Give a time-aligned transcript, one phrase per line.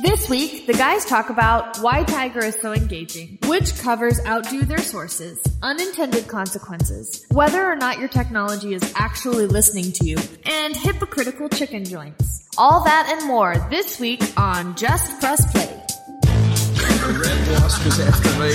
[0.00, 4.78] This week, the guys talk about why Tiger is so engaging, which covers outdo their
[4.78, 11.48] sources, unintended consequences, whether or not your technology is actually listening to you, and hypocritical
[11.48, 12.48] chicken joints.
[12.56, 15.66] All that and more this week on Just Press Play.
[15.66, 18.54] The red wasp after me.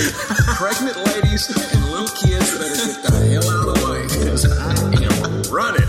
[0.56, 4.72] Pregnant ladies and little kids better get the hell out of the way because I
[5.04, 5.88] am running.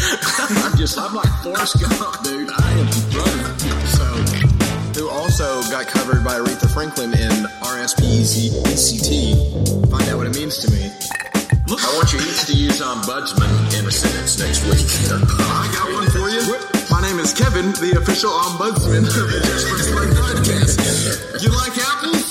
[0.66, 2.50] I'm just, I'm like Forrest Gump, dude.
[2.52, 3.45] I am running.
[5.38, 9.12] Also got covered by Aretha Franklin in RSPECT.
[9.92, 10.90] Find out what it means to me.
[11.68, 14.88] I want you each to use um, ombudsman in a sentence next week.
[15.12, 16.40] I got one for you.
[16.90, 21.44] My name is Kevin, the official ombudsman of the Just podcast.
[21.44, 22.25] You like apples?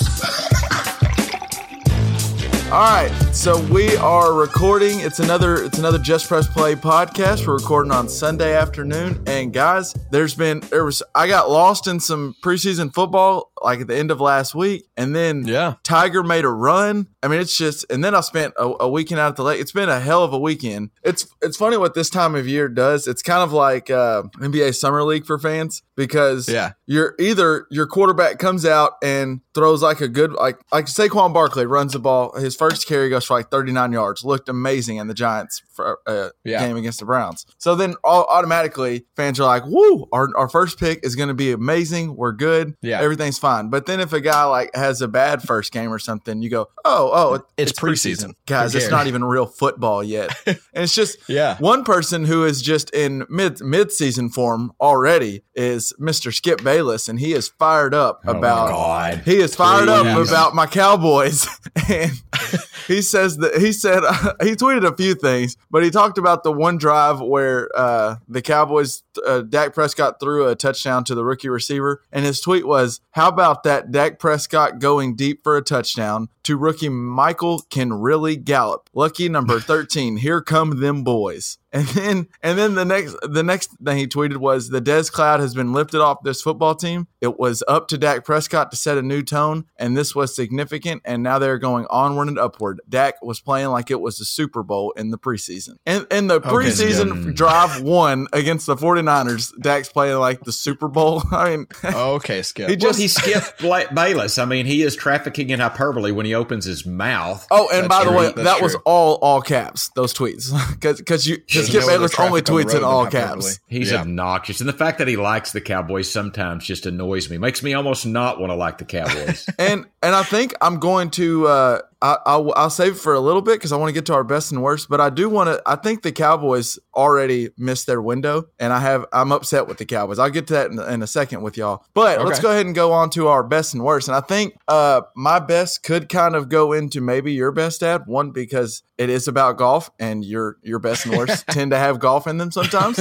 [2.65, 4.99] All right, so we are recording.
[4.99, 7.45] It's another it's another Just Press Play podcast.
[7.45, 11.99] We're recording on Sunday afternoon, and guys, there's been there was I got lost in
[11.99, 15.75] some preseason football like at the end of last week, and then Yeah.
[15.83, 17.07] Tiger made a run.
[17.25, 19.59] I mean, it's just, and then I spent a, a weekend out at the lake.
[19.59, 20.91] It's been a hell of a weekend.
[21.03, 23.07] It's it's funny what this time of year does.
[23.07, 26.73] It's kind of like uh, NBA summer league for fans because Yeah.
[26.85, 31.65] you're either your quarterback comes out and throws like a good like like Saquon Barkley
[31.65, 32.37] runs the ball.
[32.37, 34.23] His first carry goes for like 39 yards.
[34.23, 36.59] Looked amazing in the Giants for, uh, Yeah.
[36.59, 37.45] game against the Browns.
[37.57, 40.07] So then all, automatically fans are like, "Woo!
[40.11, 42.15] Our, our first pick is going to be amazing.
[42.15, 42.75] We're good.
[42.81, 43.01] Yeah.
[43.01, 46.41] everything's fine." But then if a guy like has a bad first game or something,
[46.41, 48.33] you go, "Oh, oh, it- It's preseason.
[48.45, 48.75] guys.
[48.75, 51.57] It's not even real football yet." and it's just Yeah.
[51.59, 56.33] one person who is just in mid mid season form already is Mr.
[56.33, 58.69] Skip Bayless, and he is fired up about.
[58.69, 59.21] God.
[59.25, 61.47] He is fired up about my Cowboys,
[61.89, 62.11] and
[62.87, 64.03] he says that he said
[64.43, 68.41] he tweeted a few things, but he talked about the one drive where uh, the
[68.41, 72.99] Cowboys, uh, Dak Prescott threw a touchdown to the rookie receiver, and his tweet was,
[73.11, 78.35] "How about that Dak Prescott going deep for a touchdown to rookie Michael can really
[78.35, 78.89] gallop?
[78.93, 83.71] Lucky number thirteen, here come them boys." And then, and then the next, the next
[83.83, 87.07] thing he tweeted was the Dez cloud has been lifted off this football team.
[87.19, 91.01] It was up to Dak Prescott to set a new tone, and this was significant.
[91.03, 92.79] And now they're going onward and upward.
[92.87, 95.75] Dak was playing like it was the Super Bowl in the preseason.
[95.85, 97.31] And in the preseason yeah.
[97.33, 101.23] drive one against the 49ers, Dak's playing like the Super Bowl.
[101.31, 102.69] I mean, Okay, Skip.
[102.69, 103.61] he Well, he skipped
[103.93, 104.37] Bayless.
[104.37, 107.47] I mean, he is trafficking in hyperbole when he opens his mouth.
[107.49, 108.19] Oh, and That's by the true.
[108.19, 109.89] way, That's that was all all caps.
[109.95, 113.59] Those tweets, because you because Skip Bayless only traffic on the tweets in all caps.
[113.67, 114.01] He's Yeah.
[114.01, 117.37] obnoxious, and the fact that he likes the Cowboys sometimes just annoys me.
[117.37, 119.47] Makes me almost not want to like the Cowboys.
[119.59, 123.19] and and I think I'm going to uh, I, I'll, I'll save it for a
[123.19, 124.89] little bit because I want to get to our best and worst.
[124.89, 125.61] But I do want to.
[125.65, 129.85] I think the Cowboys already missed their window, and I have I'm upset with the
[129.85, 130.19] Cowboys.
[130.19, 131.85] I'll get to that in, in a second with y'all.
[131.93, 134.07] But let's go ahead and go on to our best and worst.
[134.07, 138.03] And I think uh, my best could kind of go into maybe your best ad
[138.05, 141.99] one because it is about golf, and your your best and worst tend to have
[141.99, 142.97] golf in them sometimes.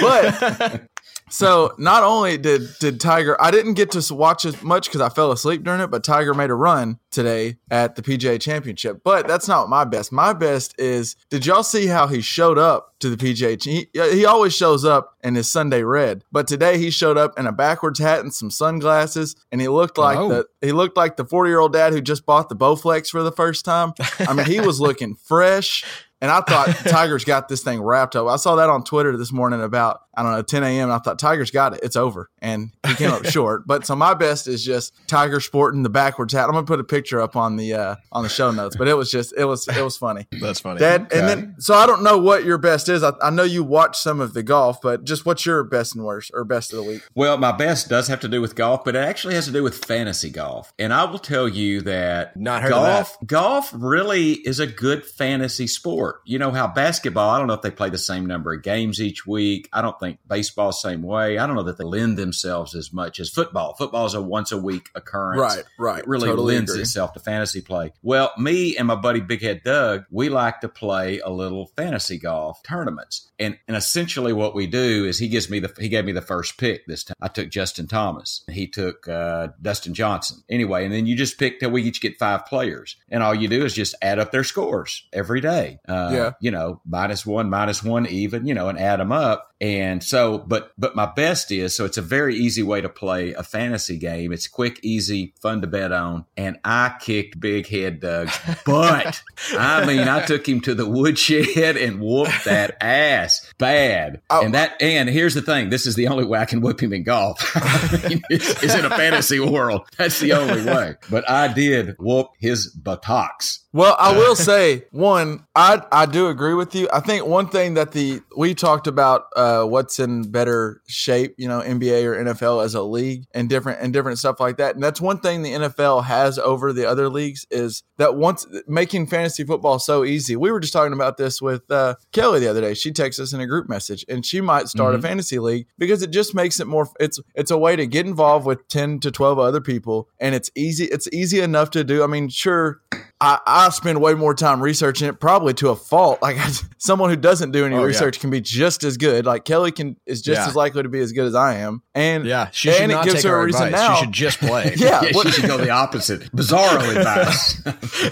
[0.00, 0.88] But
[1.30, 5.08] so not only did did Tiger, I didn't get to watch as much because I
[5.08, 5.90] fell asleep during it.
[5.90, 9.02] But Tiger made a run today at the PGA Championship.
[9.04, 10.10] But that's not my best.
[10.12, 13.62] My best is did y'all see how he showed up to the PGA?
[13.62, 17.46] He, he always shows up in his Sunday red, but today he showed up in
[17.46, 20.28] a backwards hat and some sunglasses, and he looked like Oh.
[20.28, 23.22] the he looked like the forty year old dad who just bought the Bowflex for
[23.22, 23.92] the first time.
[24.20, 25.84] I mean, he was looking fresh.
[26.20, 28.26] And I thought Tiger's got this thing wrapped up.
[28.28, 30.84] I saw that on Twitter this morning about, I don't know, 10 a.m.
[30.84, 31.80] And I thought Tiger's got it.
[31.82, 32.28] It's over.
[32.42, 33.66] And he came up short.
[33.66, 36.44] But so my best is just Tiger sporting the backwards hat.
[36.46, 38.76] I'm gonna put a picture up on the uh on the show notes.
[38.76, 40.26] But it was just it was it was funny.
[40.40, 40.78] That's funny.
[40.80, 41.18] Dad, Okay.
[41.20, 43.02] and then so I don't know what your best is.
[43.02, 46.04] I, I know you watch some of the golf, but just what's your best and
[46.04, 47.02] worst or best of the week?
[47.14, 49.62] well, my best does have to do with golf, but it actually has to do
[49.62, 50.72] with fantasy golf.
[50.78, 55.04] And I will tell you that Not heard of golf golf really is a good
[55.06, 56.09] fantasy sport.
[56.10, 56.22] Sport.
[56.24, 59.00] You know how basketball, I don't know if they play the same number of games
[59.00, 59.68] each week.
[59.72, 61.38] I don't think baseball same way.
[61.38, 63.74] I don't know that they lend themselves as much as football.
[63.74, 65.40] Football is a once a week occurrence.
[65.40, 65.98] Right, right.
[66.00, 66.82] It really Totally lends agree.
[66.82, 67.92] itself to fantasy play.
[68.02, 72.18] Well, me and my buddy Big Head Doug, we like to play a little fantasy
[72.18, 73.30] golf tournaments.
[73.38, 76.20] And and essentially what we do is he gives me the he gave me the
[76.20, 77.16] first pick this time.
[77.20, 78.44] I took Justin Thomas.
[78.50, 80.42] He took uh, Dustin Johnson.
[80.48, 82.96] Anyway, and then you just pick till we each get five players.
[83.08, 85.78] And all you do is just add up their scores every day.
[85.88, 86.32] Uh, Yeah.
[86.40, 89.49] You know, minus one, minus one, even, you know, and add them up.
[89.60, 93.34] And so, but but my best is so it's a very easy way to play
[93.34, 94.32] a fantasy game.
[94.32, 96.24] It's quick, easy, fun to bet on.
[96.34, 99.22] And I kicked Big Head Doug's butt.
[99.52, 104.22] I mean, I took him to the woodshed and whooped that ass bad.
[104.30, 104.42] Oh.
[104.42, 106.94] And that and here's the thing: this is the only way I can whip him
[106.94, 107.52] in golf.
[107.54, 109.86] I mean, is, is in a fantasy world.
[109.98, 110.94] That's the only way.
[111.10, 113.60] But I did whoop his buttocks.
[113.72, 116.88] Well, I will say one, I I do agree with you.
[116.92, 121.48] I think one thing that the we talked about uh, what's in better shape, you
[121.48, 124.74] know, NBA or NFL as a league and different and different stuff like that.
[124.74, 129.06] And that's one thing the NFL has over the other leagues is that once making
[129.06, 130.36] fantasy football so easy.
[130.36, 132.74] We were just talking about this with uh, Kelly the other day.
[132.74, 136.02] She texts us in a group message and she might start a fantasy league because
[136.02, 139.10] it just makes it more it's it's a way to get involved with 10 to
[139.10, 142.02] 12 other people and it's easy it's easy enough to do.
[142.02, 142.80] I mean, sure
[143.20, 146.22] I, I spend way more time researching it, probably to a fault.
[146.22, 146.38] Like
[146.78, 147.84] someone who doesn't do any Oh, yeah.
[147.84, 149.26] research can be just as good.
[149.26, 150.48] Like Kelly can is just Yeah.
[150.48, 151.82] as likely to be as good as I am.
[151.94, 153.80] And Yeah, she should and not it gives take her a reason advice.
[153.80, 153.94] now.
[153.96, 154.72] She should just play.
[154.76, 156.22] yeah, Yeah, what- she should go the opposite.
[156.32, 157.62] Bizarro advice.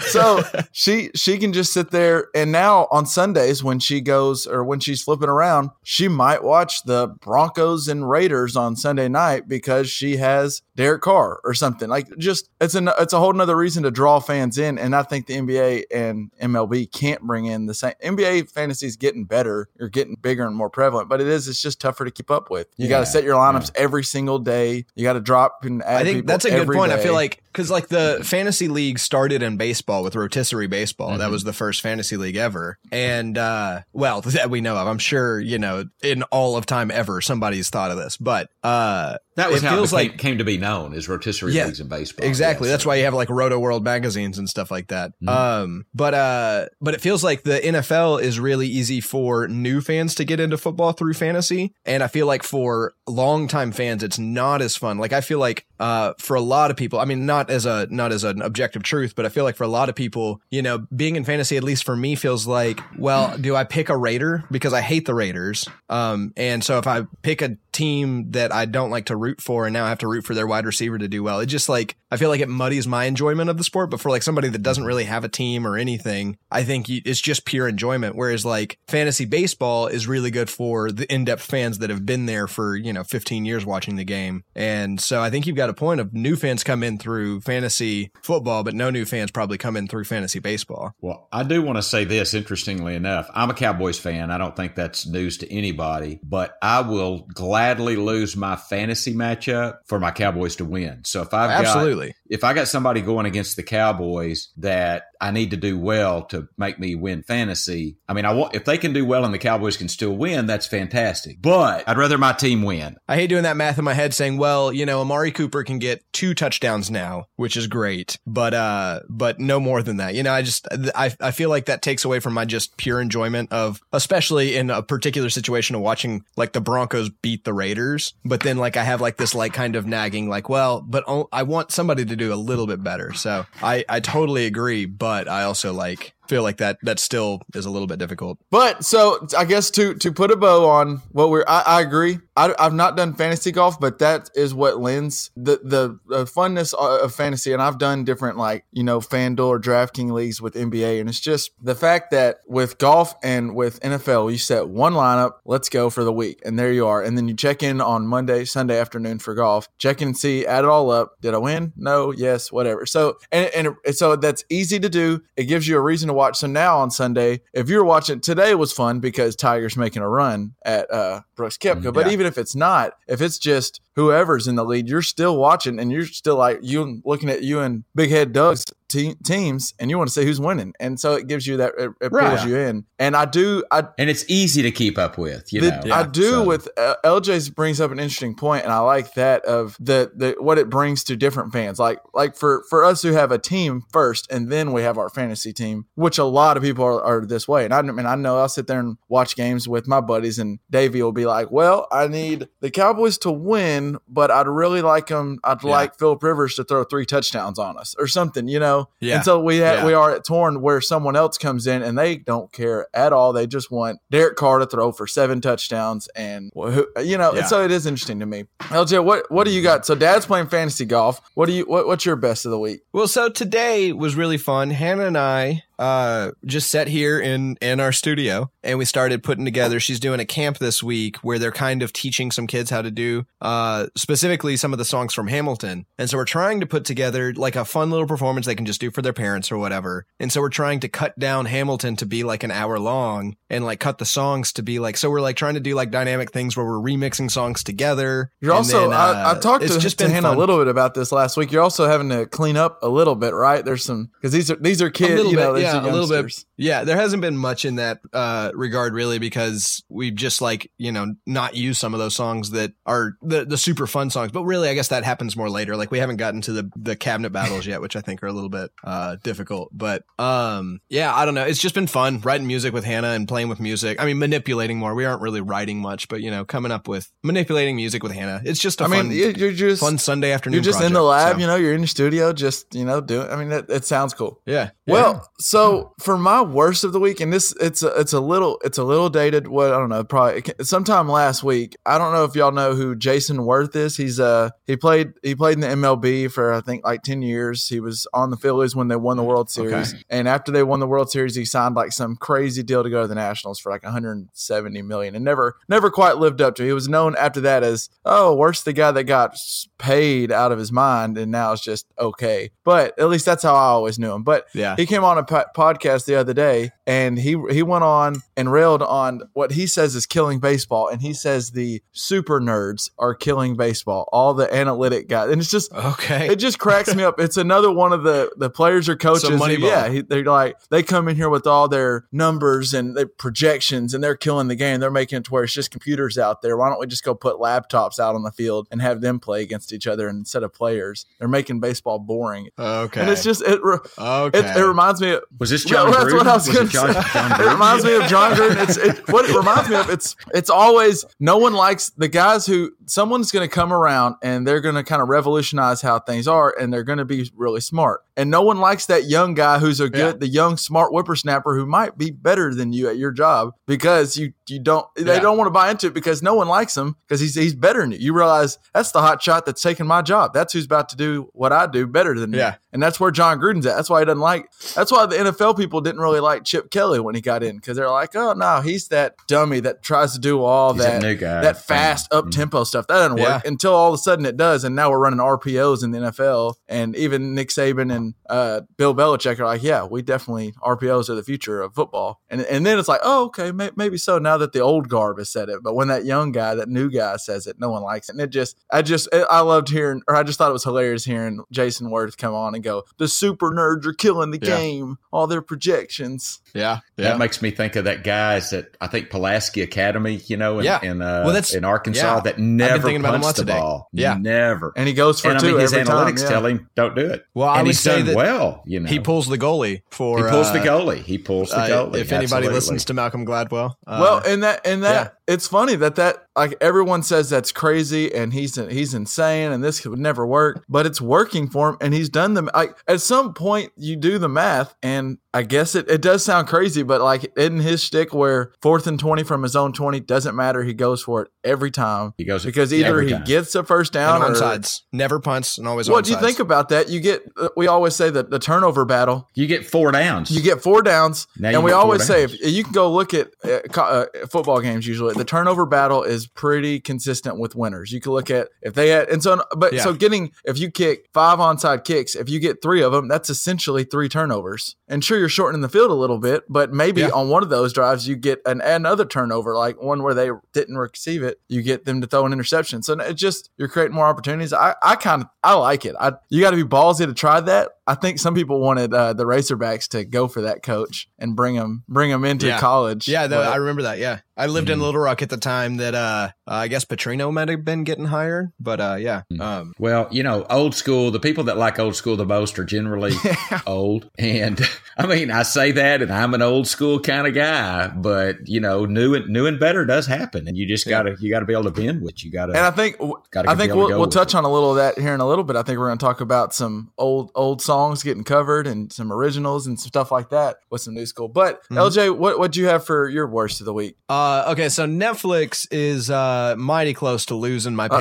[0.11, 4.63] so she she can just sit there and now on Sundays when she goes or
[4.63, 9.89] when she's flipping around, she might watch the Broncos and Raiders on Sunday night because
[9.89, 11.89] she has Derek Carr or something.
[11.89, 14.77] Like just it's an it's a whole nother reason to draw fans in.
[14.77, 18.95] And I think the NBA and MLB can't bring in the same NBA fantasy is
[18.95, 22.11] getting better, you're getting bigger and more prevalent, but it is it's just tougher to
[22.11, 22.67] keep up with.
[22.77, 24.85] You Yeah, gotta set your lineups every single day.
[24.95, 26.91] You gotta drop and add I think that's a good point.
[26.91, 31.09] I feel like because like the fantasy league started in baseball with rotisserie baseball.
[31.09, 31.19] Mm-hmm.
[31.19, 34.87] That was the first fantasy league ever, and uh, well, that we know of.
[34.87, 39.17] I'm sure you know in all of time ever somebody's thought of this, but uh,
[39.35, 41.79] That was it how it became, like came to be known as rotisserie Yeah, leagues
[41.79, 42.25] in baseball.
[42.25, 42.67] Exactly.
[42.67, 45.11] Yeah, That's why you have like Roto World magazines and stuff like that.
[45.21, 45.29] Mm-hmm.
[45.29, 50.15] Um, but uh, but it feels like the NFL is really easy for new fans
[50.15, 54.61] to get into football through fantasy, and I feel like for longtime fans, it's not
[54.61, 54.97] as fun.
[54.97, 57.87] Like I feel like uh, for a lot of people, I mean, not as a
[57.89, 60.61] not as an objective truth, but I feel like for a lot of people, you
[60.61, 63.97] know, being in fantasy, at least for me, feels like, well, do I pick a
[63.97, 65.67] Raider because I hate the Raiders?
[65.89, 69.65] Um, and so if I pick a team that I don't like to root for,
[69.65, 71.39] and now I have to root for their wide receiver to do well.
[71.39, 73.89] It just like I feel like it muddies my enjoyment of the sport.
[73.89, 77.21] But for like somebody that doesn't really have a team or anything, I think it's
[77.21, 78.15] just pure enjoyment.
[78.15, 82.47] Whereas like fantasy baseball is really good for the in-depth fans that have been there
[82.47, 84.43] for you know 15 years watching the game.
[84.55, 88.11] And so I think you've got a point of new fans come in through fantasy
[88.21, 90.93] football, but no new fans probably come in through fantasy baseball.
[91.01, 93.29] Well, I do want to say this, interestingly enough.
[93.33, 94.31] I'm a Cowboys fan.
[94.31, 99.79] I don't think that's news to anybody, but I will gladly lose my fantasy matchup
[99.85, 101.03] for my Cowboys to win.
[101.05, 102.18] So if I've got Absolutely.
[102.29, 106.47] If I got somebody going against the Cowboys that I need to do well to
[106.57, 109.39] make me win fantasy, I mean, I want if they can do well and the
[109.39, 111.41] Cowboys can still win, that's fantastic.
[111.41, 112.97] But I'd rather my team win.
[113.07, 115.79] I hate doing that math in my head saying, well, you know, Amari Cooper can
[115.79, 120.13] get two touchdowns now, which is great, but uh but no more than that.
[120.13, 123.01] You know, I just I I feel like that takes away from my just pure
[123.01, 128.13] enjoyment of especially in a particular situation of watching like the Broncos beat the Raiders,
[128.23, 131.43] but then like I have like this like kind of nagging like, well, but I
[131.43, 133.13] want somebody to do a little bit better.
[133.13, 137.65] So I I totally agree, but I also like feel like that that still is
[137.65, 138.37] a little bit difficult.
[138.51, 142.19] But so I guess to to put a bow on what we're, I, I agree.
[142.37, 147.13] I, I've not done fantasy golf, but that is what lends the the, funness of
[147.13, 147.51] fantasy.
[147.51, 151.19] And I've done different like you know FanDuel or DraftKings leagues with NBA, and it's
[151.19, 155.89] just the fact that with golf and with NFL, you set one lineup, let's go
[155.89, 158.79] for the week, and there you are, and then you check in on Monday, Sunday
[158.79, 161.15] afternoon for golf, check in and see, add it all up.
[161.21, 161.73] Did I win?
[161.75, 162.85] No, yes, whatever.
[162.85, 165.21] So and and so that's easy to do.
[165.35, 166.37] It gives you a reason to watch.
[166.37, 170.53] So now on Sunday, if you're watching today was fun because Tiger's making a run
[170.63, 171.93] at uh, Brooks Koepka.
[171.93, 172.11] but yeah.
[172.11, 175.91] even if it's not, if it's just whoever's in the lead, you're still watching and
[175.91, 179.97] you're still like you looking at you and Big Head Doug's te- teams, and you
[179.97, 182.29] want to see who's winning, and so it gives you that it, it Right.
[182.29, 182.85] pulls you in.
[182.97, 185.53] And I do, I and it's easy to keep up with.
[185.53, 188.73] You the- know, I do So- with uh, LJ's brings up an interesting point, and
[188.73, 191.77] I like that of the the what it brings to different fans.
[191.79, 195.09] Like like for for us who have a team first, and then we have our
[195.09, 197.65] fantasy team, which a lot of people are, are this way.
[197.65, 200.57] And I mean, I know I'll sit there and watch games with my buddies, and
[200.71, 205.09] Davey will be like, "Well, I need the Cowboys to win, but I'd really like
[205.09, 205.39] him.
[205.43, 205.69] I'd Yeah.
[205.71, 209.15] like Philip Rivers to throw three touchdowns on us or something, you know." Yeah.
[209.15, 209.85] And so we Yeah.
[209.85, 213.33] we are at torn where someone else comes in and they don't care at all.
[213.33, 217.31] They just want Derek Carr to throw for seven touchdowns, and you know.
[217.33, 217.39] Yeah.
[217.39, 218.45] And so it is interesting to me.
[218.69, 219.85] LJ, what what do you got?
[219.85, 221.21] So Dad's playing fantasy golf.
[221.33, 222.81] What do you what, what's your best of the week?
[222.93, 224.69] Well, so today was really fun.
[224.71, 229.45] Hannah and I uh, just sat here in in our studio and we started putting
[229.45, 229.79] together.
[229.79, 232.91] She's doing a camp this week where they're kind of teaching some kids how to
[232.91, 235.85] do uh, specifically some of the songs from Hamilton.
[235.97, 238.81] And so we're trying to put together like a fun little performance they can just
[238.81, 240.05] do for their parents or whatever.
[240.19, 243.63] And so we're trying to cut down Hamilton to be like an hour long and
[243.63, 246.31] like cut the songs to be like so we're like trying to do like dynamic
[246.31, 248.31] things where we're remixing songs together.
[248.41, 250.35] You're also then, I, I uh, talked to, just to been Hannah fun.
[250.35, 251.53] a little bit about this last week.
[251.53, 253.63] You're also having to clean up a little bit, right?
[253.63, 255.31] There's some because these are these are kids.
[255.31, 256.45] you know, yeah, are a little bit.
[256.57, 260.91] Yeah, there hasn't been much in that uh, regard really because we've just like you
[260.91, 264.31] know not used some of those songs that are the the super fun songs.
[264.31, 265.75] But really, I guess that happens more later.
[265.77, 268.33] Like we haven't gotten to the the cabinet battles yet, which I think are a
[268.33, 269.69] little bit uh, difficult.
[269.71, 271.45] But um, yeah, I don't know.
[271.45, 274.01] It's just been fun writing music with Hannah and playing with music.
[274.01, 274.93] I mean, manipulating more.
[274.95, 278.41] We aren't really writing much, but you know, coming up with manipulating music with Hannah.
[278.43, 280.55] It's just a I fun, mean, you- you're just fun Sunday afternoon.
[280.55, 281.35] you're just in the lab.
[281.35, 281.39] so.
[281.39, 283.29] You know, you're in your studio, just you know, doing.
[283.29, 284.41] I mean, it, it sounds cool.
[284.45, 284.71] Yeah.
[284.85, 284.93] yeah.
[284.93, 285.58] Well, so
[285.99, 288.83] for my worst of the week, and this it's a, it's a little it's a
[288.83, 289.47] little dated.
[289.47, 291.75] What I don't know, probably sometime last week.
[291.85, 293.97] I don't know if y'all know who Jayson Werth is.
[293.97, 297.67] He's uh he played he played in the MLB for I think like ten years.
[297.67, 300.79] He was on the Phillies when they won the World Series, and after they won
[300.79, 303.71] the World Series, he signed like some crazy deal to go to the Nationals for
[303.71, 306.63] like 170 million, and never never quite lived up to.
[306.63, 306.67] it.
[306.67, 309.35] He was known after that as oh, worst the guy that got
[309.77, 312.51] paid out of his mind, and now it's just okay.
[312.63, 314.23] But at least that's how I always knew him.
[314.23, 314.75] But Yeah.
[314.75, 315.23] he came on a
[315.55, 319.95] podcast the other day, and he he went on and railed on what he says
[319.95, 325.09] is killing baseball, and he says the super nerds are killing baseball, all the analytic
[325.09, 326.29] guys, and it's just okay.
[326.29, 327.19] it just cracks me up.
[327.19, 329.29] It's another one of the the players or coaches.
[329.29, 333.07] who- yeah, he, they're like they come in here with all their numbers and their
[333.07, 334.79] projections, and they're killing the game.
[334.79, 336.55] They're making it to where it's just computers out there.
[336.55, 339.41] Why don't we just go put laptops out on the field and have them play
[339.41, 341.05] against each other instead of players?
[341.19, 343.01] They're making baseball boring, okay.
[343.01, 343.59] and it's just it.
[343.61, 344.39] re- okay.
[344.39, 345.11] It, it reminds me.
[345.11, 347.09] Of, Was this Yeah, Jon that's what I was, Was going to say.
[347.11, 348.63] Jon it reminds me of Jon Gruden.
[348.63, 349.89] It's it, what it reminds me of.
[349.89, 354.47] It's it's always no one likes the guys who someone's going to come around and
[354.47, 357.61] they're going to kind of revolutionize how things are, and they're going to be really
[357.61, 358.01] smart.
[358.17, 361.65] And no one likes that young guy who's a good, the young smart whippersnapper who
[361.65, 365.19] might be better than you at your job because you you don't they Yeah.
[365.19, 367.79] don't want to buy into it because no one likes him because he's he's better
[367.81, 367.97] than you.
[367.99, 370.33] You realize that's the hot shot that's taking my job.
[370.33, 372.39] That's who's about to do what I do better than me.
[372.39, 372.55] Yeah.
[372.73, 373.75] And that's where Jon Gruden's at.
[373.75, 374.51] That's why he doesn't like.
[374.75, 377.77] That's why the NFL people didn't really like Chip Kelly when he got in because
[377.77, 381.07] they're like, oh no, he's that dummy that tries to do all He's that that
[381.07, 381.41] new guy.
[381.41, 382.87] that fast up tempo stuff.
[382.87, 383.41] That doesn't work Yeah.
[383.45, 384.63] until all of a sudden it does.
[384.63, 388.93] And now we're running RPOs in the NFL, and even Nick Saban and uh, Bill
[388.93, 392.19] Belichick are like, yeah, we definitely RPOs are the future of football.
[392.29, 394.17] And and then it's like, oh okay, may, maybe so.
[394.19, 396.89] Now that the old garb has said it, but when that young guy, that new
[396.91, 398.13] guy says it, no one likes it.
[398.13, 401.05] And it just, I just, I loved hearing, or I just thought it was hilarious
[401.05, 404.57] hearing Jayson Werth come on and go, the super nerds are killing the Yeah.
[404.57, 406.39] game, all their projections.
[406.53, 406.79] yeah.
[406.97, 407.09] Yeah.
[407.11, 410.65] That makes me think of that guys at I think Pulaski Academy, you know, in,
[410.65, 410.79] Yeah.
[410.81, 412.19] in, uh, Well, that's- in Arkansas yeah.
[412.21, 413.59] that never thinking about punched the today.
[413.59, 413.87] ball.
[413.93, 414.15] Yeah.
[414.19, 414.73] never.
[414.75, 416.23] And he goes for And I two mean, his every analytics time.
[416.23, 416.29] yeah.
[416.29, 417.25] tell him don't do it.
[417.33, 418.63] Well, I and would he's say done that well.
[418.65, 420.17] You know, He pulls the goalie for.
[420.25, 421.03] He pulls the uh, goalie.
[421.03, 421.95] He pulls the uh, goalie.
[421.99, 422.53] if anybody absolutely.
[422.55, 425.33] listens to Malcolm Gladwell, uh, well, and that and that yeah.
[425.33, 429.85] it's funny that that like everyone says that's crazy and he's he's insane and this
[429.85, 432.49] would never work, but it's working for him and he's done them.
[432.53, 436.47] Like at some point you do the math and I guess it, it does sound
[436.47, 440.35] crazy, but like in his stick where fourth and twenty from his own twenty doesn't
[440.35, 443.23] matter, he goes for it every time He goes because either he time.
[443.25, 445.87] gets a first down and or onsides, never punts, and always.
[445.87, 446.89] What do you think about that?
[446.89, 450.31] You get uh, we always say that the turnover battle You get four downs.
[450.31, 452.91] You get four downs, Now and we get four always say if you can go
[452.91, 454.87] look at uh, uh, football games.
[454.87, 457.91] Usually, the turnover battle is pretty consistent with winners.
[457.91, 459.83] You can look at if they had, and so but Yeah.
[459.83, 463.29] so getting if you kick five onside kicks, if you get three of them, that's
[463.29, 464.75] essentially three turnovers.
[464.87, 467.09] and sure you're shortening the field a little bit, but maybe Yeah.
[467.09, 470.77] on one of those drives you get an another turnover, like one where they didn't
[470.77, 472.81] receive it, you get them to throw an interception.
[472.81, 474.53] So it just you're creating more opportunities.
[474.53, 475.95] I, I kind of I like it.
[475.99, 477.69] I you got to be ballsy to try that.
[477.89, 481.55] I think some people wanted uh, the Razorbacks to go for that coach and bring
[481.55, 482.59] them bring them into Yeah.
[482.59, 483.07] college.
[483.07, 483.97] Yeah, the, but- I remember that.
[483.97, 484.73] Yeah, I lived Mm.
[484.73, 488.05] in Little Rock at the time that uh, I guess Petrino might have been getting
[488.05, 489.41] hired, but uh, yeah, Mm.
[489.41, 492.63] um, Well, you know, old school, the people that like old school the most are
[492.65, 493.13] generally
[493.67, 494.09] old.
[494.17, 494.59] And
[494.97, 498.59] I mean, I say that and I'm an old school kind of guy, but you
[498.59, 500.47] know, new and new and better does happen.
[500.47, 502.71] And you just gotta, you gotta be able to bend with, you gotta, And I
[502.71, 502.97] think
[503.31, 504.37] Gotta I think we'll, go we'll touch it.
[504.37, 505.55] on a little of that here in a little bit.
[505.55, 509.11] I think we're going to talk about some old old songs getting covered and some
[509.11, 511.27] originals and some stuff like that with some new school.
[511.27, 511.77] But Mm-hmm.
[511.77, 513.95] LJ, what what do you have for your worst of the week?
[514.09, 517.97] uh, okay, so Netflix is uh, mighty close to losing my Uh-oh.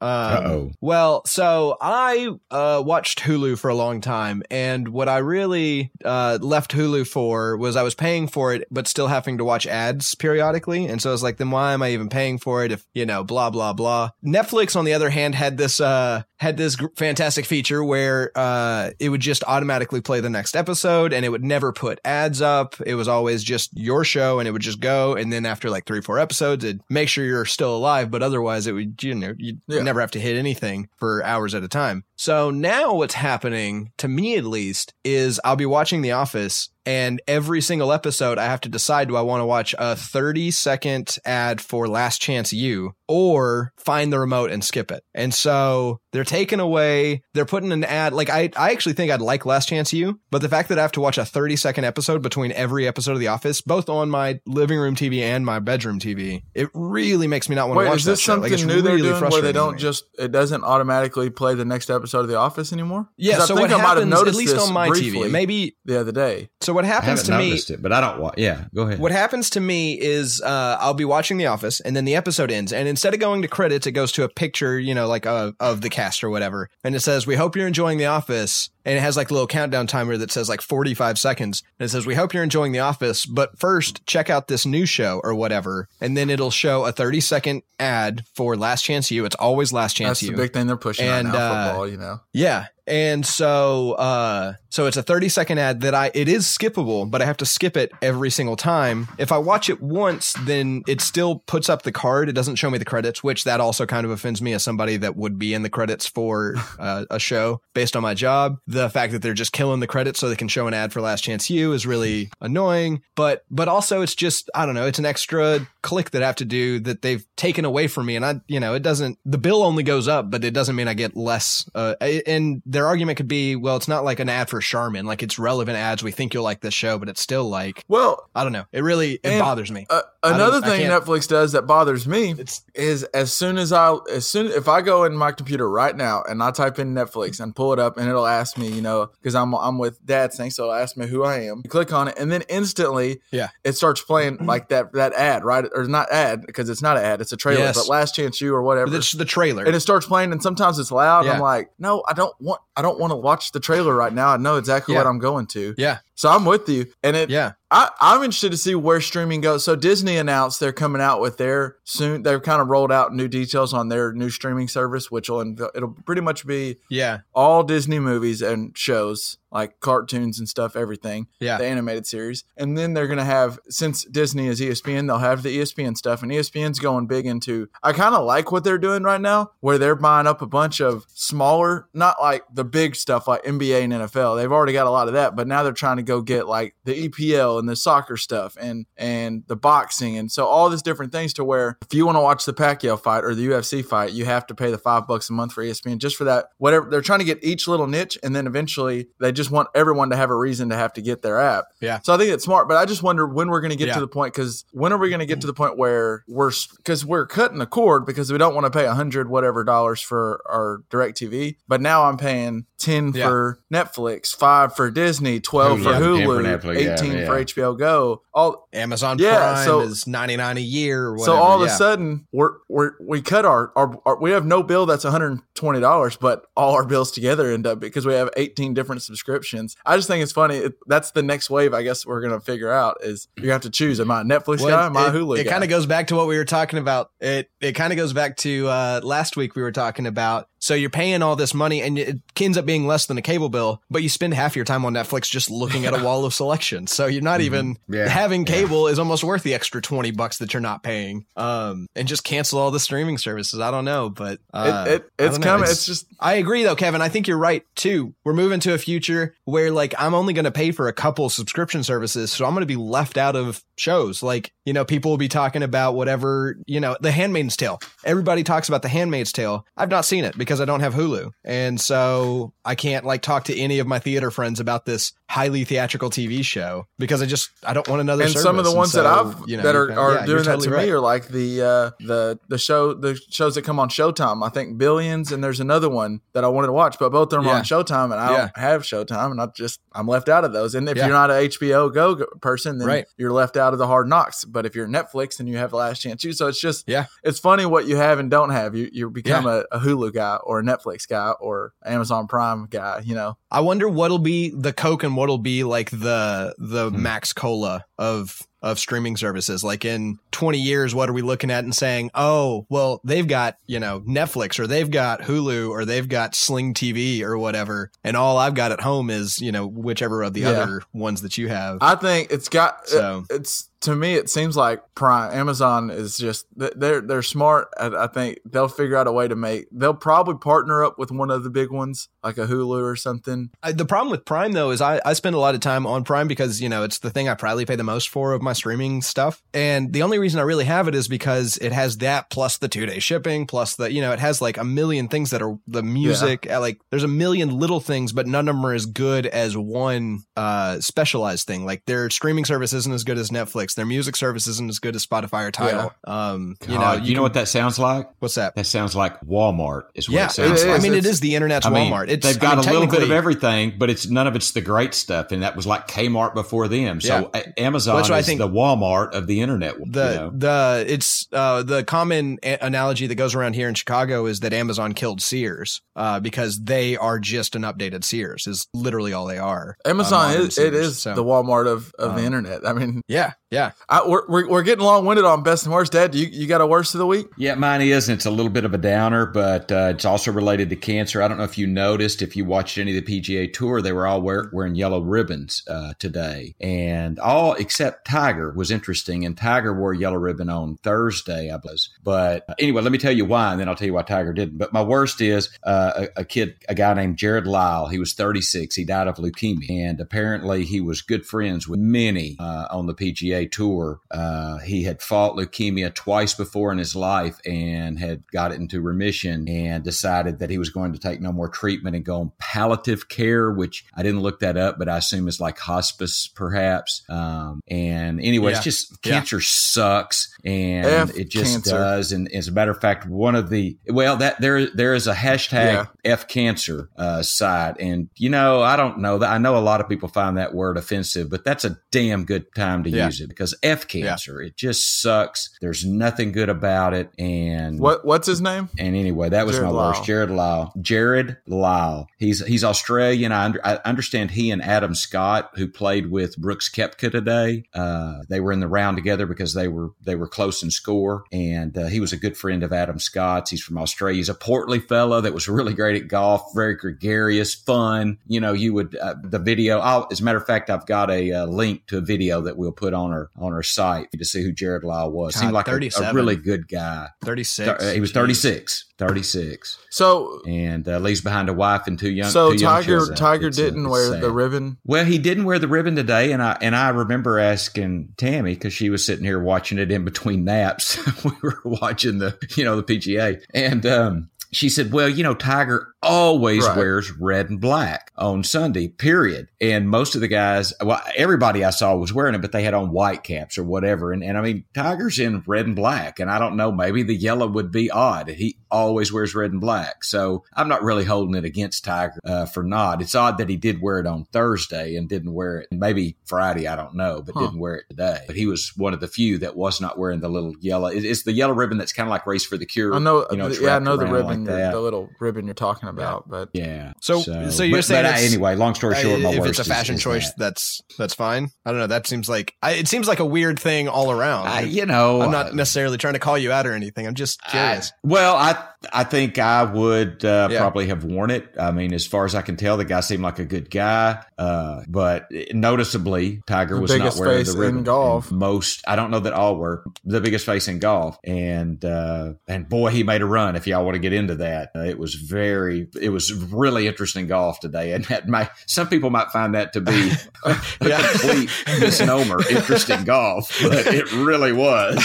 [0.00, 0.70] Um, Uh-oh.
[0.80, 6.38] Well, so I uh, watched Hulu for a long time, and what I really uh,
[6.40, 10.14] left Hulu for was I was paying for it, but still having to watch ads
[10.14, 10.86] periodically.
[10.86, 13.06] And so I was like, then why am I even paying for it if you
[13.06, 14.10] know, blah blah blah.
[14.24, 19.08] Netflix, on the other hand, had this uh, had this fantastic feature where uh, it
[19.08, 22.76] would just automatically play the next episode, and it would never put ads up.
[22.86, 25.14] It was always just your show, and it would just go.
[25.14, 28.66] And then after like three four episodes, it'd make sure you're still alive, but otherwise,
[28.66, 29.87] it would you know you Yeah.
[29.88, 32.04] Never have to hit anything for hours at a time.
[32.14, 37.20] So now what's happening to me at least is I'll be watching The Office and
[37.28, 41.18] every single episode I have to decide do I want to watch a 30 second
[41.26, 45.04] ad for Last Chance U or find the remote and skip it.
[45.14, 49.20] And so they're taking away, they're putting an ad like I I actually think I'd
[49.20, 51.84] like Last Chance U, but the fact that I have to watch a 30 second
[51.84, 55.58] episode between every episode of The Office, both on my living room TV and my
[55.58, 58.32] bedroom TV, it really makes me not want to watch is this that show.
[58.32, 61.90] something Like, new they're doing where they don't just it doesn't automatically play the next
[61.90, 63.10] episode of The Office anymore?
[63.18, 65.76] Yeah, I so think what I might have happens, at least on my TV, maybe.
[65.84, 66.48] the other day.
[66.62, 67.50] So what happens to me?
[67.50, 69.00] it, but I don't want, yeah, go ahead.
[69.00, 72.52] What happens to me is uh, I'll be watching The Office, and then the episode
[72.52, 75.26] ends, and instead of going to credits, it goes to a picture, you know, like
[75.26, 78.70] uh, of the cast or whatever, and it says, "We hope you're enjoying The Office,"
[78.84, 81.90] and it has like a little countdown timer that says like 45 seconds, and it
[81.90, 85.34] says, "We hope you're enjoying The Office, but first check out this new show or
[85.34, 89.24] whatever," and then it'll show a 30 second ad for Last Chance U.
[89.24, 90.28] It's always Last Chance U.
[90.28, 90.36] That's You.
[90.36, 91.52] the big thing they're pushing And, right now.
[91.52, 92.20] uh, football, you know.
[92.32, 92.66] Yeah.
[92.86, 97.20] And so uh so it's a 30 second ad that I it is skippable, but
[97.20, 99.08] I have to skip it every single time.
[99.18, 102.30] If I watch it once, then it still puts up the card.
[102.30, 104.96] It doesn't show me the credits, which that also kind of offends me as somebody
[104.96, 108.56] that would be in the credits for uh, a show based on my job.
[108.70, 111.00] The fact that they're just killing the credits so they can show an ad for
[111.00, 114.98] Last Chance U is really annoying, but but also it's just I don't know, it's
[114.98, 118.26] an extra click that I have to do that they've taken away from me and
[118.26, 120.92] I you know, it doesn't the bill only goes up, but it doesn't mean I
[120.92, 121.94] get less uh
[122.26, 125.38] and their argument could be, well, it's not like an ad for Charmin, like it's
[125.38, 126.02] relevant ads.
[126.02, 128.66] We think you'll like this show, but it's still like Well, I don't know.
[128.72, 129.86] It really it bothers me.
[129.88, 134.26] Uh, another thing Netflix does that bothers me It's- is as soon as I as
[134.26, 137.56] soon if I go in my computer right now and I type in Netflix and
[137.56, 140.50] pull it up and it'll ask me, you know, because I'm I'm with Dad thing,
[140.50, 141.62] so ask me who I am.
[141.64, 143.48] You click on it and then instantly, Yeah.
[143.64, 145.64] it starts playing like that that ad, right?
[145.74, 147.76] Or not ad because it's not an ad, it's a trailer, Yes.
[147.76, 148.94] but Last Chance U or whatever.
[148.96, 149.64] It's the trailer.
[149.64, 151.24] and it starts playing and sometimes it's loud.
[151.24, 151.32] Yeah.
[151.34, 154.28] I'm like, no, I don't want I don't want to watch the trailer right now.
[154.28, 155.00] I know exactly Yeah.
[155.00, 155.74] what I'm going to.
[155.78, 155.98] yeah.
[156.18, 156.86] So I'm with you.
[157.04, 157.52] And it Yeah.
[157.70, 159.62] I, I'm interested to see where streaming goes.
[159.62, 162.24] So Disney announced they're coming out with their soon.
[162.24, 165.42] They've kind of rolled out new details on their new streaming service, which will
[165.76, 167.18] it'll pretty much be Yeah.
[167.34, 171.28] all Disney movies and shows like cartoons and stuff, everything.
[171.40, 171.58] Yeah.
[171.58, 175.58] the animated series, and then they're gonna have since Disney is ESPN, they'll have the
[175.58, 177.68] ESPN stuff, and ESPN's going big into.
[177.82, 180.80] I kind of like what they're doing right now, where they're buying up a bunch
[180.80, 184.36] of smaller, not like the big stuff like NBA and NFL.
[184.36, 186.74] They've already got a lot of that, but now they're trying to go get like
[186.84, 191.12] the EPL and the soccer stuff and and the boxing and so all these different
[191.12, 194.12] things to where if you want to watch the Pacquiao fight or the UFC fight,
[194.12, 196.46] you have to pay the five bucks a month for ESPN just for that.
[196.58, 200.10] Whatever they're trying to get each little niche, and then eventually they just want everyone
[200.10, 201.64] to have a reason to have to get their app.
[201.80, 202.00] Yeah.
[202.02, 203.94] So I think it's smart, but I just wonder when we're going to get Yeah.
[203.94, 206.52] to the point because when are we going to get to the point where we're
[206.76, 210.02] because we're cutting the cord because we don't want to pay a hundred whatever dollars
[210.02, 213.28] for our direct TV, but now I'm paying ten Yeah.
[213.28, 217.26] for Netflix, five for Disney, twelve for Hulu, for Netflix, eighteen yeah.
[217.26, 218.22] for HBO Go.
[218.32, 221.38] All Amazon Yeah, Prime so- is 99 a year or so whatever.
[221.40, 224.86] all of a sudden we're we're we cut our, our our we have no bill
[224.86, 229.76] that's $120 but all our bills together end up because we have 18 different subscriptions
[229.84, 232.70] i just think it's funny it, that's the next wave i guess we're gonna figure
[232.72, 235.08] out is you have to choose am i a netflix Well, guy am i a
[235.08, 237.10] it, hulu It guy kind of goes back to what we were talking about.
[237.20, 240.48] It it kind of goes back to uh, last week we were talking about.
[240.58, 243.48] So you're paying all this money and it ends up being less than a cable
[243.48, 246.34] bill, but you spend half your time on Netflix just looking at a wall of
[246.34, 246.86] selection.
[246.86, 248.08] So you're not even Yeah.
[248.08, 251.26] having cable is almost worth the extra 20 bucks that you're not paying.
[251.36, 253.60] Um, and just cancel all the streaming services.
[253.60, 255.46] I don't know, but uh, it, it, it's don't know.
[255.46, 255.68] coming.
[255.70, 257.02] It's, just I agree though, Kevin.
[257.02, 258.14] I think you're right too.
[258.24, 261.28] We're moving to a future where like I'm only going to pay for a couple
[261.28, 264.22] subscription services, so I'm going to be left out of shows.
[264.22, 267.80] Like, you know, people will be talking about whatever, you know, The Handmaid's Tale.
[268.04, 269.64] Everybody talks about The Handmaid's Tale.
[269.78, 271.30] I've not seen it because I don't have Hulu.
[271.42, 275.64] And so I can't like talk to any of my theater friends about this highly
[275.64, 278.42] theatrical TV show because I just I don't want another and service.
[278.42, 280.44] some of the ones so, that I've you know, that are, are yeah, doing that
[280.44, 280.86] totally to right.
[280.86, 284.44] me are like the uh, the the show the shows that come on Showtime.
[284.44, 287.42] I think Billions and there's another one that I wanted to watch, but both of
[287.42, 288.36] them are on Showtime, and I Yeah.
[288.38, 290.74] don't have Showtime, and I just I'm left out of those.
[290.74, 291.06] And if Yeah.
[291.06, 293.06] you're not an HBO Go go- person, then Right.
[293.16, 294.44] you're left out of the Hard Knocks.
[294.44, 296.24] But if you're Netflix, and you have the last chance.
[296.24, 297.06] You so it's just Yeah.
[297.22, 298.74] it's funny what you have and don't have.
[298.74, 303.02] You you become a, a Hulu guy or a Netflix guy or Amazon Prime guy.
[303.04, 307.02] You know, I wonder what'll be the Coke and what'll be like the the Hmm.
[307.02, 309.62] Max Cola of of streaming services.
[309.62, 313.54] Like in 20 years, what are we looking at and saying, oh, well, they've got,
[313.68, 317.92] you know, Netflix or they've got Hulu or they've got Sling TV or whatever.
[318.02, 320.48] And all I've got at home is, you know, whichever of the Yeah.
[320.50, 321.78] other ones that you have.
[321.80, 326.46] I think it's got So- it's to me it seems like Prime Amazon is just
[326.56, 327.68] they're they're smart.
[327.78, 329.66] I, think they'll figure out a way to make.
[329.70, 333.50] They'll probably partner up with one of the big ones like a Hulu or something.
[333.62, 336.04] I, the problem with Prime though is I, I spend a lot of time on
[336.04, 338.52] Prime because you know it's the thing I probably pay the most for of my
[338.52, 342.30] streaming stuff, and the only reason I really have it is because it has that
[342.30, 345.30] plus the two day shipping plus the you know it has like a million things
[345.30, 348.66] that are the music uh, like there's a million little things, but none of them
[348.66, 351.64] are as good as one uh specialized thing.
[351.64, 354.94] Like their streaming service isn't as good as Netflix, their music service isn't as good
[354.96, 355.92] as Spotify or Tidal.
[356.04, 358.08] Um, you know, God, you, know can- what that sounds like?
[358.18, 358.54] what's that?
[358.56, 359.84] That sounds like Walmart.
[359.94, 360.80] Is what Yeah, it sounds it like.
[360.80, 362.08] I mean, It's- the internet's I mean, Walmart.
[362.08, 364.52] It's they've I got mean, a little bit of everything, but it's none of it's
[364.52, 367.00] the great stuff, and that was like Kmart before them.
[367.00, 369.74] So A- Amazon That's what I is think- the Walmart of the internet.
[369.78, 370.30] the you know?
[370.34, 374.52] the it's uh the common a- analogy that goes around here in Chicago is that
[374.52, 379.38] Amazon killed Sears uh because they are just an updated Sears is literally all they
[379.38, 379.76] are.
[379.84, 380.86] Uh, Amazon modern is it Sears.
[380.86, 382.66] is So, the Walmart of, of the um, internet.
[382.66, 385.92] I mean, yeah yeah I, we're, we're we're getting long winded on best and worst.
[385.92, 387.28] Dad, you you got a worst of the week?
[387.36, 390.32] Yeah, mine is, and it's a little bit of a downer, but uh, it's also
[390.32, 391.22] related to cancer.
[391.22, 393.92] I don't know if you noticed, if you watched any of the PGA Tour, they
[393.92, 399.36] were all wear, wearing yellow ribbons uh, today, and all except Tiger was interesting, and
[399.36, 401.68] Tiger wore a yellow ribbon on Thursday, I believe.
[402.02, 404.32] But uh, anyway, let me tell you why, and then I'll tell you why Tiger
[404.32, 404.58] didn't.
[404.58, 407.88] But my worst is uh, a, a kid, a guy named Jarrod Lyle.
[407.88, 408.74] He was 36.
[408.74, 412.94] He died of leukemia, and apparently he was good friends with many uh, on the
[412.94, 414.00] PGA Tour.
[414.10, 418.80] Uh, he had fought leukemia twice before in his life and had got it into
[418.80, 422.32] remission and decided that he was going to take no more treatment and go on
[422.38, 427.02] palliative care, which I didn't look that up, but I assume is like hospice, perhaps.
[427.08, 428.56] Um, and anyway, Yeah.
[428.58, 429.12] it's just Yeah.
[429.12, 431.70] cancer sucks, and F it just cancer.
[431.72, 432.12] does.
[432.12, 435.14] And as a matter of fact, one of the well, that there there is a
[435.14, 435.86] hashtag Yeah.
[436.04, 439.80] F cancer uh, site, and you know I don't know that I know a lot
[439.80, 443.06] of people find that word offensive, but that's a damn good time to Yeah.
[443.06, 445.50] use it because F cancer it just sucks.
[445.60, 448.68] There's nothing good about it, and What what's his name?
[448.78, 449.88] and anyway, that was Jarrod my Lyle.
[449.90, 450.02] worst.
[450.04, 450.72] Jarrod Lyle.
[450.78, 452.08] Jarrod Lyle.
[452.18, 453.32] He's he's Australian.
[453.32, 458.22] I, under, I understand he and Adam Scott, who played with Brooks Koepka today, uh,
[458.28, 461.24] they were in the round together because they were they were close in score.
[461.32, 463.50] And uh, he was a good friend of Adam Scott's.
[463.50, 464.16] He's from Australia.
[464.16, 468.18] He's a portly fellow that was really great at golf, very gregarious, fun.
[468.26, 469.78] You know, you would uh, the video.
[469.78, 472.56] I'll, as a matter of fact, I've got a uh, link to a video that
[472.56, 475.34] we'll put on our on our site to see who Jarrod Lyle was.
[475.34, 477.08] God, Seemed like a, a really good guy.
[477.24, 478.14] 36 Uh, he was Jeez.
[478.14, 478.84] 36.
[478.98, 479.78] 36.
[479.90, 483.16] So And uh, leaves behind a wife and two young so two Tiger children.
[483.16, 484.20] Tiger It's, uh, didn't wear sad.
[484.20, 484.78] the ribbon.
[484.84, 488.72] Well, he didn't wear the ribbon today, and I and I remember asking Tammy because
[488.72, 490.98] she was sitting here watching it in between naps.
[491.24, 495.34] we were watching the you know the PGA, and um, she said, "Well, you know,
[495.34, 496.76] Tiger always Right.
[496.76, 499.48] wears red and black on Sunday, period.
[499.60, 502.74] And most of the guys, well, everybody I saw was wearing it, but they had
[502.74, 504.12] on white caps or whatever.
[504.12, 506.20] And, and I mean, Tiger's in red and black.
[506.20, 508.28] And I don't know, maybe the yellow would be odd.
[508.28, 510.04] He always wears red and black.
[510.04, 513.00] So I'm not really holding it against Tiger uh, for not.
[513.02, 516.66] It's odd that he did wear it on Thursday and didn't wear it maybe Friday.
[516.68, 517.40] I don't know, but Huh.
[517.46, 518.24] didn't wear it today.
[518.26, 520.88] But he was one of the few that was not wearing the little yellow.
[520.88, 522.94] it- It's the yellow ribbon that's kind of like Race for the Cure.
[522.94, 524.44] I know, you know, yeah, I know the ribbon.
[524.44, 526.28] like on the little ribbon you're talking about.
[526.28, 526.92] But Yeah.
[527.00, 528.54] So- so you're but, saying but, uh, anyway?
[528.56, 530.38] Long story short, my if worst it's a fashion is choice, that.
[530.38, 531.50] that's that's fine.
[531.64, 531.86] I don't know.
[531.86, 534.48] That seems like I, it seems like a weird thing all around.
[534.48, 537.06] I, you know, I'm uh, not necessarily trying to call you out or anything.
[537.06, 537.90] I'm just curious.
[537.92, 540.58] I- well, I not I think I would uh, Yeah.
[540.58, 541.52] probably have worn it.
[541.58, 544.22] I mean, as far as I can tell, the guy seemed like a good guy.
[544.38, 547.78] Uh, but noticeably, Tiger The was not wearing the ribbon.
[547.78, 548.30] in golf.
[548.30, 551.18] And Most, I don't know that all were the biggest face in golf.
[551.24, 553.56] And uh, and boy, he made a run.
[553.56, 557.26] If y'all want to get into that, uh, it was very, it was really interesting
[557.26, 557.92] golf today.
[557.94, 560.12] And that my some people might find that to be
[560.44, 562.38] a complete misnomer.
[562.48, 565.02] Interesting golf, but it really was.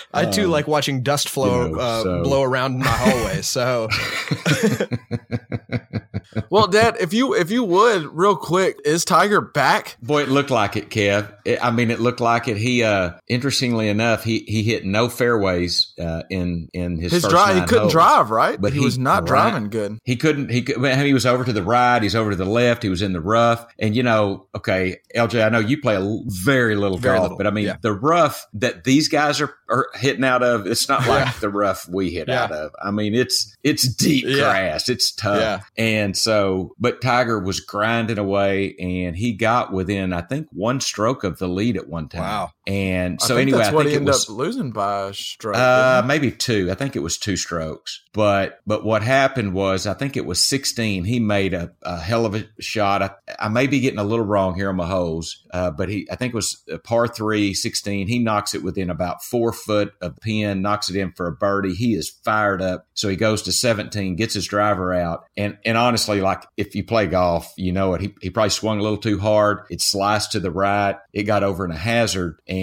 [0.14, 3.42] I too like watching dust flow you know, uh, so- blow around my hallway.
[3.42, 3.88] So
[6.50, 9.96] well, Dad, if you if you would real quick, is Tiger back?
[10.02, 11.32] Boy, it looked like it, Kev.
[11.44, 12.56] It, I mean, it looked like it.
[12.56, 17.30] He, uh, interestingly enough, he he hit no fairways uh, in in his, His first
[17.32, 17.92] drive, he couldn't holes.
[17.92, 18.60] drive, right?
[18.60, 19.50] But he, he- was not right.
[19.50, 19.98] driving good.
[20.04, 20.50] He couldn't.
[20.50, 20.76] He could.
[20.78, 22.02] I mean, he was over to the right.
[22.02, 22.82] He's over to the left.
[22.82, 23.66] He was in the rough.
[23.78, 27.22] And you know, okay, LJ, I know you play a l- very little Very golf,
[27.24, 27.76] little, but I mean, yeah.
[27.80, 31.88] the rough that these guys are, are hitting out of, it's not like the rough
[31.88, 32.44] we hit Yeah.
[32.44, 32.72] out of.
[32.82, 34.36] I mean, it's it's deep Yeah.
[34.36, 34.88] grass.
[34.88, 35.40] It's tough.
[35.40, 35.60] Yeah.
[35.76, 41.24] And so, but Tiger was grinding away, and he got within, I think, one stroke
[41.24, 42.22] of the lead at one time.
[42.22, 42.52] Wow.
[42.70, 44.30] And so I think anyway, that's I what think he it ended was.
[44.30, 45.56] up losing by a stroke.
[45.56, 46.70] Uh, maybe two.
[46.70, 48.04] I think it was two strokes.
[48.12, 51.04] But but what happened was I think it was 16.
[51.04, 53.02] He made a, a hell of a shot.
[53.02, 56.06] I, I may be getting a little wrong here on my hose, uh, but he
[56.12, 58.06] I think it was a par three 16.
[58.06, 61.32] He knocks it within about four foot of the pin, knocks it in for a
[61.32, 61.74] birdie.
[61.74, 62.86] He is fired up.
[62.94, 66.84] So he goes to 17, gets his driver out, and and honestly, like if you
[66.84, 68.00] play golf, you know it.
[68.00, 69.62] He he probably swung a little too hard.
[69.70, 70.96] It sliced to the right.
[71.12, 72.59] It got over in a hazard, and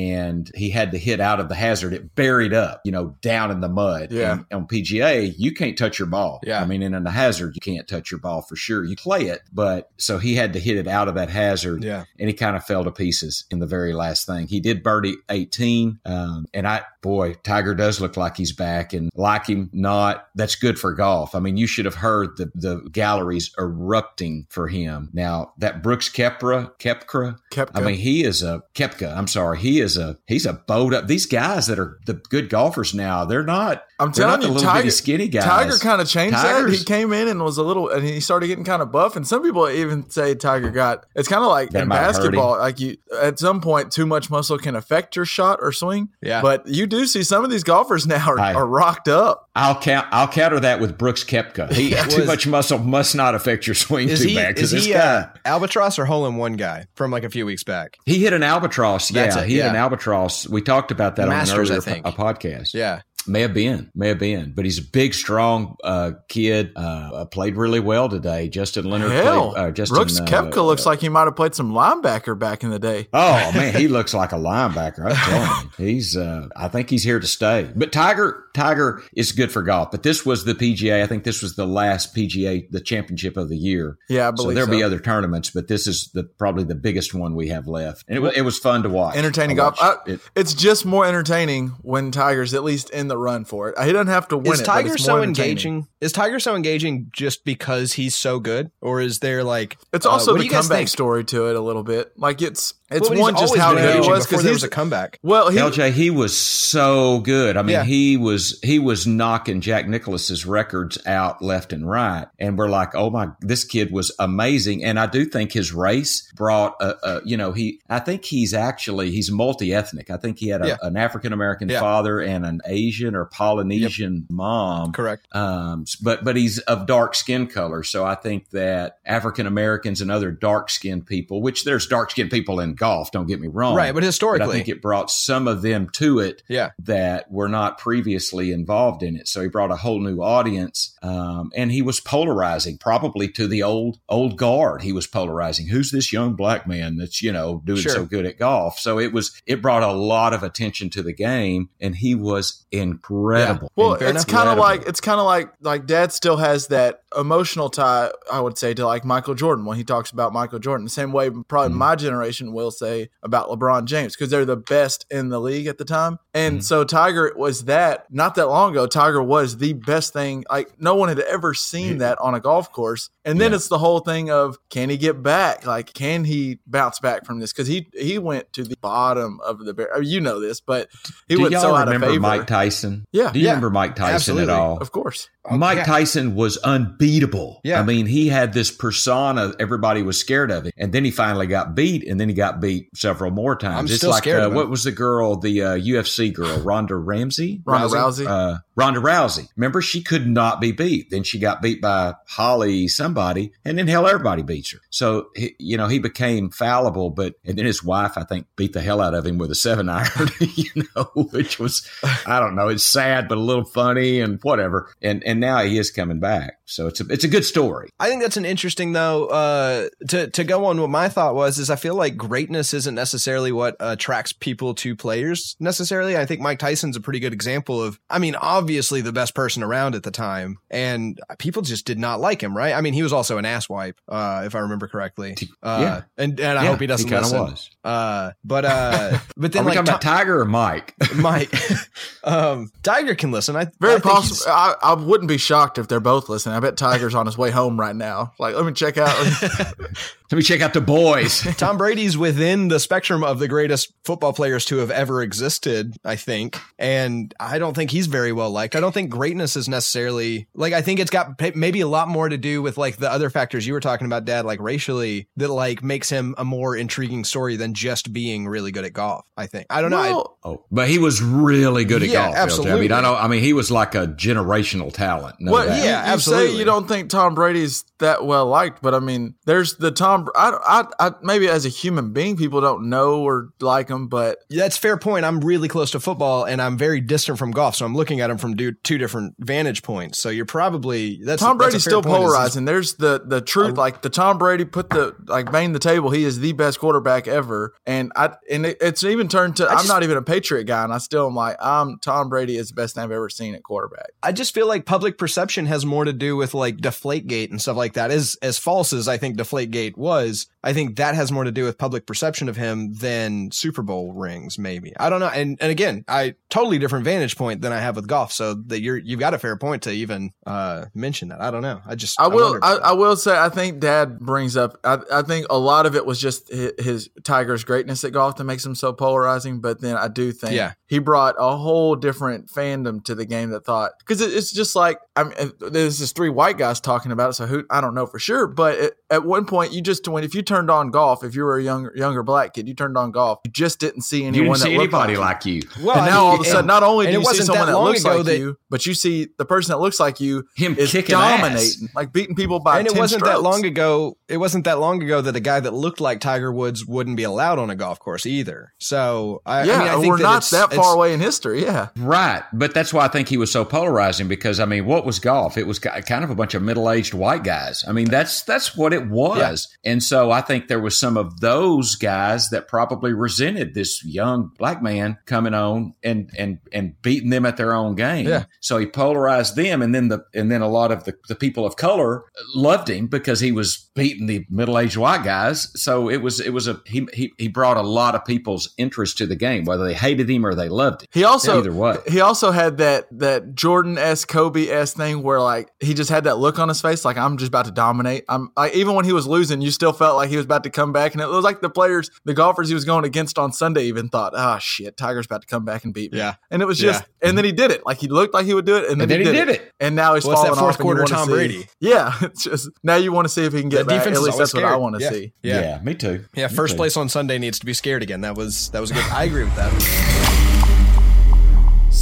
[0.56, 1.94] he had to hit out of the hazard.
[1.94, 4.12] It buried up, you know, down in the mud.
[4.12, 4.34] Yeah.
[4.34, 6.40] And on PGA, you can't touch your ball.
[6.44, 6.62] Yeah.
[6.62, 8.84] I mean, in a hazard, you can't touch your ball for sure.
[8.84, 12.06] You play it, but so he had to hit it out of that hazard yeah,
[12.20, 14.48] and he kind of fell to pieces in the very last thing.
[14.48, 16.00] He did birdie 18.
[16.06, 20.56] Um, and I, boy, Tiger does look like he's back and like him not, that's
[20.56, 21.36] good for golf.
[21.36, 25.10] I mean, you should have heard the, the galleries erupting for him.
[25.14, 27.72] Now that Brooks Kepra, Kepka, Koepka.
[27.74, 29.16] I mean, he is a Kepka.
[29.16, 29.60] I'm sorry.
[29.60, 31.08] He is a, he's a bowed up.
[31.08, 34.92] These guys that are the good golfers now, they're not, I'm they're telling you, Tiger,
[34.92, 35.44] skinny guys.
[35.44, 36.70] Tiger kind of changed that.
[36.70, 39.16] He came in and was a little, and he started getting kind of buff.
[39.16, 41.06] And some people even say Tiger got.
[41.16, 44.58] It's kind of like That in basketball, like you at some point too much muscle
[44.60, 46.10] can affect your shot or swing.
[46.22, 46.42] Yeah.
[46.42, 48.54] But you do see some of these golfers now are, Aye.
[48.54, 49.50] are rocked up.
[49.56, 50.06] I'll count.
[50.12, 51.72] I'll counter that with Brooks Koepka.
[51.74, 54.56] He too Was- much muscle must not affect your swing is too he bad is
[54.56, 57.46] because this he guy uh, albatross or hole in one guy from like a few
[57.48, 57.98] weeks back?
[58.06, 59.10] he hit an albatross.
[59.10, 60.48] That's yeah, it, he hit an albatross.
[60.48, 62.74] We talked about that Masters, on an earlier po- a podcast.
[62.76, 66.72] Yeah, May have been, may have been, but he's a big, strong uh, kid.
[66.76, 68.48] Uh, played really well today.
[68.48, 69.64] Justin Leonard Hell, played.
[69.64, 72.70] Uh, Justin Brooks uh, Koepka looks like he might have played some linebacker back in
[72.70, 73.08] the day.
[73.14, 75.06] Oh man, he looks like a linebacker.
[75.06, 76.16] I'm telling you, he's.
[76.16, 77.72] Uh, I think he's here to stay.
[77.76, 79.92] But Tiger, Tiger is good for golf.
[79.92, 81.02] But this was the PGA.
[81.04, 83.98] I think this was the last PGA, the championship of the year.
[84.10, 84.72] Yeah, I So there'll so.
[84.72, 88.18] be other tournaments, but this is the probably the biggest one we have left, and
[88.18, 89.16] it, was it was fun to watch.
[89.16, 89.80] entertaining golf.
[89.82, 90.20] watched I- it.
[90.36, 93.76] it's just more entertaining when Tiger's at least in the run for it.
[93.84, 94.66] He doesn't have to win is it.
[94.66, 95.50] but Tiger it's so more entertaining.
[95.52, 95.88] engaging?
[96.02, 100.10] Is Tiger so engaging just because he's so good, or is there like It's uh,
[100.12, 102.12] also what do the comeback story to it a little bit.
[102.18, 105.20] Like it's it's one just how good he was because there he's was a comeback.
[105.24, 107.58] well he LJ, he was so good.
[107.58, 107.84] I mean, Yeah.
[107.84, 112.96] he was he was knocking Jack Nicklaus's records out left and right, and we're like,
[112.96, 114.84] oh my, this kid was amazing.
[114.84, 118.54] And I do think his race brought a, a you know, he I think he's
[118.54, 120.10] actually he's multi ethnic.
[120.10, 120.78] I think he had a, Yeah.
[120.82, 121.80] an African American Yeah.
[121.80, 124.92] father and an Asian or Polynesian mom.
[124.94, 125.28] Correct.
[125.36, 130.12] Um, but but he's of dark skin color, so I think that African Americans and
[130.12, 133.76] other dark skinned people, which there's dark skinned people in golf, don't get me wrong,
[133.76, 137.50] Right, but but I think it brought some of them to it yeah, that were
[137.50, 139.28] not previously involved in it.
[139.28, 143.64] So he brought a whole new audience, um, and he was polarizing, probably to the
[143.64, 144.82] old old guard.
[144.82, 145.68] He was polarizing.
[145.68, 147.92] Who's this young black man that's you know doing Sure.
[147.92, 148.80] so good at golf?
[148.80, 152.66] So it was it brought a lot of attention to the game, and he was
[152.72, 153.72] incredible.
[153.76, 157.02] Well, Fair it's kind of like it's kind of like like Dad still has that
[157.18, 160.86] emotional tie, I would say, to like Michael Jordan when he talks about Michael Jordan.
[160.86, 161.78] The same way probably Mm-hmm.
[161.80, 165.78] my generation will say about LeBron James because they're the best in the league at
[165.78, 166.20] the time.
[166.34, 166.62] And Mm-hmm.
[166.62, 168.88] so Tiger was that not that long ago.
[168.88, 170.46] Tiger was the best thing.
[170.50, 173.10] Like no one had ever seen that on a golf course.
[173.26, 173.56] And then Yeah.
[173.58, 175.66] it's the whole thing of can he get back?
[175.66, 177.52] Like can he bounce back from this?
[177.52, 180.02] Because he he went to the bottom of the bear.
[180.02, 180.90] You know this, but
[181.28, 182.20] he Do went y'all so out of remember favor.
[182.22, 183.06] Mike Tyson?
[183.12, 183.32] Yeah.
[183.32, 183.52] Do you Yeah.
[183.52, 184.54] remember Mike Tyson Absolutely.
[184.54, 184.78] at all?
[184.78, 185.30] Of course.
[185.52, 185.86] Mike.
[185.86, 187.62] Tyson was unbeatable.
[187.64, 187.80] Yeah.
[187.80, 189.54] I mean, he had this persona.
[189.60, 190.72] Everybody was scared of him.
[190.78, 193.78] And then he finally got beat, and then he got beat several more times.
[193.78, 196.96] I'm it's still like, scared uh, what was the girl, the uh, UFC girl, Ronda
[196.96, 197.62] Ramsey?
[197.66, 198.28] Ronda Rousey.
[198.28, 199.50] Uh, Ronda Rousey.
[199.56, 201.10] Remember, she could not be beat.
[201.10, 204.80] Then she got beat by Holly somebody, and then hell, everybody beats her.
[204.92, 208.82] So, you know, he became fallible, but, and then his wife, I think, beat the
[208.82, 211.90] hell out of him with a seven iron, you know, which was,
[212.28, 214.94] I don't know, it's sad, but a little funny and whatever.
[215.02, 216.57] And, and now he is coming back.
[216.70, 217.90] So it's a, it's a good story.
[217.98, 219.28] I think that's an interesting though.
[219.28, 222.94] Uh, to to go on what my thought was is I feel like greatness isn't
[222.94, 226.18] necessarily what attracts people to players necessarily.
[226.18, 228.00] I think Mike Tyson's a pretty good example of.
[228.10, 232.20] I mean, obviously the best person around at the time, and people just did not
[232.20, 232.74] like him, right?
[232.74, 235.36] I mean, he was also an asswipe, uh, if I remember correctly.
[235.64, 236.02] Uh, Yeah.
[236.18, 237.40] and and I Yeah, hope he doesn't kinda listen.
[237.40, 237.70] was.
[237.84, 240.96] Uh, but uh, but Are then we like talking about Tiger or Mike?
[241.16, 241.54] Mike,
[242.26, 243.56] um, Tiger can listen.
[243.56, 244.52] I Very I possible.
[244.52, 246.57] I, I wouldn't be shocked if they're both listening.
[246.58, 248.34] I bet Tiger's on his way home right now.
[248.40, 249.16] Like, let me check out.
[250.32, 251.42] Let me check out the boys.
[251.58, 256.18] Tom Brady's within the spectrum of the greatest football players to have ever existed, I
[256.18, 256.60] think.
[256.78, 258.76] And I don't think he's very well liked.
[258.76, 262.28] I don't think greatness is necessarily like, I think it's got maybe a lot more
[262.28, 265.50] to do with like the other factors you were talking about, dad, like racially, that
[265.50, 269.26] like makes him a more intriguing story than just being really good at golf.
[269.38, 269.68] I think.
[269.70, 269.98] I don't know.
[269.98, 272.36] I- Oh, but he was really good at Yeah, golf.
[272.36, 272.38] LJ.
[272.40, 272.82] I absolutely.
[272.84, 273.18] mean, I don't.
[273.18, 275.36] I mean, he was like a generational talent.
[275.42, 275.78] No Well, doubt.
[275.78, 276.48] you, Yeah, you absolutely.
[276.54, 280.17] say you don't think Tom Brady's that well liked, but I mean, there's the Tom.
[280.36, 284.40] I, I, I maybe as a human being, people don't know or like him, but
[284.50, 285.26] That's fair point.
[285.26, 287.76] I'm really close to football and I'm very distant from golf.
[287.76, 290.22] So I'm looking at him from do- two different vantage points.
[290.22, 292.66] So you're probably, that's Tom Brady's fair still is polarizing.
[292.66, 293.74] There's the the truth.
[293.78, 293.82] Oh.
[293.82, 296.10] like the Tom Brady put the like banged the table.
[296.10, 299.68] He is the best quarterback ever, and I and it, it's even turned to.
[299.70, 302.70] I'm not even a Patriot guy, and I still am like, I'm Tom Brady is
[302.70, 304.12] the best thing I've ever seen at quarterback.
[304.24, 307.78] I just feel like public perception has more to do with like Deflategate and stuff
[307.78, 308.12] like that.
[308.12, 311.52] As as false as I think Deflategate was, was I think that has more to
[311.52, 314.60] do with public perception of him than Super Bowl rings.
[314.60, 315.28] Maybe I don't know.
[315.30, 318.34] And and again, I totally different vantage point than I have with golf.
[318.34, 321.40] So that you're you've got a fair point to even uh mention that.
[321.40, 321.80] I don't know.
[321.88, 322.60] I just I will.
[322.62, 323.38] I, I will say.
[323.38, 324.78] I think Dad brings up.
[324.84, 328.36] I, I think a lot of it was just his, his Tiger's greatness at golf
[328.36, 329.62] that makes him so polarizing.
[329.62, 330.74] But then I do think Yeah.
[330.88, 334.76] he brought a whole different fandom to the game that thought because it, it's just
[334.76, 337.34] like I mean, there's just three white guys talking about it.
[337.34, 340.24] So who I don't know for sure, but it, at one point you just when
[340.26, 342.98] if you turned on golf, if you were a younger younger black kid, you turned
[342.98, 345.46] on golf, you just didn't see anyone you didn't see that looked anybody like like
[345.46, 345.62] you.
[345.84, 347.74] Well, and now all of a sudden, and- not only do you see someone that
[347.74, 350.76] that, looks like that- you, but you see the person that looks like you Him
[350.78, 351.42] is kicking ass.
[351.42, 352.80] dominating, like beating people by.
[352.80, 354.18] and it wasn't that long ago.
[354.28, 357.24] It wasn't that long ago that a guy that looked like Tiger Woods wouldn't be
[357.24, 358.74] allowed on a golf course either.
[358.80, 361.14] So I, Yeah, I mean, I think we're that not it's- that it's- far away
[361.14, 361.64] in history.
[361.64, 365.06] Yeah, Right, but that's why I think he was so polarizing because I mean, what
[365.06, 365.58] was golf?
[365.58, 367.84] It was kind of a bunch of middle-aged white guys.
[367.88, 369.68] I mean, that's that's what it was.
[369.84, 374.52] And so I think there was some of those guys that probably resented this young
[374.58, 378.28] black man coming on and and and beating them at their own game.
[378.28, 378.46] Yeah.
[378.62, 381.66] So he polarized them and then the and then a lot of the, the people
[381.66, 382.24] of color
[382.56, 385.72] loved him because he was beating the middle-aged white guys.
[385.80, 389.18] So it was it was a he he, he brought a lot of people's interest
[389.18, 391.08] to the game, whether they hated him or they loved him.
[391.12, 391.98] he also Either way.
[392.08, 396.24] he also had that that Jordan s Kobe s thing where like he just had
[396.24, 398.24] that look on his face, like I'm just about to dominate.
[398.30, 400.70] I'm like even when he was losing, you still felt like he was about to
[400.70, 403.52] come back, and it was like the players, the golfers he was going against on
[403.54, 406.20] Sunday, even thought, oh shit, Tiger's about to come back and beat me.
[406.20, 406.36] Yeah.
[406.52, 407.86] and it was just, and then he did it.
[407.86, 409.56] Like he looked like he would do it, and then, then he, he did, did
[409.56, 409.62] it.
[409.62, 409.72] it.
[409.80, 410.80] And now he's Well, it's that falling fourth off.
[410.80, 411.68] and you quarter Tom see- Brady.
[411.80, 414.00] Yeah, it's just now you want to see if he can get The back.
[414.00, 415.10] defense At least always that's what I want to Yeah.
[415.12, 415.34] see.
[415.44, 415.80] Yeah.
[415.84, 416.26] me too.
[416.36, 416.78] Yeah, Me first too.
[416.78, 418.22] place on Sunday needs to be scared again.
[418.22, 419.04] That was that was good.
[419.12, 420.47] I agree with that.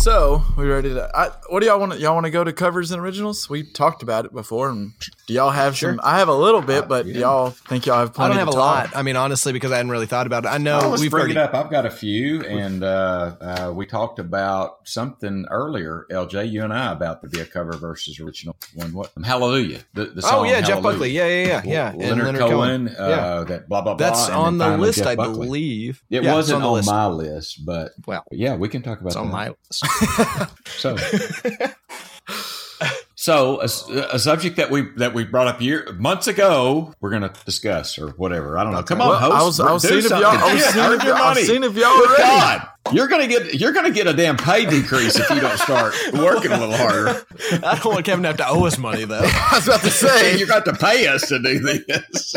[0.05, 1.09] So we ready to?
[1.17, 1.93] I, what do y'all want?
[1.93, 3.49] to Y'all want to go to covers and originals?
[3.49, 4.93] We talked about it before, and
[5.25, 5.99] do y'all have some?
[6.03, 8.35] I have a little bit, but do y'all think y'all have plenty.
[8.35, 8.59] I don't have a talk?
[8.59, 8.95] lot.
[8.95, 10.49] I mean, honestly, because I hadn't really thought about it.
[10.49, 11.39] I know Oh, let's we've bring already.
[11.39, 11.55] it up.
[11.55, 16.71] I've got a few, and uh, uh, we talked about something earlier, LJ, you and
[16.71, 18.93] I, about the be a cover versus original one.
[18.93, 19.11] What?
[19.25, 19.79] Hallelujah.
[19.95, 21.09] The, the Oh song yeah, Jeff Buckley.
[21.09, 21.89] Yeah, yeah, yeah, yeah.
[22.11, 22.89] And Leonard, Cohen.
[22.89, 24.07] Uh, That blah blah blah.
[24.07, 25.47] That's and then on the list, Jeff I Buckley.
[25.47, 26.03] believe.
[26.11, 26.85] It Yeah, wasn't on on, list.
[26.87, 29.33] my list, but Well, yeah, we can talk about It's on that.
[29.33, 29.83] my list.
[30.77, 30.97] So,
[33.17, 37.21] So a, a subject that we that we brought up year months ago, we're going
[37.23, 38.57] to discuss or whatever.
[38.57, 38.83] I don't know.
[38.83, 39.33] Come on, host.
[39.33, 40.41] I was, I was seeing if y'all, something.
[40.41, 41.43] I was Yeah, seeing if y'all, I was money.
[41.47, 42.17] seeing if y'all Good were.
[42.17, 45.95] God, you're gonna get you're gonna get a damn pay decrease if you don't start
[46.13, 47.25] working a little harder.
[47.65, 49.21] I don't want Kevin to have to owe us money though.
[49.23, 52.35] I was about to say, you're going to pay us to do this.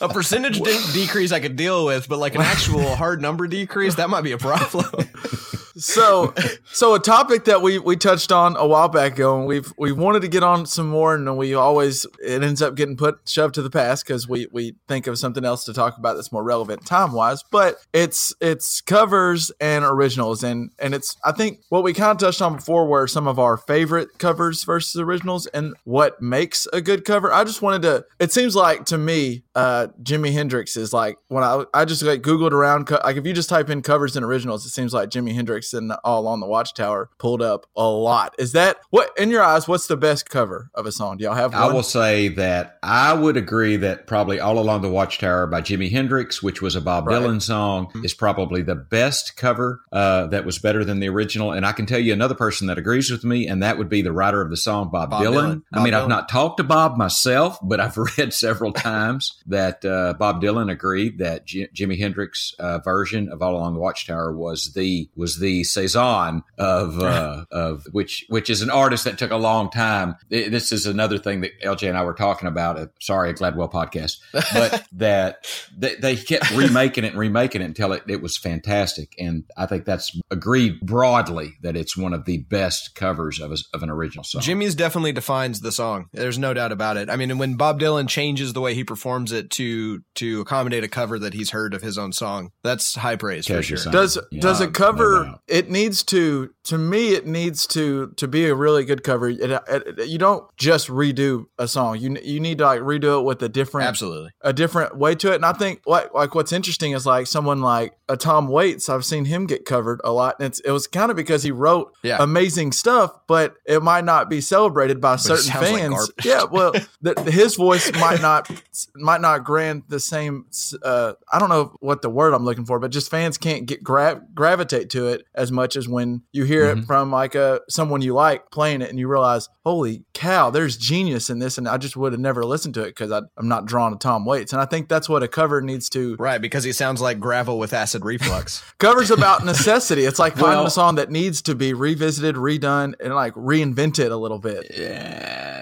[0.00, 3.94] A percentage de- decrease I could deal with, but like an actual hard number decrease,
[3.94, 4.84] that might be a problem.
[5.76, 6.32] so
[6.72, 9.92] so a topic that we we touched on a while back ago and we've we
[9.92, 13.54] wanted to get on some more and we always it ends up getting put shoved
[13.54, 16.44] to the past because we we think of something else to talk about that's more
[16.44, 21.82] relevant time wise but it's it's covers and originals and and it's i think what
[21.82, 25.74] we kind of touched on before were some of our favorite covers versus originals and
[25.84, 27.32] what makes a good cover.
[27.32, 31.44] I just wanted to it seems like to me uh jimi hendrix is like when
[31.44, 34.66] i i just like googled around like if you just type in covers and originals
[34.66, 38.52] it seems like jimi hendrix and all along the watchtower pulled up a lot is
[38.52, 41.52] that what in your eyes what's the best cover of a song do y'all have
[41.52, 45.62] one I will say that I would agree that probably All Along the Watchtower by
[45.62, 47.22] Jimi Hendrix, which was a Bob Right.
[47.22, 51.52] Dylan song, is probably the best cover uh, that was better than the original.
[51.52, 54.02] And I can tell you another person that agrees with me, and that would be
[54.02, 55.32] the writer of the song, Bob, Bob Dylan.
[55.32, 55.62] Dylan.
[55.72, 56.02] I Bob mean, Dylan.
[56.02, 60.70] I've not talked to Bob myself, but I've read several times that uh, Bob Dylan
[60.70, 65.38] agreed that J- Jimi Hendrix uh, version of All Along the Watchtower was the was
[65.38, 70.16] the saison of uh, of which which is an artist that took a long time.
[70.32, 72.78] I- This is another thing that LJ and I were talking about.
[72.78, 75.46] Uh, sorry, a Gladwell podcast, but that
[75.76, 79.14] they, they kept remaking it and remaking it until it, it was fantastic.
[79.18, 83.56] And I think that's agreed broadly that it's one of the best covers of a,
[83.74, 84.42] of an original song.
[84.42, 86.06] Jimi's definitely defines the song.
[86.12, 87.10] There's no doubt about it.
[87.10, 90.88] I mean, when Bob Dylan changes the way he performs it to to accommodate a
[90.88, 93.78] cover that he's heard of his own song, that's high praise for sure.
[93.92, 95.40] does Yeah, does a cover doubt.
[95.46, 99.28] It needs to to me it needs to to be a really good cover.
[99.28, 101.98] It, it- you don't just redo a song.
[101.98, 104.30] You you need to like redo it with a different Absolutely.
[104.40, 105.36] a different way to it.
[105.36, 109.04] And i think like like what's interesting is like someone like a tom waits i've
[109.04, 110.36] seen him get covered a lot.
[110.38, 112.16] And it's it was kind of because he wrote Yeah.
[112.20, 116.10] amazing stuff but it might not be celebrated by it certain sounds like fans.
[116.24, 116.72] yeah well
[117.02, 118.50] the, his voice might not
[118.96, 120.46] might not grant the same
[120.82, 123.82] uh i don't know what the word i'm looking for but just fans can't get
[123.82, 126.80] gra- gravitate to it as much as when you hear Mm-hmm.
[126.80, 130.76] it from like a someone you like playing it and you realize holy cow there's
[130.76, 133.66] genius in this and i just would have never listened to it because i'm not
[133.66, 136.64] drawn to tom waits and i think that's what a cover needs to Right, because
[136.64, 138.62] he sounds like gravel with acid reflux.
[138.78, 142.94] covers about necessity it's like finding Well- a song that needs to be revisited redone
[143.00, 145.53] and like reinvented a little bit Uh,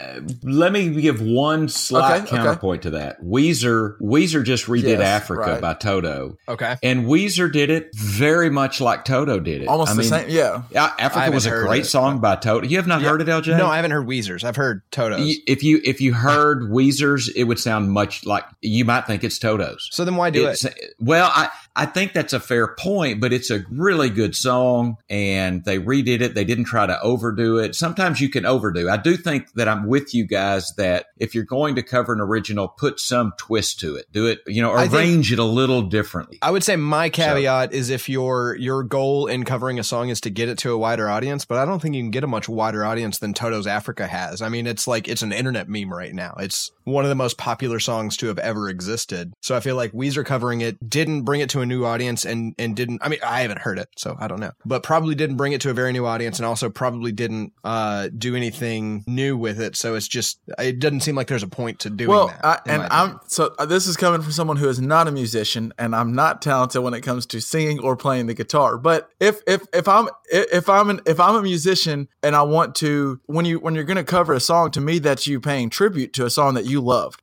[0.43, 2.37] let me give one slight Okay, okay.
[2.37, 3.23] counterpoint to that.
[3.23, 5.61] Weezer, Weezer just redid Yes, Africa right.
[5.61, 6.77] by Toto, Okay.
[6.83, 9.69] and Weezer did it very much like Toto did it.
[9.69, 11.87] almost I the mean, same yeah yeah, Africa was a great it.
[11.87, 12.67] song by Toto.
[12.67, 13.57] You have not heard it, LJ?
[13.59, 14.45] No, I haven't heard Weezer's.
[14.45, 15.37] I've heard Toto's.
[15.47, 19.39] If you if you heard Weezer's, it would sound much like you might think it's
[19.39, 19.89] Toto's.
[19.93, 20.95] so then why do It's- it?
[21.01, 25.65] Well, I, I think that's a fair point, but it's a really good song and
[25.65, 26.35] they redid it.
[26.35, 27.75] They didn't try to overdo it.
[27.75, 28.91] Sometimes you can overdo.
[28.91, 32.21] I do think that I'm with you guys that if you're going to cover an
[32.21, 34.07] original, put some twist to it.
[34.13, 36.39] Do it, you know, I think- arrange it a little differently.
[36.43, 40.21] I would say my caveat is if your your goal in covering a song is
[40.23, 42.27] to get it to a wider audience, but I don't think you can get a
[42.29, 44.43] much wider audience than Toto's Africa has.
[44.43, 46.35] I mean, it's like it's an internet meme right now.
[46.39, 49.33] It's one of the most popular songs to have ever existed.
[49.41, 52.55] So I feel like Weezer covering it didn't bring it to a new audience and
[52.59, 54.53] and didn't I mean, I haven't heard it, so I don't know.
[54.65, 58.09] But probably didn't bring it to a very new audience and also probably didn't uh
[58.17, 59.77] do anything new with it.
[59.77, 62.45] So it's just it doesn't seem like there's a point to doing well, that.
[62.45, 65.73] I, and I'm so uh, this is coming from someone who is not a musician,
[65.79, 68.79] and I'm not talented when it comes to singing or playing the guitar.
[68.79, 72.75] But if if if I'm if I'm an, if I'm a musician and I want
[72.77, 75.71] to when you when you're going to cover a song, to me that's you paying
[75.71, 77.21] tribute to a song that you loved.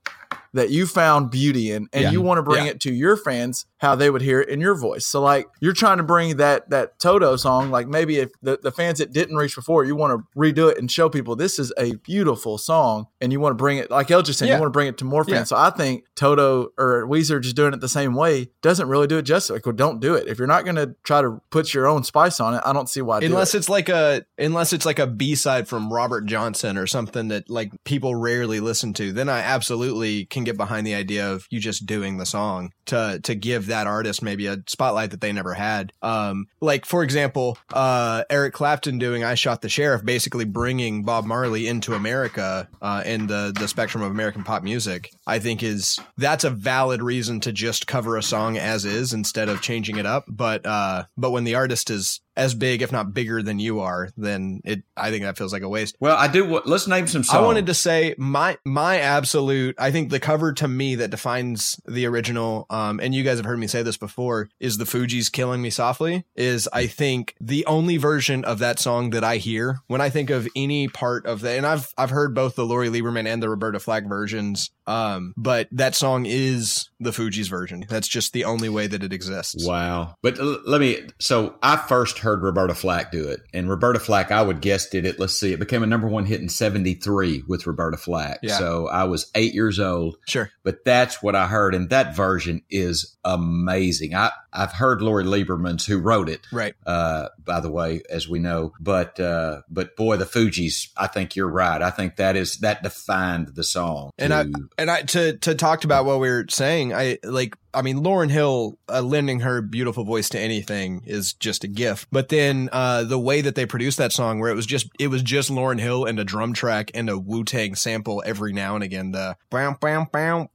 [0.54, 2.12] That you found beauty in, and Yeah.
[2.12, 2.72] you want to bring Yeah.
[2.72, 5.06] it to your fans how they would hear it in your voice.
[5.06, 8.72] So, like, you're trying to bring that that Toto song, like maybe if the, the
[8.72, 11.74] fans that didn't reach before, you want to redo it and show people this is
[11.78, 14.56] a beautiful song, and you want to bring it, like El just said, Yeah.
[14.56, 15.36] you want to bring it to more fans.
[15.36, 15.44] Yeah.
[15.46, 19.18] So I think Toto or Weezer just doing it the same way doesn't really do
[19.18, 19.50] it justice.
[19.56, 20.28] Like, well, don't do it.
[20.28, 22.90] If you're not going to try to put your own spice on it, I don't
[22.90, 23.20] see why.
[23.20, 23.60] unless do it.
[23.60, 27.72] it's like a unless it's like a b-side from robert johnson or something that like
[27.84, 31.86] people rarely listen to then i absolutely can get behind the idea of you just
[31.86, 35.94] doing the song to to give that artist maybe a spotlight that they never had.
[36.02, 41.26] Um like for example uh eric clapton doing i shot the sheriff basically bringing bob
[41.26, 46.00] marley into america uh in the the spectrum of american pop music i think is
[46.18, 50.06] that's a valid reason to just cover a song as is instead of changing it
[50.06, 50.26] up.
[50.28, 54.10] But uh but when the artist is as big, if not bigger than you are,
[54.18, 55.96] then it I think that feels like a waste.
[56.00, 56.62] Well, I do.
[56.66, 57.38] Let's name some songs.
[57.38, 61.80] I wanted to say my my absolute I think the cover to me that defines
[61.88, 65.32] the original um and you guys have heard me say this before is the Fugees'
[65.32, 69.80] killing me softly is I think the only version of that song that I hear
[69.88, 72.90] when I think of any part of that and I've I've heard both the Lori
[72.90, 78.08] Lieberman and the Roberta Flack versions um but that song is the Fugees' version that's
[78.08, 80.16] just the only way that it exists Wow.
[80.22, 81.08] But let me.
[81.20, 85.06] So I first heard Roberta Flack do it, and Roberta Flack, I would guess, did
[85.06, 85.20] it.
[85.20, 88.40] Let's see, it became a number one hit in '73 with Roberta Flack.
[88.42, 88.58] Yeah.
[88.58, 90.18] So I was eight years old.
[90.28, 94.16] sure But that's what I heard, and that version is amazing.
[94.16, 98.40] I I've heard Lori Lieberman's, who wrote it, right uh, by the way, as we
[98.40, 98.74] know.
[98.80, 101.82] But uh, but boy, the Fugees, I think you're right.
[101.82, 104.12] I think that is that defined the song.
[104.18, 104.46] And I
[104.78, 108.30] and I to to talk about what we were saying, I like I mean Lauryn
[108.30, 112.08] Hill uh, lending her beautiful voice to anything is just a gift.
[112.12, 115.08] But then uh the way that they produced that song where it was just it
[115.08, 118.84] was just Lauryn Hill and a drum track and a Wu-Tang sample every now and
[118.84, 120.48] again the bam bam bam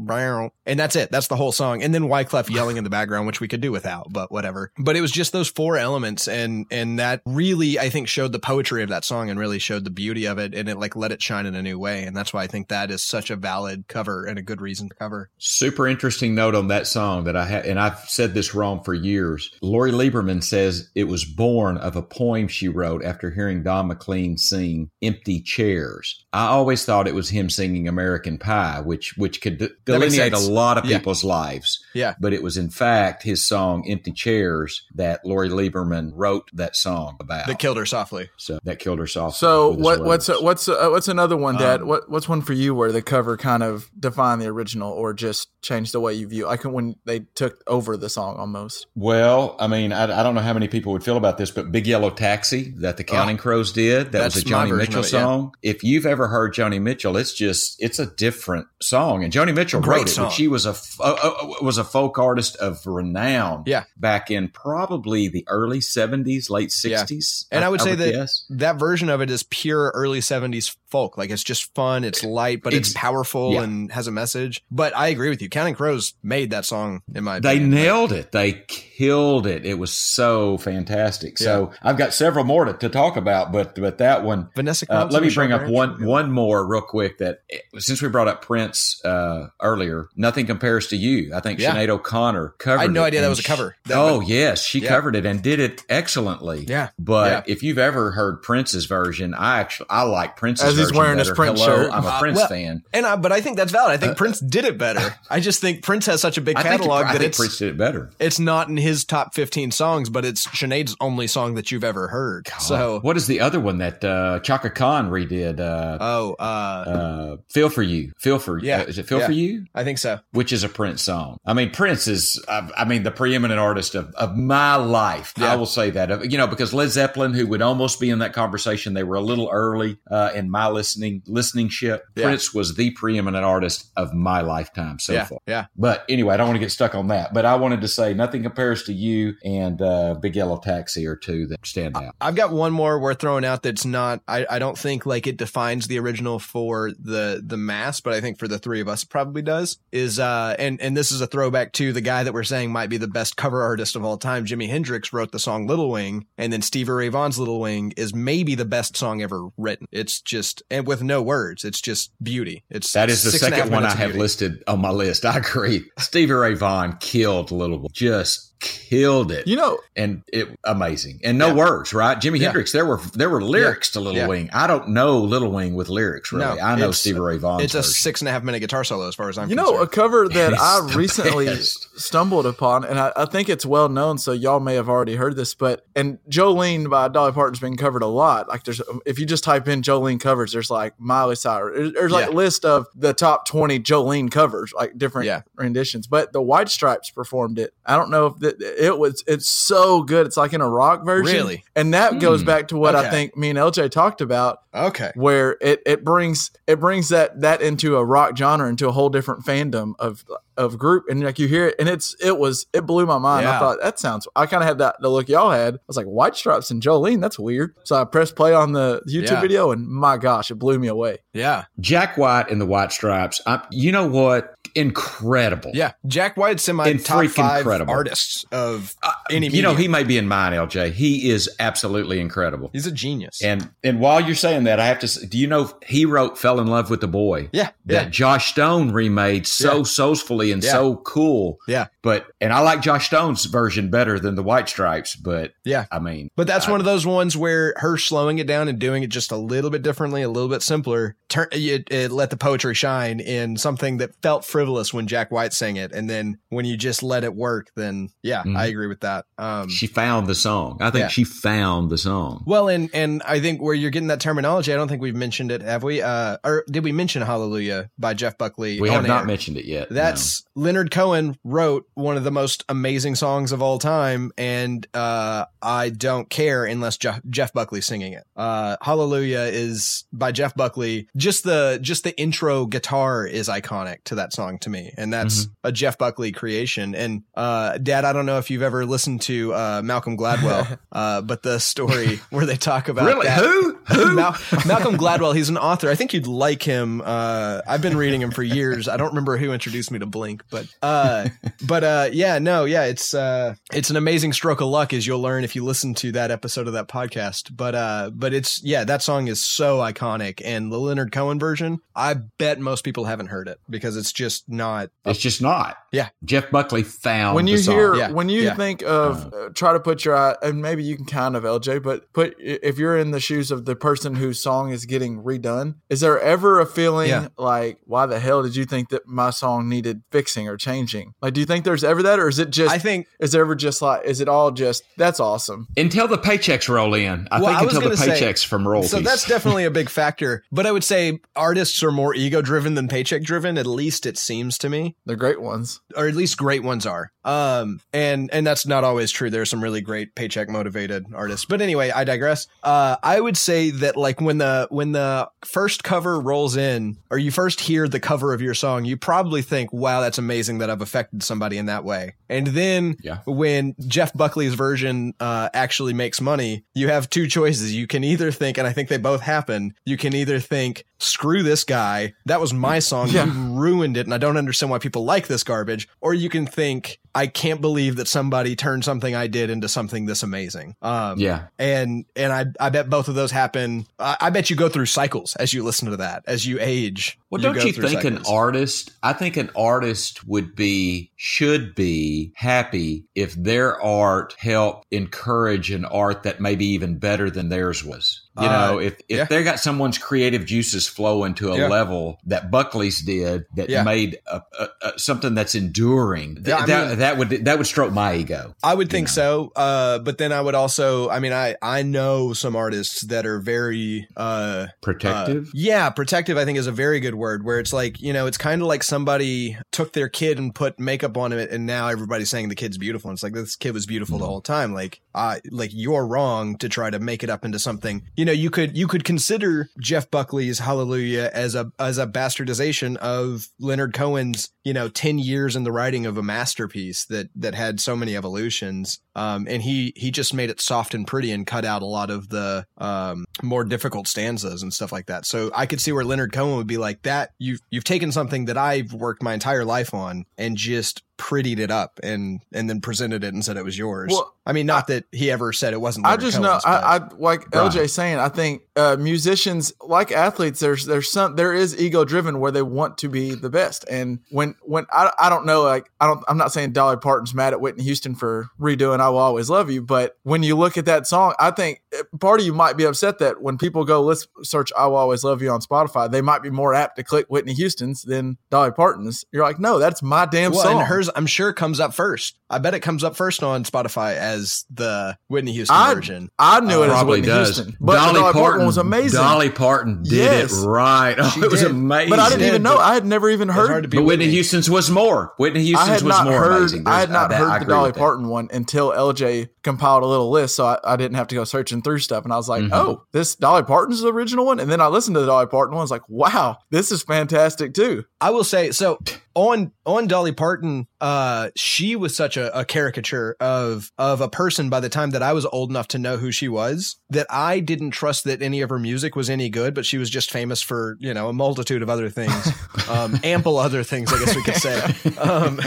[0.66, 1.10] and that's it.
[1.10, 1.82] That's the whole song.
[1.82, 4.72] And then Wyclef yelling in the background which we could do without, but whatever.
[4.78, 8.38] But it was just those four elements and and that really I think showed the
[8.38, 11.12] poetry of that song and really showed the beauty of it and it like let
[11.12, 13.36] it shine in a new way and that's why I think that is such a
[13.36, 15.30] valid cover and a good reason to cover.
[15.38, 18.94] Super interesting note on that song that I had, and I've said this wrong for
[18.94, 19.50] years.
[19.60, 24.36] Lori Lieberman says it was born of a poem she wrote after hearing Don McLean
[24.36, 29.58] sing "Empty Chairs." I always thought it was him singing "American Pie," which which could
[29.58, 30.53] de- That makes delineate a.
[30.54, 30.98] lot of Yeah.
[30.98, 31.80] people's lives.
[31.94, 32.14] Yeah.
[32.20, 37.16] But it was in fact his song "Empty Chairs" that Lori Lieberman wrote that song
[37.20, 37.46] about.
[37.46, 38.30] That killed her softly.
[38.36, 39.36] so that killed her soft.
[39.36, 40.42] So with what what's words.
[40.42, 41.82] what's uh, what's another one, Dad?
[41.82, 45.12] Um, what what's one for you where the cover kind of defined the original or
[45.14, 46.46] just changed the way you view?
[46.48, 48.86] I can when they took over the song almost.
[48.94, 51.72] Well, I mean, I, I don't know how many people would feel about this, but
[51.72, 55.06] Big Yellow Taxi that the Counting Crows did, that was Oh, a Joni Mitchell of
[55.06, 55.20] it, yeah.
[55.22, 55.54] song.
[55.62, 59.24] If you've ever heard Joni Mitchell, it's just, it's a different song.
[59.24, 60.24] And Joni Mitchell Great wrote it, song.
[60.26, 63.84] but she was a, uh, uh, was a folk artist of renown Yeah.
[63.96, 67.46] back in probably the early 70s, late 60s.
[67.50, 68.44] And I would say that guess.
[68.50, 71.18] that version of it is pure early 70s folk.
[71.18, 73.62] Like it's just fun, it's light, but it's Ex- powerful yeah.
[73.64, 74.62] and has a message.
[74.70, 75.48] But I agree with you.
[75.48, 78.30] Counting Crows made that song in my They nailed it.
[78.30, 79.66] They killed it.
[79.66, 81.36] It was so fantastic.
[81.38, 85.08] So I've got several more to, to talk about, but but that one, Vanessa Uh,
[85.10, 85.74] let me bring up Branch.
[85.74, 87.18] one one more real quick.
[87.18, 91.34] That eh, since we brought up Prince uh, earlier, nothing compares to you.
[91.34, 91.74] I think Yeah.
[91.74, 92.78] Sinead O'Connor covered.
[92.78, 93.74] I had no idea that was a cover.
[93.86, 94.90] That- oh yes, she Yeah.
[94.90, 96.64] covered it and did it excellently.
[96.68, 96.90] Yeah.
[96.98, 97.52] But Yeah.
[97.52, 101.28] if you've ever heard Prince's version, I actually I like Prince's As he's wearing his
[101.28, 101.34] better.
[101.36, 101.92] Prince Hello, shirt.
[101.92, 102.82] I'm a Uh, Prince well, fan.
[102.92, 103.92] And I, but I think that's valid.
[103.92, 105.14] I think Uh, Prince did it better.
[105.30, 107.58] I just think Prince has such a big I catalog I that think it's Prince
[107.58, 108.10] did it better.
[108.18, 112.08] it's not in his top 15 songs, but it's Sinead's only song that you've ever
[112.08, 112.48] heard.
[112.60, 115.60] So, what is the other one that uh, Chaka Khan redid?
[115.60, 118.80] Uh, oh, uh, uh, "Feel for You." Feel for Yeah.
[118.80, 119.26] uh, is it "Feel Yeah.
[119.26, 119.64] for You"?
[119.74, 120.20] I think so.
[120.32, 121.38] which is a Prince song.
[121.46, 125.32] I mean, Prince is, I, I mean, the preeminent artist of, of my life.
[125.36, 125.52] Yeah.
[125.52, 128.18] I will say that, Uh, you know, because Led Zeppelin, who would almost be in
[128.20, 132.06] that conversation, they were a little early uh, in my listening listening ship.
[132.16, 132.24] Yeah.
[132.24, 135.38] Prince was the preeminent artist of my lifetime so yeah, far.
[135.46, 135.66] yeah.
[135.76, 137.34] But anyway, I don't want to get stuck on that.
[137.34, 141.16] But I wanted to say nothing compares to you and uh, Big Yellow Taxi or
[141.16, 142.14] two that stand out.
[142.20, 145.36] I've got one more we're throwing out that's not I, I don't think like it
[145.36, 149.02] defines the original for the the mass, but I think for the three of us
[149.02, 149.78] it probably does.
[149.92, 152.90] Is uh and and this is a throwback to the guy that we're saying might
[152.90, 154.44] be the best cover artist of all time.
[154.44, 158.14] Jimi Hendrix wrote the song Little Wing, and then Stevie Ray Vaughan's Little Wing is
[158.14, 159.86] maybe the best song ever written.
[159.90, 162.64] It's just and with no words, it's just beauty.
[162.70, 164.18] It's That is the second one I have beauty.
[164.18, 165.24] listed on my list.
[165.24, 165.84] I agree.
[165.98, 167.88] Stevie Ray Vaughan killed Little Boy.
[167.92, 169.46] Just killed it.
[169.46, 171.52] You know, and it amazing and no Yeah.
[171.54, 172.46] words right jimi Yeah.
[172.46, 174.26] hendrix there were there were lyrics to little Yeah.
[174.26, 177.36] wing i don't know little wing with lyrics really No, i know it's- stevie ray
[177.38, 177.60] Vaughan.
[177.60, 177.92] It's a version.
[177.92, 180.26] six and a half minute guitar solo as far as I'm you know a cover
[180.38, 181.88] that It's I recently best.
[182.00, 185.36] stumbled upon, and I, I think it's well known, so y'all may have already heard
[185.36, 185.54] this.
[185.54, 188.48] But and Jolene by Dolly Parton's been covered a lot.
[188.48, 191.76] Like there's, if you just type in Jolene covers, there's like Miley Cyrus.
[191.76, 192.32] There's, there's like Yeah.
[192.34, 195.42] a list of the top 20 Jolene covers, like different Yeah.
[195.56, 196.06] renditions.
[196.06, 197.74] But the White Stripes performed it.
[197.86, 199.22] I don't know if the, it was.
[199.26, 200.26] It's so good.
[200.26, 201.64] It's like in a rock version, Really?
[201.76, 202.46] and that goes Hmm.
[202.46, 205.12] back to what I think me and LJ talked about Okay.
[205.14, 209.08] where it, it brings it brings that that into a rock genre into a whole
[209.08, 210.24] different fandom of
[210.56, 213.46] of group, and like you hear it, and it's it was it blew my mind.
[213.48, 214.28] I thought that sounds.
[214.36, 215.74] I kind of had that the look y'all had.
[215.74, 217.20] I was like White Stripes and Jolene.
[217.20, 217.74] That's weird.
[217.82, 219.40] So I pressed play on the YouTube Yeah.
[219.40, 221.18] video, and my gosh, it blew me away.
[221.32, 221.64] Yeah.
[221.80, 223.40] Jack White and the White Stripes.
[223.46, 224.53] I, you know what?
[224.74, 225.70] Incredible.
[225.74, 225.92] Yeah.
[226.06, 227.92] Jack White's in my and top five incredible.
[227.92, 230.92] artists of uh, any You know, he may be in mine, LJ.
[230.92, 232.70] He is absolutely incredible.
[232.72, 233.42] He's a genius.
[233.42, 235.08] And and while you're saying that, I have to.
[235.08, 237.48] say, Do you know he wrote "Fell in Love with the Boy"?
[237.52, 237.70] yeah.
[237.86, 238.08] that Yeah.
[238.10, 239.82] Joss Stone remade so Yeah.
[239.84, 240.72] soulfully and Yeah.
[240.72, 241.58] so cool.
[241.68, 241.86] Yeah.
[242.04, 245.16] But and I like Joss Stone's version better than the White Stripes.
[245.16, 245.86] But Yeah.
[245.90, 248.78] I mean, But that's I- one of those ones where her slowing it down and
[248.78, 252.30] doing it just a little bit differently, a little bit simpler, turn it, it let
[252.30, 256.38] the poetry shine in something that felt frivolous when Jack White sang it, and then
[256.50, 258.56] when you just let it work, then yeah, Mhm.
[258.56, 259.24] I agree with that.
[259.38, 260.76] Um, she found the song.
[260.80, 261.08] I think Yeah.
[261.08, 262.44] she found the song.
[262.46, 265.50] well, and and I think where you're getting that terminology, I don't think we've mentioned
[265.50, 266.02] it, have we?
[266.02, 268.78] Uh, or did we mention Hallelujah by Jeff Buckley?
[268.80, 269.90] We have not mentioned it yet.
[269.90, 269.94] no.
[269.94, 275.46] That's Leonard Cohen wrote one of the most amazing songs of all time, and uh,
[275.62, 278.24] I don't care unless Jeff, Jeff Buckley's singing it.
[278.36, 281.08] Uh, Hallelujah is by Jeff Buckley.
[281.16, 285.48] Just the just the intro guitar is iconic to that song to me, and that's
[285.62, 286.94] a Jeff Buckley creation.
[286.94, 291.20] And uh, Dad, I don't know if you've ever listened to uh, Malcolm Gladwell, uh,
[291.22, 293.73] but the story where they talk about really that, who.
[293.90, 295.90] Mal- Malcolm Gladwell, he's an author.
[295.90, 297.02] I think you'd like him.
[297.04, 298.88] Uh, I've been reading him for years.
[298.88, 301.28] I don't remember who introduced me to Blink, but uh,
[301.66, 305.20] but uh, yeah, no, yeah, it's uh, it's an amazing stroke of luck, as you'll
[305.20, 307.54] learn if you listen to that episode of that podcast.
[307.56, 311.80] But uh, but it's yeah, that song is so iconic, and the Leonard Cohen version,
[311.94, 314.90] I bet most people haven't heard it because it's just not.
[315.04, 315.76] it's just not.
[315.92, 316.08] Yeah.
[316.24, 317.74] Jeff Buckley found when the you song.
[317.74, 318.54] hear Yeah, when you yeah.
[318.56, 321.80] think of uh, try to put your eye and maybe you can kind of lj
[321.82, 325.74] but put if you're in the shoes of the person whose song is getting redone
[325.90, 327.28] is there ever a feeling Yeah.
[327.38, 331.34] like why the hell did you think that my song needed fixing or changing like
[331.34, 333.54] do you think there's ever that or is it just I think is there ever
[333.54, 337.28] just like is it all just that's awesome until the paychecks roll in.
[337.30, 338.90] I Well, think I until the gonna say- paychecks from royalties.
[338.90, 340.42] So that's definitely a big factor.
[340.52, 343.58] But I would say artists are more ego driven than paycheck driven.
[343.58, 344.96] At least it seems to me.
[345.06, 347.10] they're great ones or at least great ones are.
[347.24, 349.30] Um, and and that's not always true.
[349.30, 351.46] There are some really great paycheck motivated artists.
[351.46, 352.46] But anyway, I digress.
[352.62, 357.18] Uh, I would say that like when the when the first cover rolls in, or
[357.18, 360.70] you first hear the cover of your song, you probably think, "Wow, that's amazing that
[360.70, 363.18] I've affected somebody in that way." And then Yeah.
[363.26, 367.74] when Jeff Buckley's version uh, actually makes money, you have two choices.
[367.74, 369.74] You can either think, and I think they both happen.
[369.84, 373.26] You can either think, "Screw this guy, that was my song, Yeah.
[373.26, 376.46] you ruined it, and I don't understand why people like this garbage," or you can
[376.46, 381.18] think, "I can't believe that somebody turned something I did into something this amazing." Um,
[381.18, 381.44] yeah.
[381.58, 383.86] and and I I bet both of those happen.
[383.98, 387.18] I, I bet you go through cycles as you listen to that as you age.
[387.30, 388.92] Well, don't you think an artist?
[389.02, 395.84] I think an artist would be, should be happy if their art helped encourage an
[395.84, 398.22] art that maybe even better than theirs was.
[398.40, 399.24] You Uh, know, if if yeah.
[399.26, 401.68] they got someone's creative juices flowing to a Yeah.
[401.68, 403.84] level that Buckley's did, that Yeah.
[403.84, 407.92] made a, a, a, something that's enduring, th- that mean- that would that would stroke
[407.92, 408.54] my ego.
[408.62, 409.52] I would think so.
[409.54, 413.38] Uh, but then I would also, I mean, I, I know some artists that are
[413.40, 415.46] very, uh, Protective.
[415.48, 418.26] uh, yeah, protective, I think is a very good word where it's like, you know,
[418.26, 421.88] it's kind of like somebody took their kid and put makeup on it and now
[421.88, 423.10] everybody's saying the kid's beautiful.
[423.10, 424.74] And it's like, this kid was beautiful the whole time.
[424.74, 428.32] Like, I, like you're wrong to try to make it up into something, you know,
[428.32, 433.94] you could, you could consider Jeff Buckley's Hallelujah as a, as a bastardization of Leonard
[433.94, 437.94] Cohen's, you know, 10 years in the writing of a masterpiece that, that had so
[437.94, 439.00] many evolutions.
[439.14, 442.10] Um, and he, he just made it soft and pretty and cut out a lot
[442.10, 445.26] of the, um, more difficult stanzas and stuff like that.
[445.26, 447.30] So I could see where Leonard Cohen would be like that.
[447.38, 451.70] You've, you've taken something that I've worked my entire life on and just prettied it
[451.70, 454.10] up and, and then presented it and said it was yours.
[454.12, 456.06] Well, I mean, not that he ever said it wasn't.
[456.06, 457.70] I just Cohen's, know I, I like Right.
[457.70, 458.18] LJ saying.
[458.18, 462.62] I think uh, musicians, like athletes, there's there's some there is ego driven where they
[462.62, 463.84] want to be the best.
[463.88, 467.34] And when when I, I don't know like I don't I'm not saying Dolly Parton's
[467.34, 470.76] mad at Whitney Houston for redoing "I Will Always Love You," but when you look
[470.76, 473.84] at that song, I think uh, part of you might be upset that when people
[473.84, 476.96] go let's search "I Will Always Love You" on Spotify, they might be more apt
[476.96, 479.24] to click Whitney Houston's than Dolly Parton's.
[479.32, 480.84] You're like, no, that's my damn well, song.
[481.08, 482.38] And I'm sure, it comes up first.
[482.50, 486.28] I bet it comes up first on Spotify as the Whitney Houston I, version.
[486.38, 487.56] I knew it as Probably Whitney does.
[487.56, 489.20] Houston, but Dolly, Parton, was amazing.
[489.20, 490.52] Dolly Parton did Yes.
[490.62, 491.14] it right.
[491.18, 491.70] Oh, She it was did.
[491.70, 492.10] amazing.
[492.10, 492.76] But I didn't did, even know.
[492.76, 493.82] I had never even It's hard heard.
[493.82, 494.34] to be But Whitney Whitney.
[494.34, 495.32] Houston's was more.
[495.38, 496.52] Whitney I Houston's was more heard.
[496.58, 496.82] amazing.
[496.86, 498.00] I had not I- I heard the Dolly with that.
[498.00, 501.42] Parton one until LJ compiled a little list, so I, I didn't have to go
[501.44, 502.22] searching through stuff.
[502.24, 502.70] And I was like, Mhm.
[502.72, 504.60] oh, this Dolly Parton's the original one.
[504.60, 505.80] And then I listened to the Dolly Parton one.
[505.80, 508.04] I was like, wow, this is fantastic too.
[508.20, 508.98] I will say so
[509.34, 514.70] on on Dolly Parton, uh, she was such a, a caricature of of a person
[514.70, 517.60] by the time that I was old enough to know who she was that I
[517.60, 520.62] didn't trust that any of her music was any good, but she was just famous
[520.62, 522.48] for, you know, a multitude of other things.
[522.88, 524.94] um, ample other things, I guess we could say.
[525.24, 525.60] Um,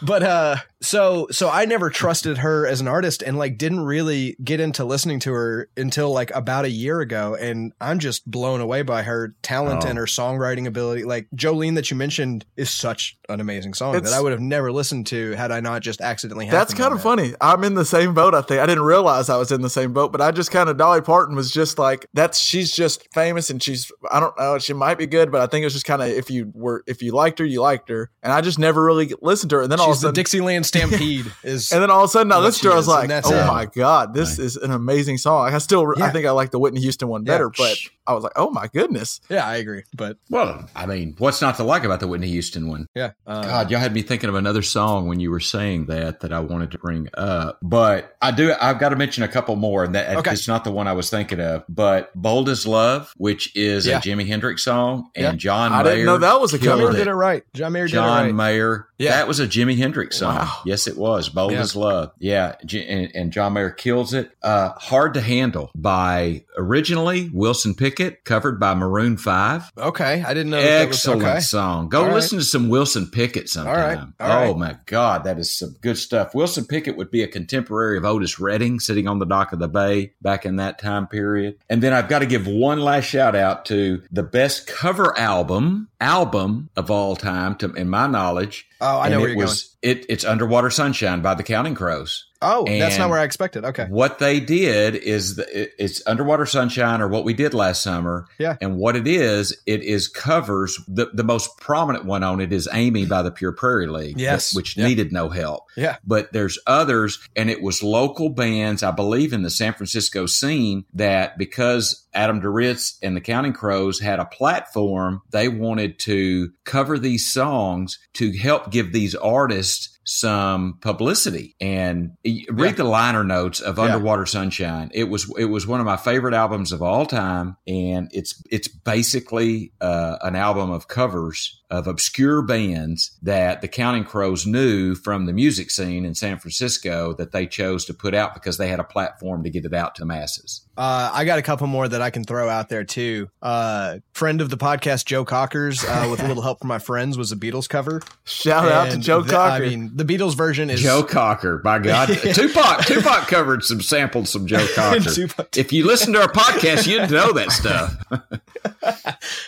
[0.00, 4.36] but uh so so I never trusted her as an artist and like didn't really
[4.42, 8.60] get into listening to her until like about a year ago and I'm just blown
[8.60, 9.88] away by her talent Oh.
[9.88, 11.04] and her songwriting ability.
[11.04, 14.40] Like Jolene that you mentioned is such an amazing song It's- that I would have
[14.40, 17.02] never listened to had I not just accidentally That's kind of that.
[17.04, 17.34] funny.
[17.40, 18.34] I'm in the same boat.
[18.34, 20.68] I think I didn't realize I was in the same boat, but I just kind
[20.68, 22.38] of Dolly Parton was just like that's.
[22.38, 24.58] She's just famous, and she's I don't know.
[24.58, 26.82] She might be good, but I think it was just kind of if you were
[26.86, 29.62] if you liked her, you liked her, and I just never really listened to her.
[29.62, 32.08] And then all of a sudden, the Dixieland Stampede is and then all of a
[32.08, 32.74] sudden I what listened to her.
[32.74, 33.46] I was like, oh it.
[33.46, 35.52] my god, this is an amazing song.
[35.52, 37.32] I still I think I like the Whitney Houston one Yeah.
[37.34, 39.20] better, but I was like, oh my goodness.
[39.28, 39.82] Yeah, I agree.
[39.94, 42.88] But Well, I mean, what's not to like about the Whitney Houston one?
[42.94, 43.12] yeah.
[43.26, 46.32] Uh, God, y'all had me thinking of another song when you were saying that that
[46.32, 47.58] I wanted to bring up.
[47.62, 48.54] But I do.
[48.60, 50.32] I've got to mention a couple more, and that Okay.
[50.32, 51.64] it's not the one I was thinking of.
[51.68, 53.98] But "Bold as Love," which is Yeah.
[53.98, 55.32] a Jimi Hendrix song, and Yeah.
[55.32, 56.98] John I Mayer didn't know that was a killed John Mayer cover.
[56.98, 57.44] did it right.
[57.54, 58.34] John Mayer did it John right.
[58.34, 58.86] Mayer.
[59.02, 59.12] Yeah.
[59.12, 60.36] That was a Jimi Hendrix song.
[60.36, 60.60] Wow.
[60.64, 61.28] Yes, it was.
[61.28, 61.60] Bold Yeah.
[61.60, 62.12] as Love.
[62.18, 62.54] Yeah.
[62.72, 64.30] And, and John Mayer kills it.
[64.42, 69.72] Uh, Hard to Handle by originally Wilson Pickett, covered by Maroon 5.
[69.76, 70.62] Okay, I didn't know.
[70.62, 71.40] That that was, Excellent okay.
[71.40, 71.88] song.
[71.88, 72.14] Go All right.
[72.14, 73.74] listen to some Wilson Pickett sometime.
[73.76, 73.98] right.
[74.20, 74.56] All oh right.
[74.58, 76.34] my God, that is some good stuff.
[76.34, 79.68] Wilson Pickett would be a contemporary of Otis Redding, sitting on the dock of the
[79.68, 81.56] bay back in that time period.
[81.68, 85.88] And then I've got to give one last shout out to the best cover album
[86.00, 88.66] album of all time, to in my knowledge.
[88.82, 91.76] Oh, I And know where it you're was, It, it's Underwater Sunshine by the Counting
[91.76, 92.26] Crows.
[92.42, 93.64] Oh, that's not where I expected.
[93.64, 93.86] Okay.
[93.86, 98.26] What they did is the, it's Underwater Sunshine or what we did last summer.
[98.38, 98.56] Yeah.
[98.60, 102.68] And what it is, it is covers the, the most prominent one on it is
[102.72, 104.18] Amy by the Pure Prairie League.
[104.18, 104.54] Yes.
[104.54, 104.86] Which Yeah.
[104.88, 105.64] needed no help.
[105.76, 105.96] Yeah.
[106.04, 110.84] But there's others, and it was local bands, I believe, in the San Francisco scene
[110.94, 116.98] that because Adam Duritz and the Counting Crows had a platform, they wanted to cover
[116.98, 122.70] these songs to help give these artists some publicity and read Yeah.
[122.72, 123.84] the liner notes of Yeah.
[123.84, 124.90] Underwater Sunshine.
[124.94, 128.68] It was it was one of my favorite albums of all time, and it's it's
[128.68, 135.24] basically uh, an album of covers of obscure bands that the Counting Crows knew from
[135.24, 138.78] the music scene in San Francisco that they chose to put out because they had
[138.78, 140.66] a platform to get it out to the masses.
[140.76, 143.30] Uh, I got a couple more that I can throw out there too.
[143.40, 147.16] Uh, friend of the podcast, Joe Cockers, uh, with a little help from my friends,
[147.16, 148.02] was a Beatles cover.
[148.24, 149.64] Shout out to Joe the- Cocker.
[149.64, 154.28] I mean, the Beatles version is Joe Cocker, by God, Tupac Tupac covered some sampled
[154.28, 155.00] some Joe Cocker.
[155.00, 157.96] Tupac- if you listen to our podcast, you'd know that stuff.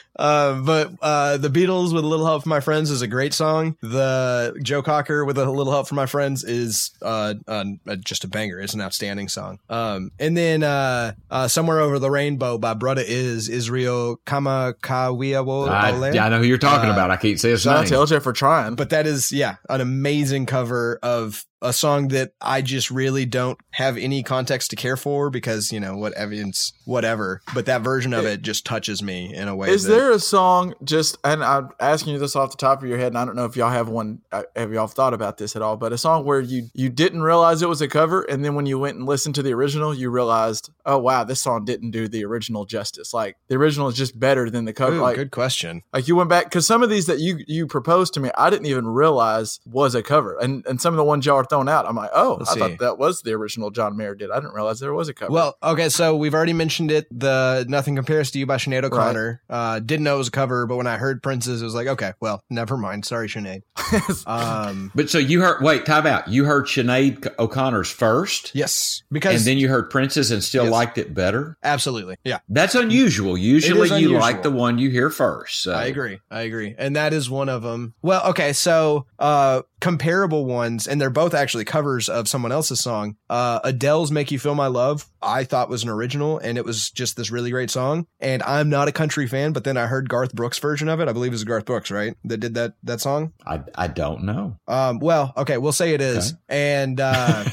[0.17, 3.35] Uh, but uh, the Beatles with a little help from my friends is a great
[3.35, 3.77] song.
[3.83, 7.65] The Joe Cocker with a little help from my friends is uh, uh,
[8.05, 8.61] just a banger.
[8.61, 9.59] It's an outstanding song.
[9.69, 15.69] Um, and then uh, uh, somewhere over the rainbow by Brudda is Israel Kamakawiawo.
[15.69, 17.11] I, yeah, I know who you're talking Uh, about.
[17.11, 18.07] I can't say his Shout out name.
[18.07, 18.75] to LJ for trying.
[18.75, 23.59] But that is, yeah, an amazing cover of a song that I just really don't
[23.71, 27.41] have any context to care for because, you know, what evidence, whatever.
[27.55, 29.71] But that version of it just touches me in a way.
[29.71, 32.89] Is that, there a song just and I'm asking you this off the top of
[32.89, 35.39] your head and I don't know if y'all have one uh, have y'all thought about
[35.39, 38.23] this at all but a song where you you didn't realize it was a cover
[38.23, 41.41] and then when you went and listened to the original you realized oh wow this
[41.41, 44.97] song didn't do the original justice like the original is just better than the cover
[44.97, 45.83] Ooh, like good question.
[45.93, 48.51] like you went back because some of these that you you proposed to me I
[48.51, 51.69] didn't even realize was a cover and and some of the ones y'all are throwing
[51.69, 52.61] out I'm like oh Let's I see.
[52.61, 55.33] thought that was the original John Mayer did I didn't realize there was a cover
[55.33, 57.07] Well, okay, so we've already mentioned it.
[57.11, 59.43] The Nothing Compares to You by Sinead O'Connor.
[59.49, 61.87] Uh, didn't know it was a cover, but when I heard Prince's, it was like,
[61.87, 63.05] okay, well, never mind.
[63.05, 63.63] Sorry, Sinead.
[64.27, 66.29] Um, But so you heard, wait, time out.
[66.29, 70.73] You heard Sinead O'Connor's first, yes, because and then you heard Prince's and still Yes.
[70.73, 71.57] liked it better.
[71.63, 73.37] absolutely, yeah, That's unusual.
[73.37, 74.21] Usually you unusual.
[74.21, 75.63] like the one you hear first.
[75.63, 75.73] So.
[75.73, 76.21] I agree.
[76.31, 76.75] I agree.
[76.77, 77.95] And that is one of them.
[78.03, 78.53] Well, okay.
[78.53, 83.17] So, uh, comparable ones, and they're both actually covers of someone else's song.
[83.29, 86.89] Uh, Adele's Make You Feel My Love, I thought was an original, and it was
[86.89, 88.07] just this really great song.
[88.19, 91.09] And I'm not a country fan, but then I heard Garth Brooks' version of it.
[91.09, 92.17] I believe it was Garth Brooks, right?
[92.25, 93.35] That did that, that song.
[93.47, 94.57] I, I don't know.
[94.67, 96.33] Um, well, okay, we'll say it is.
[96.49, 97.45] And, uh,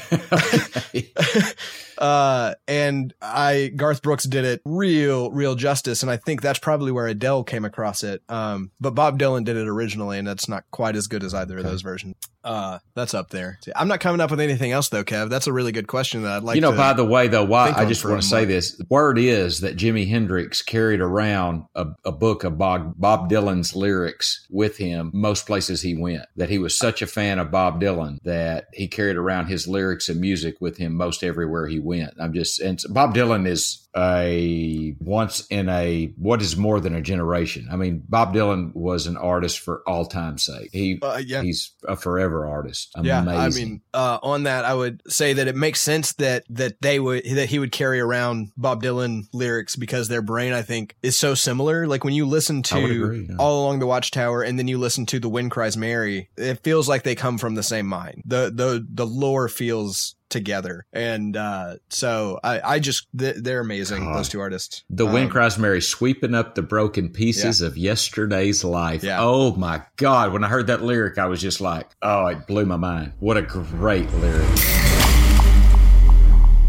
[2.02, 6.90] uh, and I Garth Brooks did it real, real justice, and I think that's probably
[6.90, 8.22] where Adele came across it.
[8.28, 11.58] Um, but Bob Dylan did it originally, and that's not quite as good as either
[11.58, 12.16] of those versions.
[12.44, 13.60] Uh, that's up there.
[13.76, 15.30] I'm not coming up with anything else though, Kev.
[15.30, 16.56] That's a really good question that I'd like.
[16.56, 19.60] You know, by the way, though, why I just want to say this: word is
[19.60, 25.12] that Jimi Hendrix carried around a, a book of Bob, Bob Dylan's lyrics with him
[25.14, 26.24] most places he went.
[26.34, 30.08] That he was such a fan of Bob Dylan that he carried around his lyrics
[30.08, 31.91] and music with him most everywhere he went.
[32.00, 37.02] I'm just and Bob Dylan is a once in a what is more than a
[37.02, 37.68] generation.
[37.70, 40.70] I mean, Bob Dylan was an artist for all time's sake.
[40.72, 41.42] He Uh, yeah.
[41.42, 42.90] he's a forever artist.
[43.02, 46.80] Yeah, I mean, uh, on that, I would say that it makes sense that that
[46.80, 50.96] they would that he would carry around Bob Dylan lyrics because their brain, I think,
[51.02, 51.86] is so similar.
[51.86, 53.36] Like when you listen to agree, yeah.
[53.38, 56.88] All Along the Watchtower and then you listen to The Wind Cries Mary, it feels
[56.88, 58.22] like they come from the same mind.
[58.24, 64.02] The the the lore feels together, and uh, so I I just th- they're amazing.
[64.04, 64.16] God.
[64.16, 64.82] Those two artists.
[64.90, 69.04] The Wind Um, Cries Mary sweeping up the broken pieces of yesterday's life.
[69.04, 69.18] Yeah.
[69.20, 70.32] Oh my God.
[70.32, 73.12] When I heard that lyric, I was just like, oh, it blew my mind.
[73.20, 74.48] What a great lyric.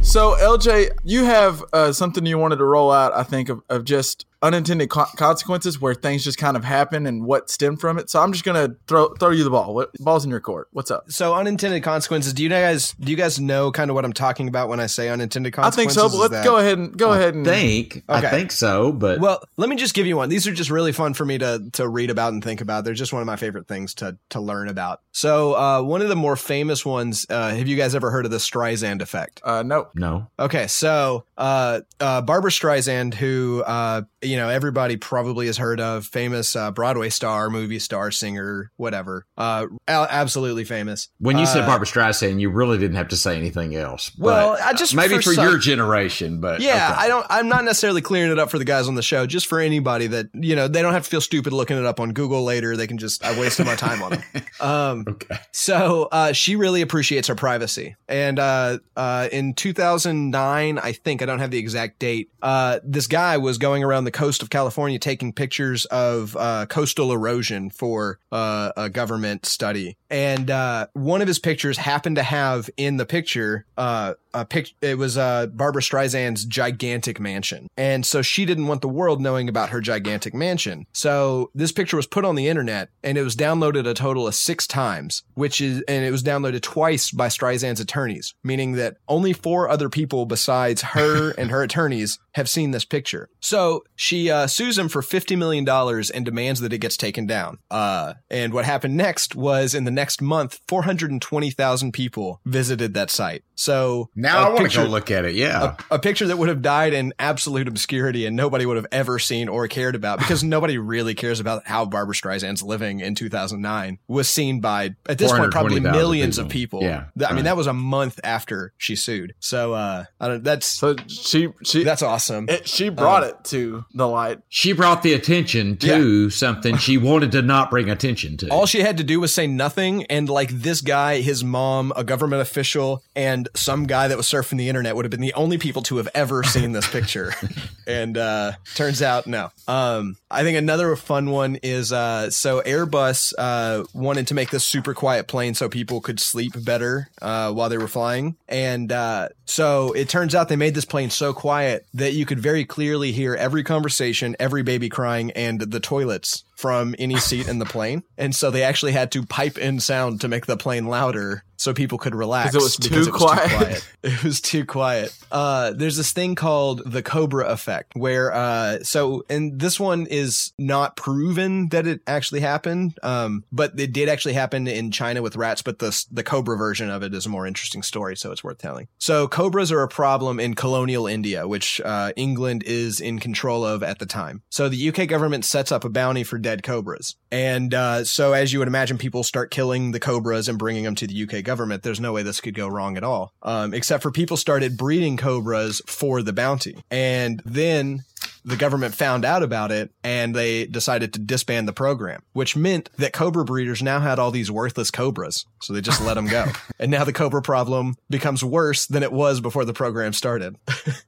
[0.01, 3.86] So, LJ, you have uh, something you wanted to roll out, I think, of, of
[3.86, 8.10] just unintended co- consequences where things just kind of happen and what stemmed from it.
[8.10, 9.74] So, I'm just going to throw throw you the ball.
[9.74, 10.68] What, ball's in your court.
[10.72, 11.06] What's up?
[11.12, 12.34] So unintended consequences.
[12.34, 14.86] Do you guys do you guys know kind of what I'm talking about when I
[14.88, 15.78] say unintended consequences?
[15.78, 18.04] I think so, but let's that- go ahead and go ahead and think.
[18.10, 20.30] I think so, but Well, let me just give you one.
[20.30, 22.84] These are just really fun for me to to read about and think about.
[22.84, 25.02] They're just one of my favorite things to to learn about.
[25.12, 27.26] So, uh, one of the more famous ones.
[27.30, 29.39] Uh, have you guys ever heard of the Streisand effect?
[29.44, 29.88] Uh, no.
[29.96, 30.28] no.
[30.39, 36.06] Okay, so uh, uh, Barbra Streisand, who uh, you know everybody probably has heard of,
[36.06, 41.10] famous uh, Broadway star, movie star, singer, whatever, uh, a- absolutely famous.
[41.20, 44.12] When you said Uh, Barbra Streisand, you really didn't have to say anything else.
[44.18, 47.02] Well, I just- uh, maybe for for, some- your generation, but Yeah, okay.
[47.02, 47.26] I don't.
[47.30, 49.26] I'm not necessarily clearing it up for the guys on the show.
[49.26, 52.00] Just for anybody that you know, they don't have to feel stupid looking it up
[52.00, 52.78] on Google later.
[52.78, 54.22] They can just I wasted my time on it.
[54.62, 55.36] Um, Okay.
[55.52, 61.26] so uh, she really appreciates her privacy, and uh, uh, in 2009, I think I
[61.26, 62.30] don't have the exact date.
[62.42, 67.12] Uh, this guy was going around the coast of California taking pictures of uh, coastal
[67.12, 72.70] erosion for uh, a government study, and uh, one of his pictures happened to have
[72.78, 74.74] in the picture uh, a pic.
[74.82, 79.48] It was uh, Barbra Streisand's gigantic mansion, and so she didn't want the world knowing
[79.48, 80.86] about her gigantic mansion.
[80.92, 84.36] So this picture was put on the internet, and it was downloaded a total of
[84.36, 89.34] six times, which is, and it was downloaded twice by Streisand's attorneys, meaning that only
[89.34, 93.30] four other people besides her and her attorneys have seen this picture.
[93.40, 97.26] So she uh, sues him for fifty million dollars and demands that it gets taken
[97.26, 97.60] down.
[97.70, 101.94] Uh, and what happened next was in the next month, four hundred and twenty thousand
[101.94, 103.44] people visited that site.
[103.56, 105.36] So Now I want to go look at it.
[105.36, 105.76] Yeah.
[105.90, 109.20] a, a picture that would have died in absolute obscurity and nobody would have ever
[109.20, 114.00] seen or cared about because nobody really cares about how Barbra Streisand's living in 2009
[114.08, 116.80] was seen by at this point probably 420,000 millions of people.
[116.80, 116.82] people.
[116.84, 117.44] Yeah, I mean right.
[117.46, 119.36] that was a month after she sued.
[119.40, 122.23] So uh I don't that's So she she that's awesome.
[122.30, 124.40] It, she brought Um, it to the light.
[124.50, 128.50] she brought the attention to something she wanted to not bring attention to.
[128.50, 132.04] All she had to do was say nothing, and like this guy, his mom, a
[132.04, 135.58] government official, and some guy that was surfing the internet would have been the only
[135.58, 137.34] people to have ever seen this picture.
[137.88, 139.50] and uh, turns out, no.
[139.68, 144.64] Um, I think another fun one is uh, so Airbus uh, wanted to make this
[144.66, 149.30] super quiet plane so people could sleep better uh, while they were flying, and uh,
[149.46, 153.11] so it turns out they made this plane so quiet that you could very clearly
[153.11, 158.03] hear every conversation, every baby crying, and the toilets from any seat in the plane.
[158.18, 161.74] And so they actually had to pipe in sound to make the plane louder so
[161.74, 162.55] people could relax.
[162.55, 163.51] it was too quiet.
[163.51, 163.89] quiet.
[164.03, 165.18] It was too quiet.
[165.32, 170.51] Uh, there's this thing called the Cobra effect where, uh, so, and this one is
[170.59, 172.99] not proven that it actually happened.
[173.01, 176.89] Um, but it did actually happen in China with rats, but the, the Cobra version
[176.89, 178.18] of it is a more interesting story.
[178.18, 178.89] So it's worth telling.
[178.97, 183.84] So cobras are a problem in colonial India, which, uh, England is in control of
[183.84, 184.41] at the time.
[184.49, 187.16] So the UK government sets up a bounty for dead cobras.
[187.32, 190.93] And, uh, so as you would imagine, people start killing the cobras and bringing them
[190.95, 191.82] to the UK government.
[191.82, 193.34] There's no way this could go wrong at all.
[193.41, 196.84] Um, except for people started breeding cobras for the bounty.
[196.91, 198.04] And then
[198.46, 202.89] the government found out about it and they decided to disband the program, which meant
[202.98, 205.46] that cobra breeders now had all these worthless cobras.
[205.62, 206.46] So they just let them go.
[206.80, 210.58] and now the cobra problem becomes worse than it was before the program started.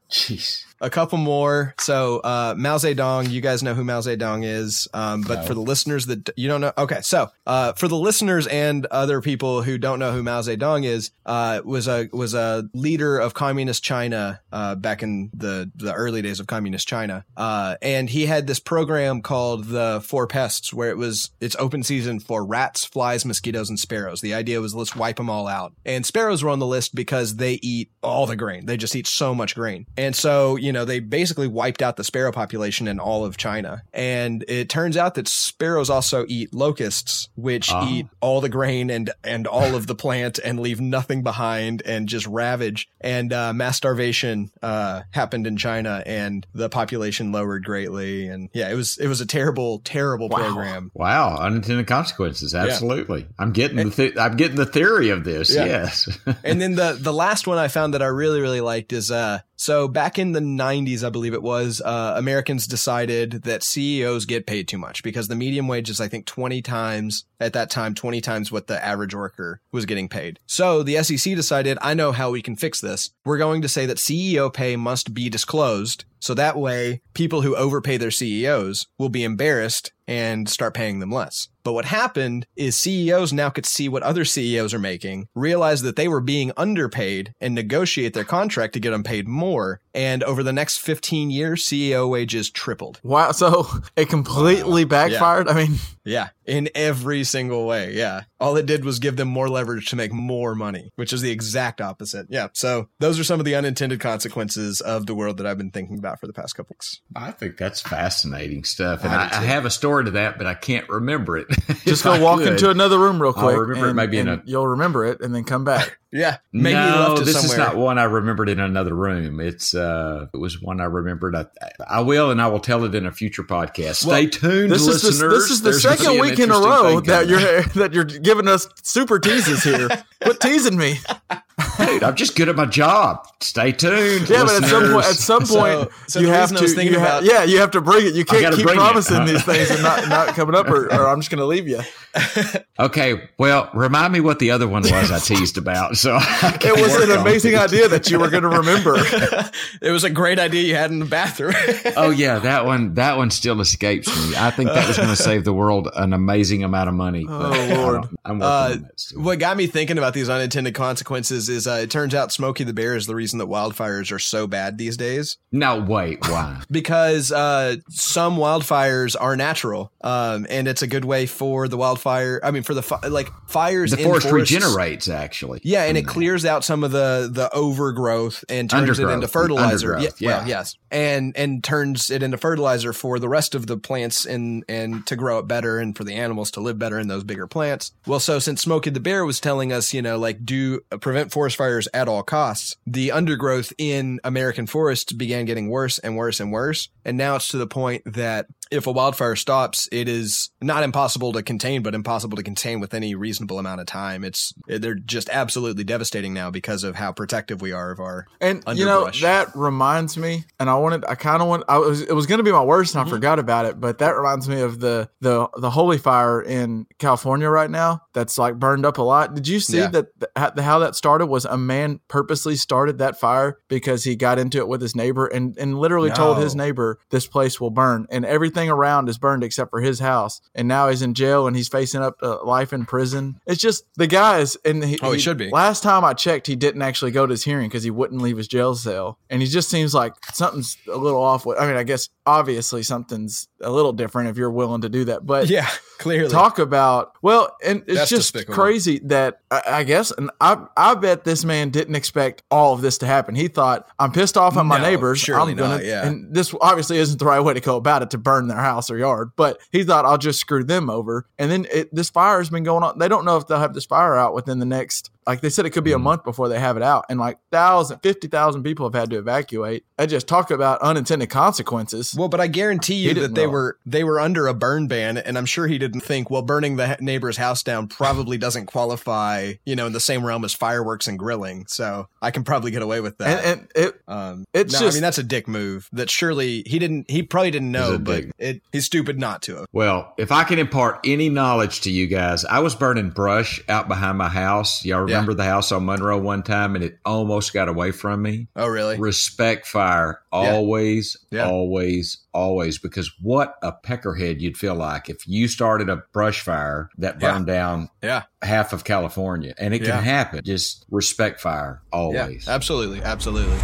[0.09, 0.63] Jeez.
[0.81, 1.73] A couple more.
[1.79, 4.87] So, uh, Mao Zedong, you guys know who Mao Zedong is.
[4.93, 7.01] Um, but for the listeners that you don't know, okay.
[7.01, 11.11] So, uh, for the listeners and other people who don't know who Mao Zedong is,
[11.25, 16.21] uh, was a, was a leader of communist China, uh, back in the, the early
[16.21, 17.24] days of communist China.
[17.37, 21.83] Uh, and he had this program called the Four Pests, where it was it's open
[21.83, 24.21] season for rats, flies, mosquitoes, and sparrows.
[24.21, 25.73] The idea was let's wipe them all out.
[25.85, 28.65] And sparrows were on the list because they eat all the grain.
[28.67, 29.85] They just eat so much grain.
[29.97, 33.83] And so you know they basically wiped out the sparrow population in all of China.
[33.93, 37.87] And it turns out that sparrows also eat locusts, which Oh.
[37.89, 42.07] eat all the grain and and all of the plant and leave nothing behind and
[42.07, 42.87] just ravage.
[43.01, 48.27] And uh, mass starvation uh, happened in China, and the population lowered greatly.
[48.27, 50.91] And yeah, it was it was a terrible, terrible program.
[50.93, 52.53] Wow, unintended consequences.
[52.53, 53.27] Absolutely.
[53.37, 55.53] I'm getting the th- I'm getting the theory of this.
[55.53, 55.65] Yeah.
[55.65, 56.17] Yes.
[56.43, 59.39] and then the the last one I found that I really really liked is uh
[59.55, 64.45] so back in the 90s I believe it was uh Americans decided that CEOs get
[64.45, 67.93] paid too much because the medium wage is I think 20 times at that time
[67.93, 70.39] 20 times what the average worker was getting paid.
[70.45, 73.11] So the SEC decided I know how we can fix this.
[73.23, 77.55] We're going to say that CEO pay must be disclosed so that way people who
[77.55, 81.49] overpay their CEOs will be embarrassed and start paying them less.
[81.63, 85.95] But what happened is CEOs now could see what other CEOs are making, realize that
[85.95, 89.81] they were being underpaid, and negotiate their contract to get them paid more.
[89.93, 92.99] And over the next 15 years, CEO wages tripled.
[93.03, 93.31] Wow.
[93.31, 95.47] So it completely backfired.
[95.47, 97.93] I mean, Yeah, in every single way.
[97.93, 98.23] Yeah.
[98.39, 101.31] All it did was give them more leverage to make more money, which is the
[101.31, 102.27] exact opposite.
[102.29, 102.47] Yeah.
[102.53, 105.97] So those are some of the unintended consequences of the world that I've been thinking
[105.97, 107.01] about for the past couple weeks.
[107.15, 109.03] I think that's fascinating stuff.
[109.03, 111.47] And I I, I, have a story to that, but I can't remember it.
[111.83, 112.53] just go I walk could.
[112.53, 113.57] into another room real I'll quick.
[113.57, 115.97] remember it and, maybe in a- you'll remember it and then come back.
[116.15, 116.37] Yeah.
[116.53, 117.51] Maybe no, left it this somewhere.
[117.51, 119.41] is not one I remembered in another room.
[119.41, 121.35] It's uh, it was one I remembered.
[121.35, 121.45] I,
[121.85, 123.95] I will, and I will tell it in a future podcast.
[123.95, 127.01] Stay Well, tuned, This is the, this is the There's second week in a row
[127.01, 129.89] that you're that you're giving us super teases here.
[130.23, 130.99] Quit teasing me.
[131.77, 133.25] Dude, I'm just good at my job.
[133.41, 134.29] Stay tuned.
[134.29, 136.61] Yeah, but at some point, at some point, so you have to.
[136.61, 138.13] was thinking you ha- yeah, you have to bring it.
[138.13, 138.79] You can't keep bring it.
[138.81, 141.67] promising these things and not not coming up, or, or I'm just going to leave
[141.67, 141.81] you.
[142.77, 145.95] Okay, well, remind me what the other one was I teased about.
[145.95, 147.59] So It was an amazing it.
[147.59, 148.95] idea that you were going to remember.
[149.81, 151.53] it was a great idea you had in the bathroom.
[151.97, 154.35] Oh yeah, that one that one still escapes me.
[154.35, 157.25] I think that was going to save the world an amazing amount of money.
[157.27, 158.03] Oh, Lord.
[158.25, 158.45] I'm working Uh,
[158.75, 159.21] on that still.
[159.21, 162.73] what got me thinking about these unintended consequences is uh, it turns out Smokey the
[162.73, 165.37] Bear is the reason that wildfires are so bad these days.
[165.51, 166.61] Now, wait, why?
[166.71, 172.39] because uh, some wildfires are natural, um, and it's a good way for the wildfire.
[172.43, 173.91] I mean, for the fi- like fires.
[173.91, 175.61] The in forest forests- regenerates actually.
[175.63, 176.09] Yeah, and it Mm.
[176.09, 179.95] clears out some of the the overgrowth and turns it into fertilizer.
[179.95, 180.57] undergrowth, yeah, well, yeah.
[180.59, 185.05] yes, and and turns it into fertilizer for the rest of the plants and and
[185.07, 187.91] to grow it better and for the animals to live better in those bigger plants.
[188.05, 191.54] Well, so since Smokey the Bear was telling us, you know, like do prevent forest
[191.55, 196.51] fires at all costs, the undergrowth in American forests began getting worse and worse and
[196.51, 200.83] worse, and now it's to the point that if a wildfire stops, it is not
[200.83, 204.23] impossible to contain, but impossible to contain with any reasonable amount of time.
[204.23, 208.25] It's they're just absolutely devastating now because of how protective we are of our.
[208.41, 212.01] And you know that reminds me, and I wanted, I kind of want, I was,
[212.01, 213.13] it was going to be my worst, and I mm-hmm.
[213.13, 213.79] forgot about it.
[213.79, 218.01] But that reminds me of the the the holy fire in California right now.
[218.13, 219.35] That's like burned up a lot.
[219.35, 219.87] Did you see Yeah.
[219.87, 221.27] that th- how, how that started?
[221.27, 225.25] Was a man purposely started that fire because he got into it with his neighbor
[225.27, 229.43] and and literally told his neighbor this place will burn, and everything around is burned
[229.43, 230.41] except for his house.
[230.53, 233.39] And now he's in jail and he's facing up to life in prison.
[233.45, 235.49] It's just the guys, and he, Oh, he should be.
[235.49, 238.37] Last time I checked, he didn't actually go to his hearing because he wouldn't leave
[238.37, 241.45] his jail cell, and he just seems like something's a little off.
[241.45, 245.05] With I mean, I guess obviously something's a little different if you're willing to do
[245.05, 245.67] that, but Yeah,
[245.97, 246.29] clearly.
[246.29, 248.53] talk about well, and it's That's just despicable.
[248.55, 252.81] crazy that I, I guess, and I I bet this man didn't expect all of
[252.81, 253.35] this to happen.
[253.35, 255.19] He thought I'm pissed off at my No, neighbors.
[255.19, 256.05] surely I'm gonna, not, yeah.
[256.05, 258.89] and this obviously isn't the right way to go about it to burn their house
[258.91, 261.25] or yard, but he thought I'll just screw them over.
[261.39, 262.99] And then it, this fire has been going on.
[262.99, 265.09] They don't know if they'll have this fire out within the next.
[265.27, 267.39] Like they said, it could be a month before they have it out, and like
[267.51, 269.85] thousand, fifty thousand people have had to evacuate.
[269.97, 272.15] I just talk about unintended consequences.
[272.17, 273.51] Well, but I guarantee you that they know.
[273.51, 276.75] were they were under a burn ban, and I'm sure he didn't think, well, burning
[276.75, 281.07] the neighbor's house down probably doesn't qualify, you know, in the same realm as fireworks
[281.07, 281.65] and grilling.
[281.67, 283.43] So I can probably get away with that.
[283.43, 285.89] and, and it um, it's no, I mean that's a dick move.
[285.91, 287.09] That surely he didn't.
[287.09, 289.65] He probably didn't know, a but it, he's stupid not to have.
[289.71, 293.87] Well, if I can impart any knowledge to you guys, I was burning brush out
[293.87, 294.85] behind my house.
[294.85, 298.47] Y'all remember the house on Monroe one time and it almost got away from me?
[298.55, 298.97] Oh, really?
[298.97, 300.19] Respect fire.
[300.31, 301.47] Always, Yeah.
[301.47, 302.77] always, always.
[302.77, 307.31] Because what a peckerhead you'd feel like if you started a brush fire that Yeah.
[307.33, 309.53] burned down Yeah, half of California.
[309.57, 309.91] And it Yeah.
[309.95, 310.41] can happen.
[310.43, 311.81] Just respect fire.
[311.93, 312.47] yeah, Always.
[312.47, 313.55] absolutely, absolutely.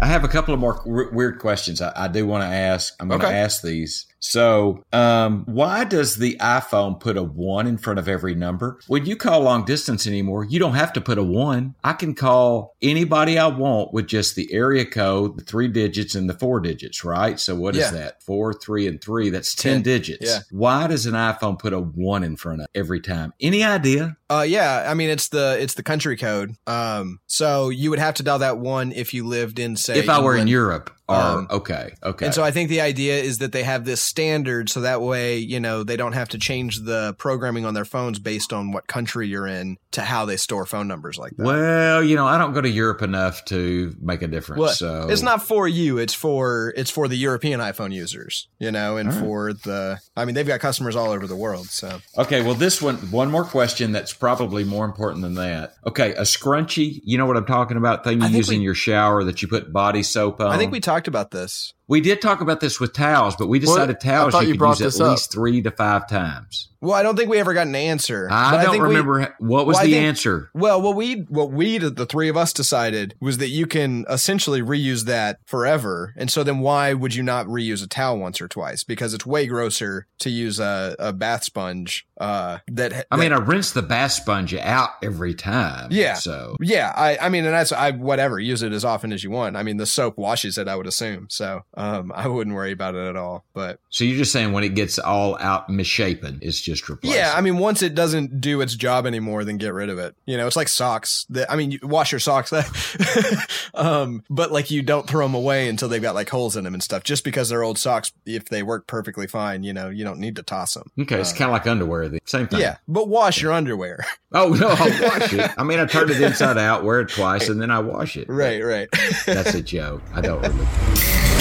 [0.00, 2.94] I have a couple of more weird questions I, I do want to ask.
[3.00, 4.06] I'm going to ask these.
[4.24, 8.78] So, um, why does the iPhone put a one in front of every number?
[8.86, 11.74] When you call long distance anymore, you don't have to put a one.
[11.84, 16.28] I can call anybody I want with just the area code, the three digits, and
[16.28, 17.38] the four digits, right?
[17.38, 17.90] So, what is Yeah.
[17.90, 18.22] that?
[18.22, 19.28] Four, three, and three.
[19.28, 19.82] That's 10, Ten.
[19.82, 20.26] digits.
[20.30, 20.38] Yeah.
[20.50, 23.34] Why does an iPhone put a one in front of every time?
[23.42, 24.16] Any idea?
[24.30, 26.54] Uh, yeah, I mean it's the it's the country code.
[26.66, 30.08] Um, so you would have to dial that one if you lived in say if
[30.08, 32.26] I were in Europe, or Um, okay, okay.
[32.26, 35.38] And so I think the idea is that they have this standard so that way,
[35.38, 38.86] you know, they don't have to change the programming on their phones based on what
[38.86, 41.44] country you're in to how they store phone numbers like that.
[41.44, 44.60] well, you know, I don't go to Europe enough to make a difference.
[44.60, 48.70] Well, so it's not for you, it's for it's for the European iPhone users, you
[48.70, 49.20] know, and right.
[49.20, 52.80] for the I mean they've got customers all over the world, so Okay, well, this
[52.80, 55.74] one, one more question that's probably more important than that.
[55.86, 58.04] Okay, a scrunchie, you know what I'm talking about?
[58.04, 60.48] Thing you use in your shower that you put body soap on.
[60.48, 61.74] I think we talked about this.
[61.86, 64.78] We did talk about this with towels, but we decided I towels you, you could
[64.80, 65.10] use at up.
[65.12, 66.68] least three to five times.
[66.80, 68.28] Well, I don't think we ever got an answer.
[68.30, 70.50] I don't think we- remember what was Well, the think- answer.
[70.52, 74.60] Well, what we what we the three of us decided was that you can essentially
[74.60, 78.48] reuse that forever, and so then why would you not reuse a towel once or
[78.48, 78.84] twice?
[78.84, 82.06] Because it's way grosser to use a, a bath sponge.
[82.20, 85.88] Uh, that I mean, I rinse the bath sponge out every time.
[85.90, 86.14] Yeah.
[86.14, 89.30] So yeah, I I mean, and that's I whatever use it as often as you
[89.30, 89.56] want.
[89.56, 91.28] I mean, the soap washes it, I would assume.
[91.30, 93.44] So um, I wouldn't worry about it at all.
[93.52, 97.16] But so you're just saying when it gets all out misshapen, it's just replaced.
[97.16, 100.14] yeah, I mean, once it doesn't do its job anymore, then get rid of it.
[100.26, 101.26] You know, it's like socks.
[101.30, 102.52] That I mean, you wash your socks,
[103.74, 106.74] um, but like you don't throw them away until they've got like holes in them
[106.74, 107.02] and stuff.
[107.02, 110.36] Just because they're old socks, if they work perfectly fine, you know, you don't need
[110.36, 110.90] to toss them.
[111.00, 112.08] okay, it's kind of like underwear.
[112.08, 112.60] The same thing.
[112.60, 114.04] Yeah, but wash your underwear.
[114.36, 115.48] Oh no, I'll wash it.
[115.56, 118.28] I mean, I turn it inside out, wear it twice, and then I wash it.
[118.28, 118.88] right, right.
[119.26, 120.02] That's a joke.
[120.12, 120.66] I don't really.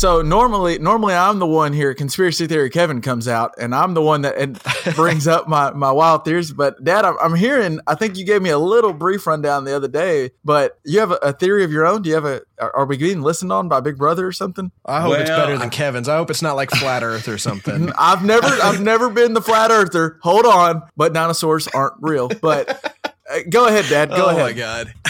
[0.00, 1.92] So normally, normally I'm the one here.
[1.92, 4.58] Conspiracy theory Kevin comes out, and I'm the one that and
[4.96, 6.54] brings up my my wild theories.
[6.54, 7.80] But Dad, I'm, I'm hearing.
[7.86, 10.30] I think you gave me a little brief rundown the other day.
[10.42, 12.00] But you have a, a theory of your own.
[12.00, 12.40] Do you have a?
[12.58, 14.72] Are are we getting listened on by Big Brother or something?
[14.86, 16.08] I hope it's better than Kevin's.
[16.08, 17.92] I hope it's not like flat Earth or something.
[17.98, 20.18] I've never, I've never been the flat earther.
[20.22, 22.28] Hold on, but dinosaurs aren't real.
[22.28, 22.96] But
[23.48, 24.10] go ahead, Dad.
[24.10, 24.42] Go oh ahead.
[24.42, 24.94] my god.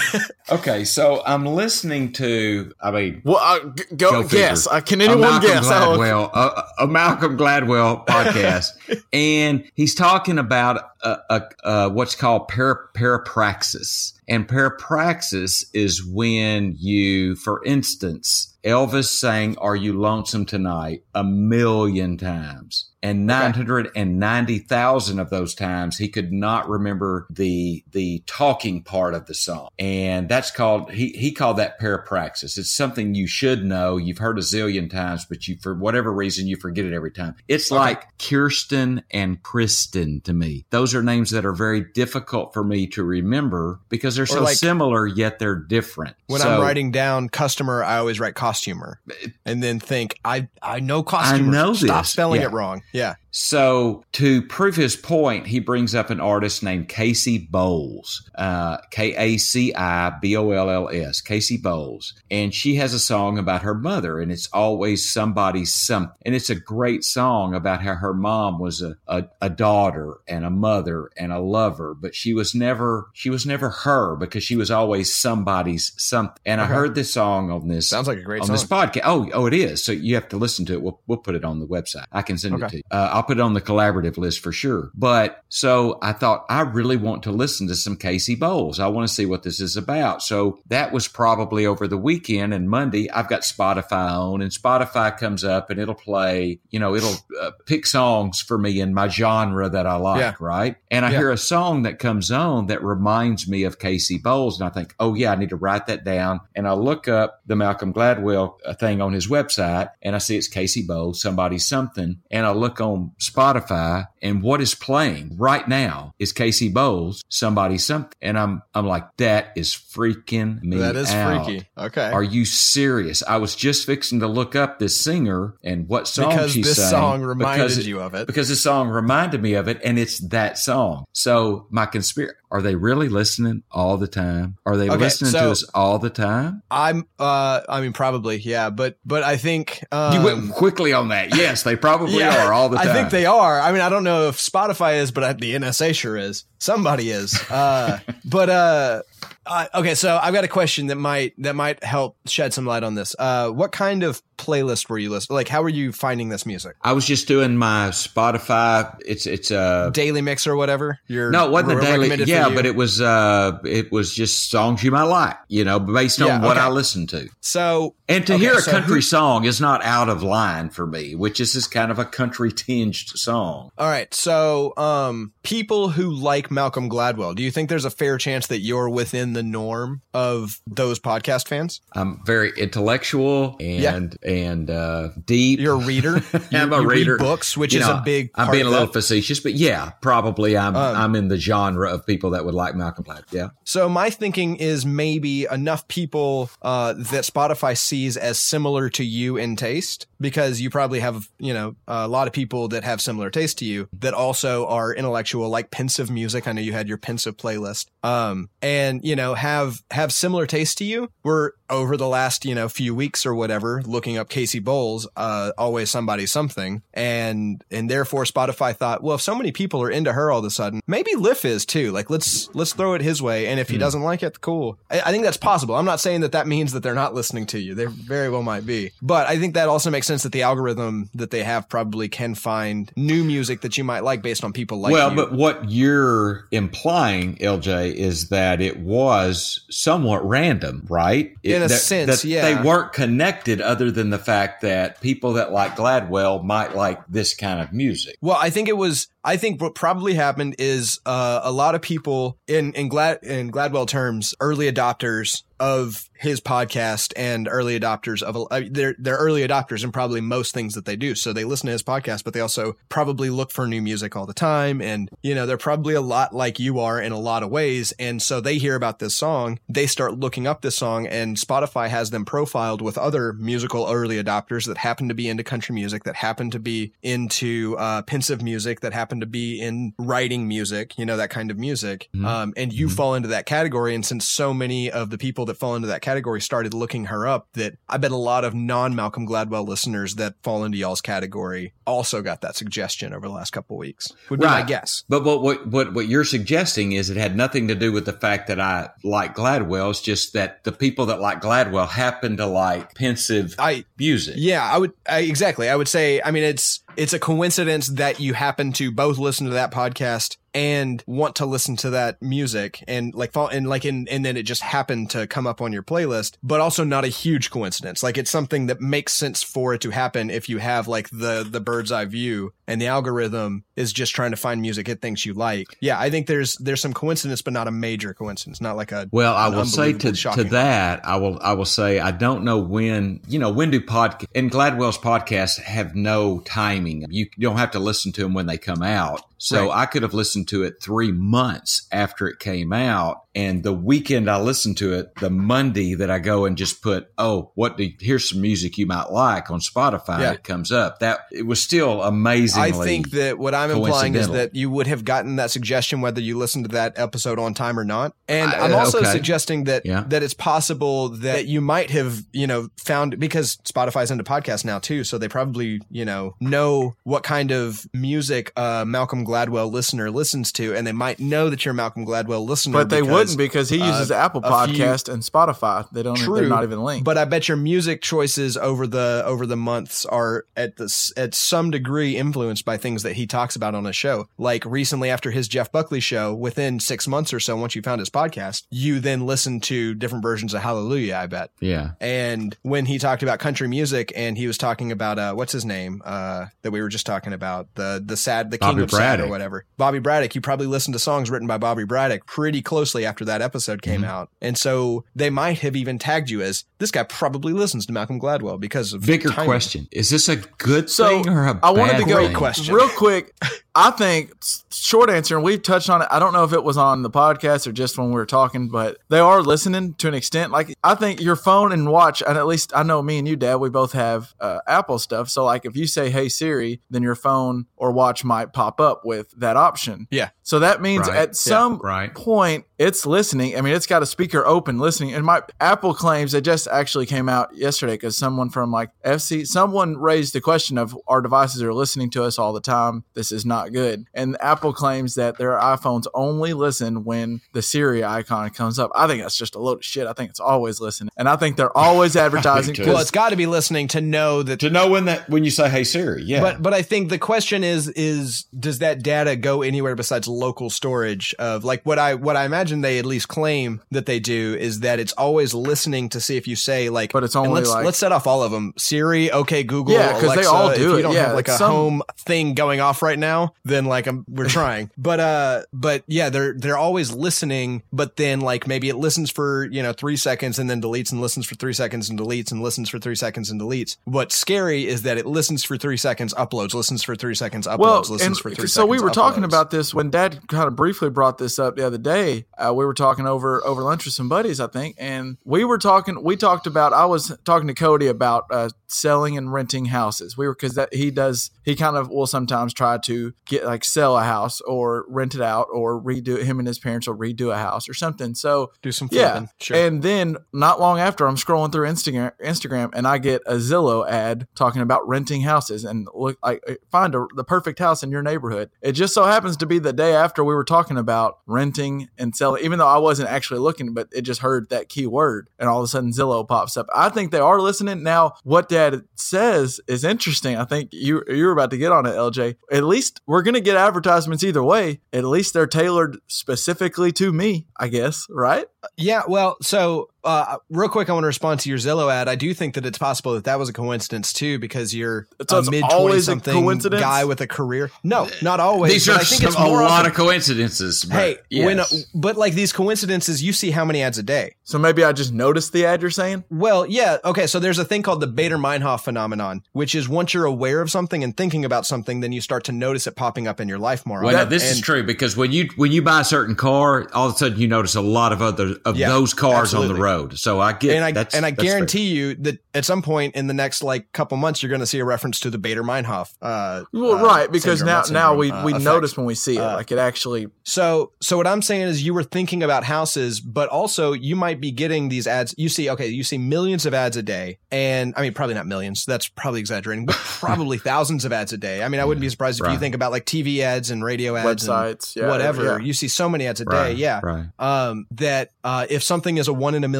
[0.50, 2.72] Okay, so I'm listening to.
[2.82, 4.66] I mean, Well, uh, g- go, Go guess.
[4.66, 5.66] Uh, can anyone Malcolm guess?
[5.66, 8.70] Oh, Gladwell, a, a Malcolm Gladwell podcast,
[9.12, 14.14] and he's talking about uh, uh, uh, what's called para, parapraxis.
[14.26, 22.16] And parapraxis is when you, for instance, Elvis sang "Are You Lonesome Tonight" a million
[22.16, 22.86] times.
[23.02, 29.32] And 990,000 of those times he could not remember the the talking part of the
[29.34, 29.68] song.
[29.78, 32.58] And that's called he he called that parapraxis.
[32.58, 33.96] It's something you should know.
[33.96, 37.36] You've heard a zillion times, but you for whatever reason you forget it every time.
[37.48, 40.66] It's like Kirsten and Kristen to me.
[40.68, 44.56] Those are names that are very difficult for me to remember because they're so like-
[44.56, 46.16] similar yet they're different.
[46.26, 49.00] When So- I'm writing down customer, I always write costumer,
[49.44, 51.50] and then think I I know costumer.
[51.52, 52.10] know Stop this.
[52.10, 52.48] spelling Yeah.
[52.48, 52.82] it wrong.
[52.92, 53.14] Yeah.
[53.30, 59.14] So to prove his point, he brings up an artist named Casey Bowles, uh, K
[59.16, 63.38] A C I B O L L S, Casey Bowles, and she has a song
[63.38, 67.94] about her mother, and it's always somebody's something, and it's a great song about how
[67.94, 72.34] her mom was a, a, a daughter and a mother and a lover, but she
[72.34, 76.40] was never she was never her because she was always somebody's something.
[76.44, 78.54] And I heard this song on this Sounds like a great on song.
[78.54, 79.02] this podcast.
[79.04, 79.84] Oh, oh, it is.
[79.84, 80.82] So you have to listen to it.
[80.82, 82.06] We'll we'll put it on the website.
[82.12, 82.82] I can send it to you.
[82.90, 84.90] Uh, I'll put it on the collaborative list for sure.
[84.94, 88.80] But so I thought I really want to listen to some Casey Bowles.
[88.80, 90.22] I want to see what this is about.
[90.22, 93.10] So that was probably over the weekend and Monday.
[93.10, 96.60] I've got Spotify on, and Spotify comes up and it'll play.
[96.70, 100.20] You know, it'll uh, pick songs for me in my genre that I like.
[100.20, 100.34] Yeah.
[100.40, 100.76] Right.
[100.90, 101.18] And I Yeah.
[101.18, 104.94] hear a song that comes on that reminds me of Casey Bowles, and I think,
[104.98, 106.40] oh yeah, I need to write that down.
[106.54, 110.38] And I look up the Malcolm Gladwell uh, thing on his website, and I see
[110.38, 112.20] it's Casey Bowles, somebody something.
[112.30, 117.78] And I look on Spotify, and what is playing right now is Casey Bowles, somebody
[117.78, 118.12] something.
[118.20, 120.78] And I'm I'm like, that is freaking me.
[120.78, 121.44] that is out.
[121.46, 121.66] freaky.
[121.78, 122.10] Okay.
[122.10, 123.22] Are you serious?
[123.26, 126.76] I was just fixing to look up this singer and what song because she this
[126.76, 128.26] sang song reminded because it- you of it.
[128.26, 131.04] because this song reminded me of it and it's that song.
[131.12, 134.56] So my conspiracy, are they really listening all the time?
[134.66, 136.62] Are they Okay, listening to us all the time?
[136.70, 141.08] I'm uh I mean probably yeah, but but I think um, you went quickly on
[141.08, 141.34] that.
[141.36, 142.88] Yes, they probably are all the time.
[142.88, 143.60] I think they are.
[143.60, 146.44] I mean, I don't know if Spotify is, but the NSA sure is.
[146.58, 147.38] Somebody is.
[147.50, 149.02] Uh, but uh,
[149.46, 152.82] Uh, okay, so I've got a question that might that might help shed some light
[152.82, 153.16] on this.
[153.18, 155.34] Uh, what kind of playlist were you listening?
[155.36, 156.76] Like, how were you finding this music?
[156.82, 158.96] I was just doing my Spotify.
[159.04, 161.00] It's it's a Daily mix or whatever.
[161.06, 162.24] Your no, it wasn't a daily.
[162.24, 165.36] Yeah, but it was uh, it was just songs you might like.
[165.48, 166.66] You know, based on Yeah, what okay.
[166.66, 167.28] I listened to.
[167.40, 170.70] so And to Okay, hear a so country who- song is not out of line
[170.70, 173.70] for me, which is just kind of a country tinged song.
[173.78, 174.12] All right.
[174.14, 178.60] So, um, people who like Malcolm Gladwell, do you think there's a fair chance that
[178.60, 181.80] you're within the norm of those podcast fans?
[181.94, 185.60] I'm very intellectual and and uh, deep.
[185.60, 186.16] You're a reader.
[186.52, 187.16] I'm You- a you read reader.
[187.18, 188.30] books, which You is know, a big.
[188.34, 188.92] I'm being a little that.
[188.92, 192.74] facetious, but yeah, probably I'm Um, I'm in the genre of people that would like
[192.74, 193.32] Malcolm Gladwell.
[193.32, 193.48] Yeah.
[193.64, 199.36] So my thinking is maybe enough people uh, that Spotify sees as similar to you
[199.36, 203.30] in taste, because you probably have you know a lot of people that have similar
[203.30, 206.46] taste to you that also are intellectual, like pensive music.
[206.46, 210.78] I know you had your pensive playlist, um, and you know have have similar taste
[210.78, 211.10] to you.
[211.22, 215.52] We're over the last you know few weeks or whatever looking up Casey Bowles, uh,
[215.56, 220.12] always somebody something, and and therefore Spotify thought, well, if so many people are into
[220.12, 221.92] her all of a sudden, maybe Liff is too.
[221.92, 224.78] Like let's let's throw it his way, and if he doesn't like it, cool.
[224.90, 225.74] I, I think that's possible.
[225.74, 227.74] I'm not saying that that means that they're not listening to you.
[227.74, 231.10] They very well might be, but I think that also makes sense that the algorithm
[231.14, 234.78] that they have probably can find new music that you might like based on people
[234.80, 235.16] like well, you.
[235.16, 241.36] but what you're implying, LJ, is that it was somewhat random, right?
[241.42, 242.42] It- In a that- sense, that yeah.
[242.42, 247.34] They weren't connected other than the fact that people that like Gladwell might like this
[247.34, 248.16] kind of music.
[248.20, 249.08] Well, I think it was.
[249.22, 253.50] I think what probably happened is uh, a lot of people in in Glad in
[253.50, 259.46] Gladwell terms, early adopters of his podcast and early adopters of uh, they're they're early
[259.46, 261.14] adopters in probably most things that they do.
[261.14, 264.26] So they listen to his podcast, but they also probably look for new music all
[264.26, 267.42] the time, and you know they're probably a lot like you are in a lot
[267.42, 267.92] of ways.
[267.98, 271.88] And so they hear about this song, they start looking up this song, and Spotify
[271.88, 276.04] has them profiled with other musical early adopters that happen to be into country music,
[276.04, 280.98] that happen to be into uh, pensive music, that happen to be in writing music,
[280.98, 282.08] you know that kind of music.
[282.24, 283.94] Um, and you fall into that category.
[283.94, 287.26] And since so many of the people that fall into that category started looking her
[287.26, 291.00] up, that I bet a lot of non Malcolm Gladwell listeners that fall into y'all's
[291.00, 294.12] category also got that suggestion over the last couple of weeks.
[294.28, 295.04] Would be my guess.
[295.08, 298.12] But what, what what what you're suggesting is it had nothing to do with the
[298.12, 299.90] fact that I like Gladwell.
[299.90, 304.34] It's just that the people that like Gladwell happen to like pensive I music.
[304.38, 305.68] Yeah, I would I, exactly.
[305.68, 306.20] I would say.
[306.22, 310.36] I mean, it's it's a coincidence that you happen to both listen to that podcast
[310.54, 314.36] and want to listen to that music and like fall and like in and then
[314.36, 318.02] it just happened to come up on your playlist but also not a huge coincidence
[318.02, 321.46] like it's something that makes sense for it to happen if you have like the
[321.48, 325.24] the bird's eye view and the algorithm is just trying to find music it thinks
[325.24, 328.76] you like yeah i think there's there's some coincidence but not a major coincidence not
[328.76, 332.10] like a Well, I will say to, to that, I will I will say I
[332.10, 337.06] don't know when you know when do podcast and Gladwell's podcasts have no timing.
[337.08, 339.22] You don't have to listen to them when they come out.
[339.38, 339.78] So Right.
[339.78, 344.28] I could have listened to it three months after it came out, and the weekend
[344.28, 347.88] I listened to it, the Monday that I go and just put, oh, what do
[348.00, 350.20] here's some music you might like on Spotify.
[350.20, 350.32] Yeah.
[350.32, 350.98] It comes up.
[350.98, 352.68] That it was still amazingly.
[352.68, 356.20] I think that what I'm implying is that you would have gotten that suggestion whether
[356.20, 358.14] you listened to that episode on time or not.
[358.28, 359.12] And I- I'm also okay.
[359.12, 360.04] suggesting that Yeah.
[360.08, 364.78] that it's possible that you might have, you know, found because Spotify's into podcasts now
[364.78, 370.10] too, so they probably, you know, know what kind of music uh Malcolm Gladwell listener
[370.10, 373.12] listens to and they might know that you're a Malcolm Gladwell listener But they because-
[373.14, 375.86] wouldn't because he uses uh, Apple a few- Podcast and Spotify.
[375.90, 376.16] They don't.
[376.16, 377.04] True, they're not even linked.
[377.04, 381.34] But I bet your music choices over the over the months are at this at
[381.34, 384.28] some degree influenced by things that he talks about on his show.
[384.38, 387.98] Like recently after his Jeff Buckley show, within six months or so, once you found
[388.00, 391.16] his podcast, you then listened to different versions of Hallelujah.
[391.16, 391.50] I bet.
[391.60, 391.92] yeah.
[392.00, 395.64] And when he talked about country music, and he was talking about uh, what's his
[395.64, 398.90] name uh, that we were just talking about the the sad the king Bobby of
[398.90, 400.19] sad or whatever Bobby Braddock.
[400.34, 404.02] You probably listened to songs written by Bobby Braddock pretty closely after that episode came
[404.02, 404.10] Mm-hmm.
[404.10, 407.92] out, and so they might have even tagged you as this guy probably listens to
[407.92, 409.46] Malcolm Gladwell because of Bigger timing.
[409.46, 412.36] question: Is this a good So thing or a I wanted bad to go thing?
[412.36, 412.74] question.
[412.74, 413.34] real quick.
[413.74, 414.32] I think
[414.72, 416.08] short answer, and we've touched on it.
[416.10, 418.68] I don't know if it was on the podcast or just when we were talking,
[418.68, 420.50] but they are listening to an extent.
[420.52, 423.36] Like I think your phone and watch, and at least I know me and you,
[423.36, 425.28] Dad, we both have uh, Apple stuff.
[425.30, 429.02] So like if you say "Hey Siri," then your phone or watch might pop up
[429.04, 430.08] with that option.
[430.10, 430.30] Yeah.
[430.42, 431.16] So that means Right.
[431.16, 432.12] at Yeah, some right.
[432.14, 433.56] point it's listening.
[433.56, 435.12] I mean, it's got a speaker open listening.
[435.12, 439.44] And my Apple claims it just actually came out yesterday because someone from like FC,
[439.46, 443.04] someone raised the question of our devices are listening to us all the time.
[443.14, 444.06] This is not not good.
[444.14, 448.90] And Apple claims that their iPhones only listen when the Siri icon comes up.
[448.94, 450.06] I think that's just a load of shit.
[450.06, 452.74] I think it's always listening, and I think they're always advertising.
[452.74, 452.84] too.
[452.84, 454.60] well, 'cause- it's got to be listening to know that.
[454.60, 456.40] to know when that when you say hey Siri, yeah.
[456.40, 460.70] But but I think the question is is does that data go anywhere besides local
[460.70, 464.56] storage of like what I what I imagine they at least claim that they do
[464.58, 467.68] is that it's always listening to see if you say like But it's only let's
[467.68, 470.78] like- let's set off all of them Siri okay Google Yeah, 'cause they all if
[470.78, 474.06] you don't Yeah, have like a some- home thing going off right now then like
[474.06, 474.90] I'm, we're trying.
[474.96, 479.66] But uh but yeah they're they're always listening but then like maybe it listens for
[479.70, 482.62] you know three seconds and then deletes and listens for three seconds and deletes and
[482.62, 483.96] listens for three seconds and deletes.
[484.04, 487.78] What's scary is that it listens for three seconds uploads listens for three seconds uploads
[487.78, 490.76] well, listens for three so we seconds, were talking about this when Dad kind of
[490.76, 492.46] briefly brought this up the other day.
[492.56, 495.78] Uh, we were talking over over lunch with some buddies, I think, and we were
[495.78, 496.22] talking.
[496.22, 496.92] We talked about.
[496.92, 500.36] I was talking to Cody about uh, selling and renting houses.
[500.36, 501.50] We were because that he does.
[501.64, 505.40] He kind of will sometimes try to get like sell a house or rent it
[505.40, 506.44] out or redo it.
[506.44, 508.34] Him and his parents will redo a house or something.
[508.34, 512.90] So do some yeah, sure and then not long after, I'm scrolling through Instagram, Instagram,
[512.94, 517.14] and I get a Zillow ad talking about renting houses and look, I I find
[517.14, 518.70] a, the perfect house in your neighborhood.
[518.82, 522.34] It just so happens to be the day after we were talking about renting and
[522.34, 525.68] selling, even though I wasn't actually looking, but it just heard that key word, and
[525.68, 526.86] all of a sudden Zillow pops up.
[526.94, 528.34] I think they are listening now.
[528.44, 530.56] What Dad says is interesting.
[530.56, 532.56] I think you you were about to get on it, LJ.
[532.70, 535.00] At least we're gonna get advertisements either way.
[535.12, 538.66] At least they're tailored specifically to me, I guess, right?
[538.96, 542.28] Yeah, well, so uh, real quick, I want to respond to your Zillow ad.
[542.28, 545.56] I do think that it's possible that that was a coincidence too, because you're So
[545.56, 547.00] a it's mid always a something coincidence?
[547.02, 547.90] guy with a career.
[548.04, 548.92] No, not always.
[548.92, 551.04] These but are I think some, it's a lot of coincidences.
[551.04, 551.80] but Hey, when
[552.14, 554.56] but like these coincidences, you see how many ads a day.
[554.64, 556.44] So maybe I just noticed the ad you're saying.
[556.50, 557.46] Well, yeah, okay.
[557.46, 561.24] So there's a thing called the Baader-Meinhof phenomenon, which is once you're aware of something
[561.24, 564.06] and thinking about something, then you start to notice it popping up in your life
[564.06, 564.22] more.
[564.22, 564.50] Well, no, often.
[564.50, 567.38] this is true because when you when you buy a certain car, all of a
[567.38, 570.09] sudden you notice a lot of other of Yeah, those cars on the road.
[570.36, 571.72] So I get and I that's, and I that's fair.
[571.74, 574.86] guarantee you that at some point in the next like couple months, you're going to
[574.86, 576.32] see a reference to the Baader-Meinhof.
[576.42, 578.84] Uh, Well, uh, right, because syndrome, now not now we uh, we effect.
[578.84, 580.48] notice when we see it, Uh, like it actually.
[580.64, 584.60] So, so what I'm saying is you were thinking about houses, but also you might
[584.60, 585.54] be getting these ads.
[585.58, 587.58] You see, okay, you see millions of ads a day.
[587.70, 589.04] And I mean, probably not millions.
[589.04, 591.82] That's probably exaggerating, but probably thousands of ads a day.
[591.82, 594.36] I mean, I wouldn't be surprised if you think about like TV ads and radio
[594.36, 595.64] ads Websites, and yeah, whatever.
[595.64, 595.78] yeah.
[595.78, 596.76] You see so many ads a day.
[596.76, 597.20] Right, Yeah.
[597.22, 597.46] right.
[597.58, 599.99] Um, that, uh, if something is a one in a million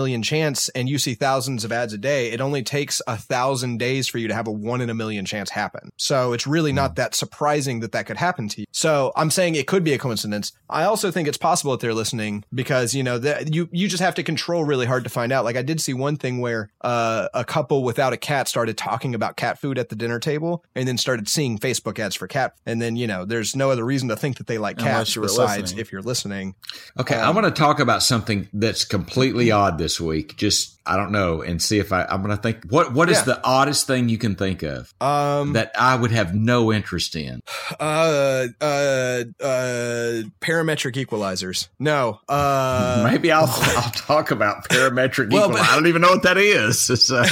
[0.23, 4.09] chance and you see thousands of ads a day, it only takes a thousand days
[4.09, 5.91] for you to have a one in a million chance happen.
[5.97, 8.67] So it's really not that surprising that that could happen to you.
[8.73, 10.53] So I'm saying it could be a coincidence.
[10.69, 14.03] I also think it's possible that they're listening because, you know, that you, you just
[14.03, 15.45] have to control really hard to find out.
[15.45, 19.15] Like I did see one thing where, uh, a couple without a cat started talking
[19.15, 22.55] about cat food at the dinner table and then started seeing Facebook ads for cat.
[22.67, 25.63] And then, you know, there's no other reason to think that they like cats besides
[25.63, 25.81] listening.
[25.81, 26.55] if you're listening.
[26.99, 30.37] Okay, Um, I want to talk about something that's completely odd this week.
[30.37, 33.25] Just I don't know, and see if I I'm to think what what is Yeah.
[33.25, 37.41] the oddest thing you can think of Um, that I would have no interest in.
[37.81, 41.69] uh, uh, uh, parametric equalizers.
[41.79, 43.47] No, uh, Maybe I'll
[43.77, 45.59] I'll talk about parametric Well, equal.
[45.59, 46.79] but- I don't even know what that is.
[47.01, 47.23] So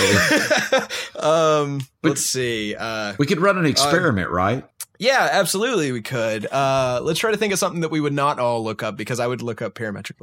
[1.18, 2.74] um, let's see.
[2.74, 4.64] Uh, we could run an experiment, right?
[4.98, 6.46] Yeah, absolutely, we could.
[6.46, 9.20] Uh, let's try to think of something that we would not all look up because
[9.20, 10.14] I would look up parametric.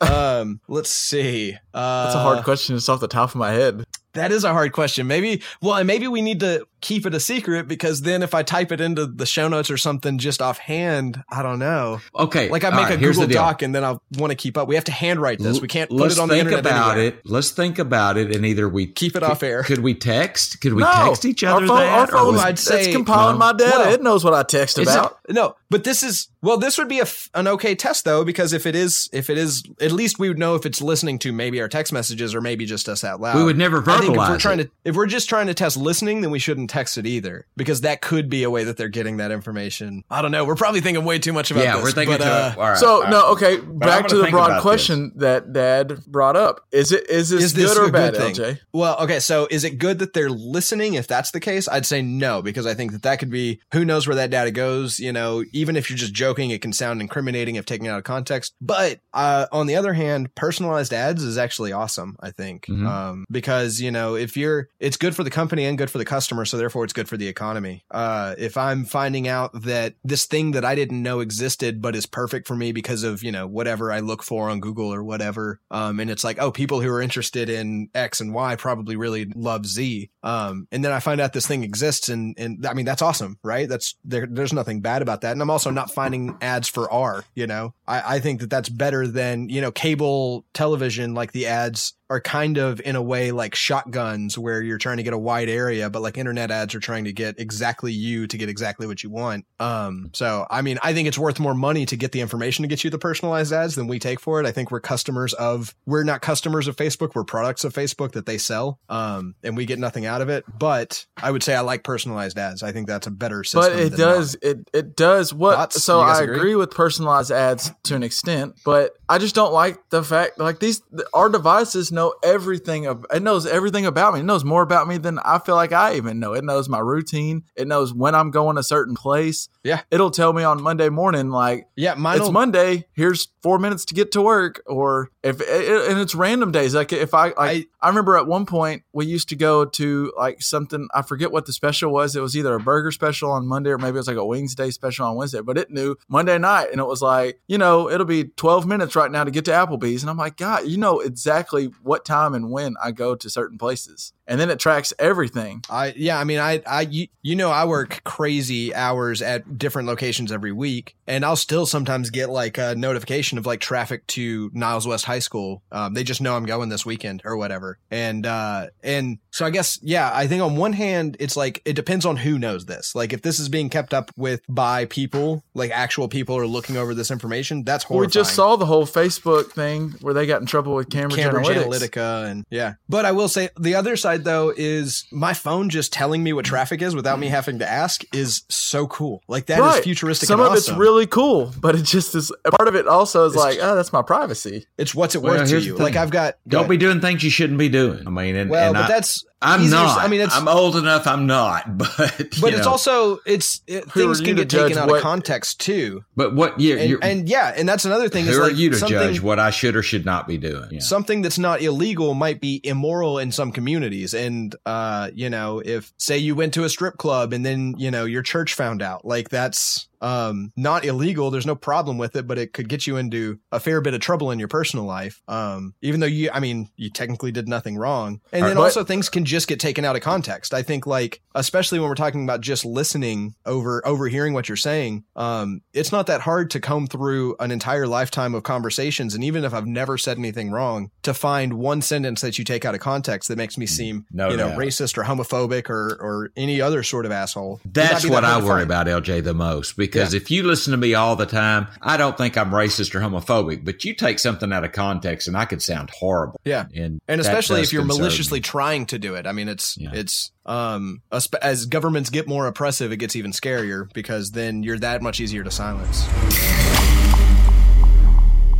[0.12, 1.54] Um, let's see.
[1.74, 2.76] Uh, That's a hard question.
[2.76, 3.84] Just off the top of my head.
[4.14, 5.06] That is a hard question.
[5.06, 8.42] Maybe, well, and maybe we need to keep it a secret because then if I
[8.42, 12.00] type it into the show notes or something just offhand, I don't know.
[12.14, 13.32] Okay, Like I make right, a here's Google.
[13.34, 14.68] Doc and then I want to keep up.
[14.68, 15.60] We have to handwrite this.
[15.60, 16.64] We can't put Let's it on the internet.
[16.64, 17.18] think about anywhere.
[17.18, 17.26] it.
[17.26, 19.62] Let's think about it, and either we Keep it could- off air.
[19.62, 20.60] Could we text?
[20.60, 21.98] Could we no, text each other Our phone, that?
[22.00, 23.38] our phone was- I'd say- it's compiling no.
[23.38, 23.72] my data.
[23.78, 25.18] Well, it knows what I text about.
[25.28, 26.58] it- no, but this is well.
[26.58, 29.38] This would be a f- an okay test though, because if it is, if it
[29.38, 32.40] is, at least we would know if it's listening to maybe our text messages or
[32.40, 33.36] maybe just us out loud.
[33.36, 34.64] We would never I think if we're trying it.
[34.64, 37.82] to, if we're just trying to test listening, then we shouldn't text it either, because
[37.82, 40.04] that could be a way that they're getting that information.
[40.10, 40.44] I don't know.
[40.44, 41.84] We're probably thinking way too much about yeah, this.
[41.84, 42.18] we're thinking.
[42.18, 43.10] but, to, uh, all right, So all right.
[43.10, 43.54] no, okay.
[43.58, 46.66] I'm Back gonna the broad about question that Dad brought up.
[46.72, 48.34] Is it is this, Is this good or bad, good thing?
[48.34, 48.58] LJ?
[48.72, 50.94] Well, okay, so is it good that they're listening?
[50.94, 53.84] If that's the case, I'd say no, because I think that that could be who
[53.84, 54.98] knows where that data goes.
[54.98, 58.04] You know, even if you're just joking, it can sound incriminating if taken out of
[58.04, 58.54] context.
[58.60, 62.16] But uh, on the other hand, personalized ads is actually awesome.
[62.20, 62.86] I think Mhm.
[62.86, 66.04] um, because you know, if you're, it's good for the company and good for the
[66.04, 66.44] customer.
[66.44, 67.84] So therefore it's good for the economy.
[67.90, 72.06] Uh, if I'm finding out that this thing that I didn't know existed, but is
[72.06, 75.60] perfect for me because of, you know, whatever I look for on Google or whatever.
[75.70, 79.26] Um, and it's like, oh, people who are interested in X and Y probably really
[79.34, 80.10] love Z.
[80.22, 83.38] Um, and then I find out this thing exists and, and I mean, that's awesome,
[83.42, 83.68] right?
[83.68, 85.32] That's there, there's nothing bad about that.
[85.32, 88.68] And I'm also not finding ads for R, you know, I, I think that that's
[88.68, 93.32] better than, you know, cable television, like the ads are kind of in a way
[93.32, 96.80] like shotguns where you're trying to get a wide area, but like internet ads are
[96.80, 99.46] trying to get exactly you to get exactly what you want.
[99.58, 102.68] Um, so I mean, I think it's worth more money to get the information to
[102.68, 104.46] get you the personalized ads than we take for it.
[104.46, 107.14] I think we're customers of, we're not customers of Facebook.
[107.14, 108.78] We're products of Facebook that they sell.
[108.90, 110.44] Um, and we get nothing out of it.
[110.58, 112.62] But I would say I like personalized ads.
[112.62, 113.72] I think that's a better system.
[113.72, 114.50] But it does not.
[114.50, 115.82] it it does what Thoughts?
[115.82, 116.36] so I agree?
[116.36, 116.54] agree?
[116.56, 120.82] with personalized ads to an extent, but I just don't like the fact like these
[121.14, 124.20] our devices know everything of it knows everything about me.
[124.20, 126.34] It knows more about me than I feel like I even know.
[126.34, 127.44] It knows my routine.
[127.56, 129.48] It knows when I'm going a certain place.
[129.64, 129.82] Yeah.
[129.90, 132.86] It'll tell me on Monday morning like Yeah, mine it's Monday.
[132.92, 136.74] Here's four minutes to get to work, or if it, and it's random days.
[136.74, 140.12] Like if I like, I, I- remember at one point we used to go to
[140.16, 140.88] like something.
[140.94, 142.16] I forget what the special was.
[142.16, 144.54] It was either a burger special on Monday or maybe it was like a wings
[144.54, 145.40] day special on Wednesday.
[145.40, 148.96] But it knew Monday night, and it was like you know it'll be twelve minutes
[148.96, 152.34] right now to get to Applebee's, and I'm like, God, you know exactly what time
[152.34, 155.62] and when I go to certain places, and then it tracks everything.
[155.68, 159.88] I yeah, I mean, I I you, you know I work crazy hours at different
[159.88, 164.50] locations every week, and I'll still sometimes get like a notification of like traffic to
[164.54, 165.62] Niles West High School.
[165.72, 169.50] Um, they just know I'm going this weekend or whatever, and uh, and so I
[169.50, 172.94] guess yeah, I think on one hand it's like it depends on who knows this.
[172.94, 176.76] Like if this is being kept up with by people, like actual people are looking
[176.76, 178.08] over this information, that's horrifying.
[178.08, 181.46] We just saw the whole Facebook thing where they got in trouble with Cambridge, Cambridge
[181.46, 181.71] Analytics.
[181.80, 182.74] Analytica and yeah.
[182.88, 186.44] But I will say the other side though is my phone just telling me what
[186.44, 189.22] traffic is without me having to ask is so cool.
[189.28, 189.82] Like that is Right.
[189.84, 190.26] futuristic.
[190.26, 192.86] Some and of it's really cool, but it just is part of it.
[192.86, 194.66] Also, is It's like, just- oh, that's my privacy.
[194.76, 195.76] It's what's it Well, worth to you?
[195.76, 195.96] Like.
[195.96, 198.06] I've got Don't go be doing things you shouldn't be doing.
[198.06, 199.98] I mean, and, well, and but I, that's I'm not.
[199.98, 201.06] I mean, it's I'm old enough.
[201.06, 201.64] I'm not.
[201.78, 201.98] But
[202.40, 206.04] but you it's also it's it, things can get taken out what- of context too.
[206.16, 206.58] But what?
[206.60, 208.26] Yeah, And, and yeah, and that's another thing.
[208.26, 210.68] is who are like you to judge what I should or should not be doing?
[210.70, 210.80] Yeah.
[210.80, 215.92] something that's not illegal might be immoral in some communities and uh you know if
[215.98, 219.04] say you went to a strip club and then you know your church found out
[219.04, 222.96] like that's um not illegal there's no problem with it but it could get you
[222.96, 226.40] into a fair bit of trouble in your personal life um even though you i
[226.40, 229.84] mean you technically did nothing wrong and then But- also things can just get taken
[229.84, 234.34] out of context i think like especially when we're talking about just listening over overhearing
[234.34, 238.42] what you're saying um it's not that hard to comb through an entire lifetime of
[238.42, 242.44] conversations and even if i've never said anything wrong to find one sentence that you
[242.44, 244.58] take out of context that makes me seem No you know doubt.
[244.58, 248.46] racist or homophobic or or any other sort of asshole That's be what I worry
[248.46, 248.62] find.
[248.64, 249.76] about, LJ, the most.
[249.76, 253.00] Because if you listen to me all the time, I don't think I'm racist or
[253.00, 253.64] homophobic.
[253.64, 256.40] But you take something out of context, and I could sound horrible.
[256.44, 256.66] Yeah.
[256.74, 258.42] and and especially if you're maliciously me.
[258.42, 259.90] trying to do it i mean it's Yeah.
[259.92, 261.02] it's um
[261.40, 265.42] as governments get more oppressive it gets even scarier because then you're that much easier
[265.44, 266.06] to silence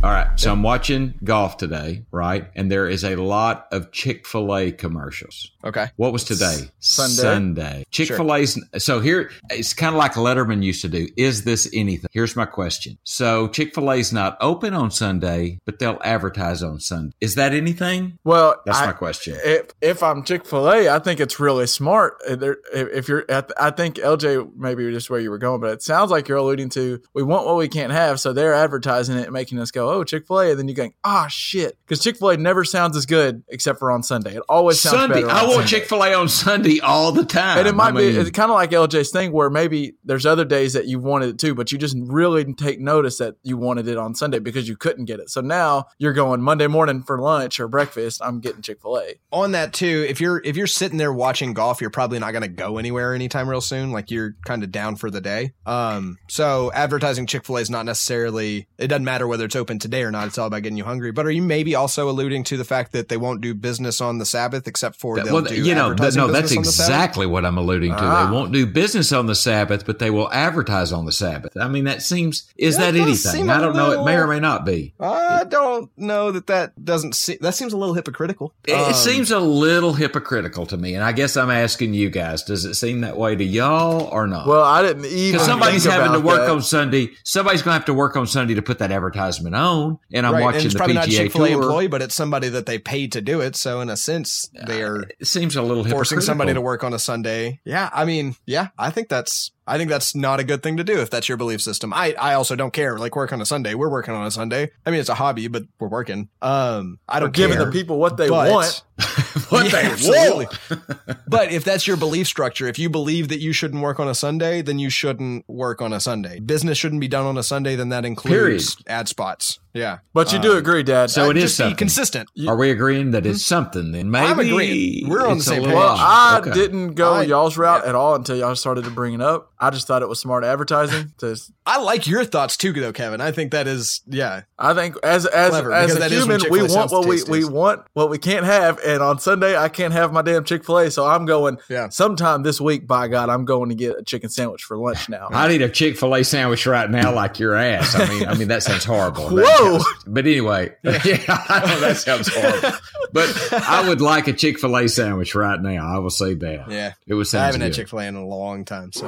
[0.03, 2.49] All right, so I'm watching golf today, right?
[2.57, 5.49] And there is a lot of Chick Fil A commercials.
[5.63, 6.69] okay What was today?
[6.79, 7.13] Sunday.
[7.21, 7.85] Sunday.
[7.89, 8.59] Chick Fil A's.
[8.79, 11.07] So here, it's kind of like Letterman used to do.
[11.15, 12.09] Is this anything?
[12.11, 12.97] Here's my question.
[13.05, 17.13] So Chick Fil A's not open on Sunday, but they'll advertise on Sunday.
[17.21, 18.19] Is that anything?
[18.25, 19.37] Well, That's I- my question.
[19.41, 22.17] If, if I'm Chick Fil A, I think it's really smart.
[22.29, 22.35] Uh,
[22.73, 23.23] If if you're,
[23.57, 26.67] I think LJ maybe just where you were going, but it sounds like you're alluding
[26.71, 30.03] to we want what we can't have, so they're advertising it, making us go, oh
[30.03, 32.97] Chick Fil A, and then you're going, ah shit, because Chick Fil A never sounds
[32.97, 34.35] as good except for on Sunday.
[34.35, 35.21] It always sounds Sunday.
[35.21, 35.29] better.
[35.29, 37.59] I want Chick Fil A on Sunday all the time.
[37.59, 40.45] And it might I be it's kind of like LJ's thing where maybe there's other
[40.45, 43.87] days that you wanted it too, but you just really take notice that you wanted
[43.87, 45.29] it on Sunday because you couldn't get it.
[45.29, 48.21] So now you're going Monday morning for lunch or breakfast.
[48.23, 49.15] I'm getting Chick Fil A.
[49.31, 52.41] on that too if you're if you're sitting there watching golf you're probably not going
[52.41, 56.17] to go anywhere anytime real soon like you're kind of down for the day um
[56.27, 60.25] so advertising chick-fil-a is not necessarily it doesn't matter whether it's open today or not
[60.27, 62.91] it's all about getting you hungry but are you maybe also alluding to the fact
[62.93, 65.89] that they won't do business on the sabbath except for they'll well, do you know,
[65.89, 66.89] th- advertising no, that's business on the Sabbath?
[66.89, 67.97] exactly what I'm alluding to.
[67.99, 68.25] Ah.
[68.25, 71.55] They won't do business on the Sabbath, but they will advertise on the Sabbath.
[71.57, 73.49] I mean, that seems is That that, anything?
[73.49, 73.91] I don't know.
[74.01, 74.93] It may or may not be.
[74.99, 78.53] I don't know that that doesn't see that seems a little hypocritical.
[78.65, 82.09] It, Um, it seems a little hypocritical to me, and I guess I'm asking you
[82.09, 84.47] guys: Does it seem that way to y'all or not?
[84.47, 86.49] Well, I didn't even because somebody's think having to work that.
[86.51, 87.09] on Sunday.
[87.23, 89.72] Somebody's going to have to work on Sunday to put that advertisement on.
[89.73, 91.49] Phone and I'm right, and watching it's the probably not a PGA Chick Fil A
[91.49, 91.61] Tour.
[91.63, 93.55] employee, but it's somebody that they paid to do it.
[93.55, 96.93] So in a sense, they are It seems a little forcing somebody to work on
[96.93, 97.59] a Sunday.
[97.65, 100.83] Yeah, I mean, yeah, I think that's I think that's not a good thing to
[100.83, 101.93] do if that's your belief system.
[101.93, 102.97] I I also don't care.
[102.97, 104.69] Like work on a Sunday, we're working on a Sunday.
[104.85, 106.27] I mean, it's a hobby, but we're working.
[106.41, 108.83] Um, I don't giving the people what they but- want.
[109.49, 110.45] what Yeah, they absolutely.
[110.69, 111.19] want.
[111.27, 114.13] but if that's your belief structure, if you believe that you shouldn't work on a
[114.13, 116.39] Sunday, then you shouldn't work on a Sunday.
[116.39, 119.59] Business shouldn't be done on a Sunday, then that includes ad spots.
[119.73, 119.99] Yeah.
[120.13, 121.09] But you do um, agree, Dad.
[121.09, 121.75] So uh, it is something.
[121.75, 122.29] consistent.
[122.47, 123.55] Are we agreeing that it's hmm?
[123.55, 123.91] something?
[123.91, 125.09] Then maybe I'm agreeing.
[125.09, 125.73] We're on the same page.
[125.73, 125.95] Well.
[125.97, 126.51] I Okay.
[126.51, 129.51] didn't go I- y'all's route at all until y'all started to bring it up.
[129.59, 131.13] I just thought it was smart advertising.
[131.19, 131.35] To,
[131.65, 133.21] I like your thoughts too, though, Kevin.
[133.21, 134.41] I think that is, yeah.
[134.59, 137.45] I think as as Clever, as a that is human, we want what we, we
[137.45, 140.79] want what we can't have, and on Sunday I can't have my damn Chick Fil
[140.79, 140.91] A.
[140.91, 141.57] So I'm going.
[141.69, 141.89] Yeah.
[141.89, 145.29] Sometime this week, by God, I'm going to get a chicken sandwich for lunch now.
[145.31, 147.95] I need a Chick Fil A sandwich right now, like your ass.
[147.95, 149.29] I mean, I mean that sounds horrible.
[149.43, 149.79] That Whoa.
[149.79, 150.91] sounds- but anyway, yeah,
[151.27, 152.77] I know oh, that sounds horrible.
[153.11, 155.95] But I would like a Chick Fil A sandwich right now.
[155.95, 156.69] I will say that.
[156.69, 156.93] Yeah.
[157.07, 157.33] it was.
[157.33, 158.91] I haven't had Chick fil A in a long time.
[158.91, 159.07] So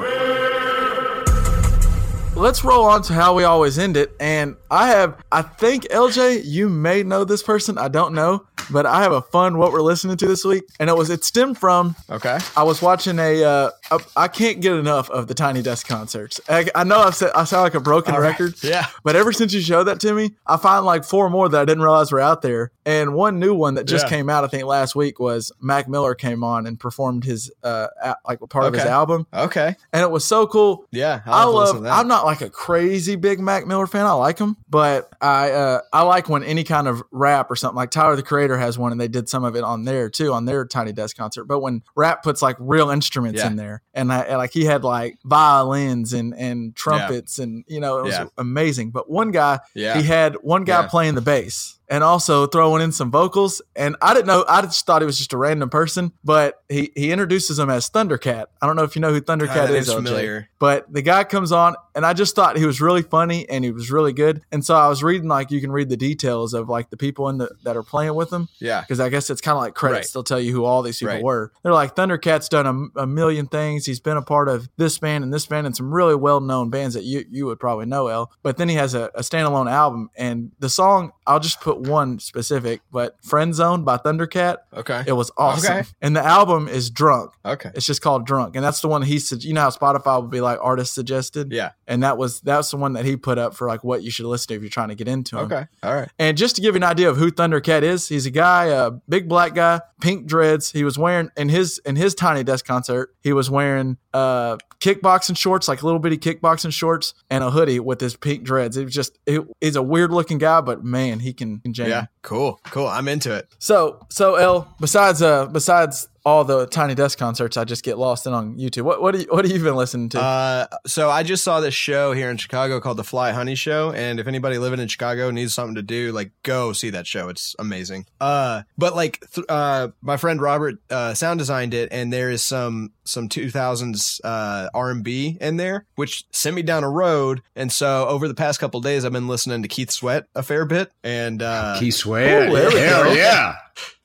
[2.35, 4.13] Let's roll on to how we always end it.
[4.19, 7.77] And I have, I think LJ, you may know this person.
[7.77, 10.89] I don't know, but I have a fun what we're listening to this week, and
[10.89, 12.37] it was it stemmed from okay.
[12.57, 13.43] I was watching a.
[13.43, 13.69] Uh,
[14.17, 16.41] I can't get enough of the Tiny Desk concerts.
[16.49, 18.29] I, I know I've said I sound like a broken All right.
[18.37, 18.55] record.
[18.63, 18.87] Yeah.
[19.03, 21.65] But ever since you showed that to me, I find like four more that I
[21.65, 22.71] didn't realize were out there.
[22.85, 24.09] And one new one that just Yeah.
[24.09, 27.87] came out, I think last week, was Mac Miller came on and performed his uh
[28.03, 29.75] a- like part of his album, Okay.
[29.93, 30.85] and it was so cool.
[30.91, 31.21] Yeah.
[31.25, 31.97] I have to listen love.
[31.99, 34.05] I'm not like a crazy big Mac Miller fan.
[34.05, 37.75] I like him, but I uh, I like when any kind of rap or something
[37.75, 40.33] like Tyler the Creator has one, and they did some of it on there too
[40.33, 41.45] on their Tiny Desk concert.
[41.45, 43.47] But when rap puts like real instruments Yeah.
[43.47, 47.99] in there, and, I, like he had like violins and and trumpets, and you know
[47.99, 48.25] it was Yeah.
[48.37, 48.91] amazing.
[48.91, 49.97] But one guy, Yeah.
[49.97, 50.87] he had one guy Yeah.
[50.87, 51.74] playing the bass.
[51.87, 54.43] And also throwing in some vocals, and I didn't know.
[54.49, 57.89] I just thought he was just a random person, but he he introduces him as
[57.89, 58.45] Thundercat.
[58.61, 59.93] I don't know if you know who Thundercat God, is.
[59.93, 60.49] familiar.
[60.59, 63.69] But the guy comes on, and I just thought he was really funny and he
[63.71, 64.41] was really good.
[64.51, 67.29] And so I was reading like you can read the details of like the people
[67.29, 68.81] in the that are playing with him Yeah.
[68.81, 70.07] because I guess it's kind of like credits.
[70.07, 70.13] Right.
[70.13, 71.23] They'll tell you who all these people Right.
[71.23, 71.51] were.
[71.61, 73.85] They're like Thundercat's done a, a million things.
[73.85, 76.69] He's been a part of this band and this band and some really well known
[76.71, 78.07] bands that you you would probably know.
[78.07, 81.74] El, but then he has a, a standalone album, and the song I'll just put
[81.79, 84.57] one specific, but "Friend Zone" by Thundercat.
[84.73, 85.03] Okay.
[85.07, 85.87] It was awesome, Okay.
[86.01, 87.31] and the album is Drunk.
[87.45, 87.71] Okay.
[87.75, 89.43] It's just called Drunk, and that's the one he said.
[89.43, 91.71] You know how Spotify would be like artist suggested, Yeah.
[91.87, 94.25] and that was that's the one that he put up for like what you should
[94.25, 95.45] listen to if you're trying to get into him.
[95.45, 95.65] Okay.
[95.83, 96.09] All right.
[96.19, 98.91] And just to give you an idea of who Thundercat is, he's a guy, a
[98.91, 100.71] big black guy, pink dreads.
[100.71, 105.37] He was wearing in his in his Tiny Desk concert, he was wearing uh kickboxing
[105.37, 108.77] shorts, like little bitty kickboxing shorts, and a hoodie with his pink dreads.
[108.77, 112.05] It was just it, he's a weird looking guy, but man, he can, Yeah.
[112.21, 112.59] Cool.
[112.65, 112.87] Cool.
[112.87, 113.47] I'm into it.
[113.59, 118.25] So so L, besides uh besides all the Tiny Desk concerts, I just get lost
[118.25, 118.81] in on YouTube.
[118.81, 120.19] What what do you, what have you been listening to?
[120.19, 123.91] Uh, so I just saw this show here in Chicago called the Fly Honey Show,
[123.91, 127.29] and if anybody living in Chicago needs something to do, like go see that show.
[127.29, 128.07] It's amazing.
[128.19, 132.41] Uh, but like, th- uh, my friend Robert uh, sound designed it, and there is
[132.43, 137.43] some some 2000s uh, R&B in there, which sent me down a road.
[137.55, 140.65] And so over the past couple days, I've been listening to Keith Sweat a fair
[140.65, 142.49] bit, and uh, Keith Sweat.
[142.49, 143.13] Ooh, there we Hell go.
[143.13, 143.55] yeah.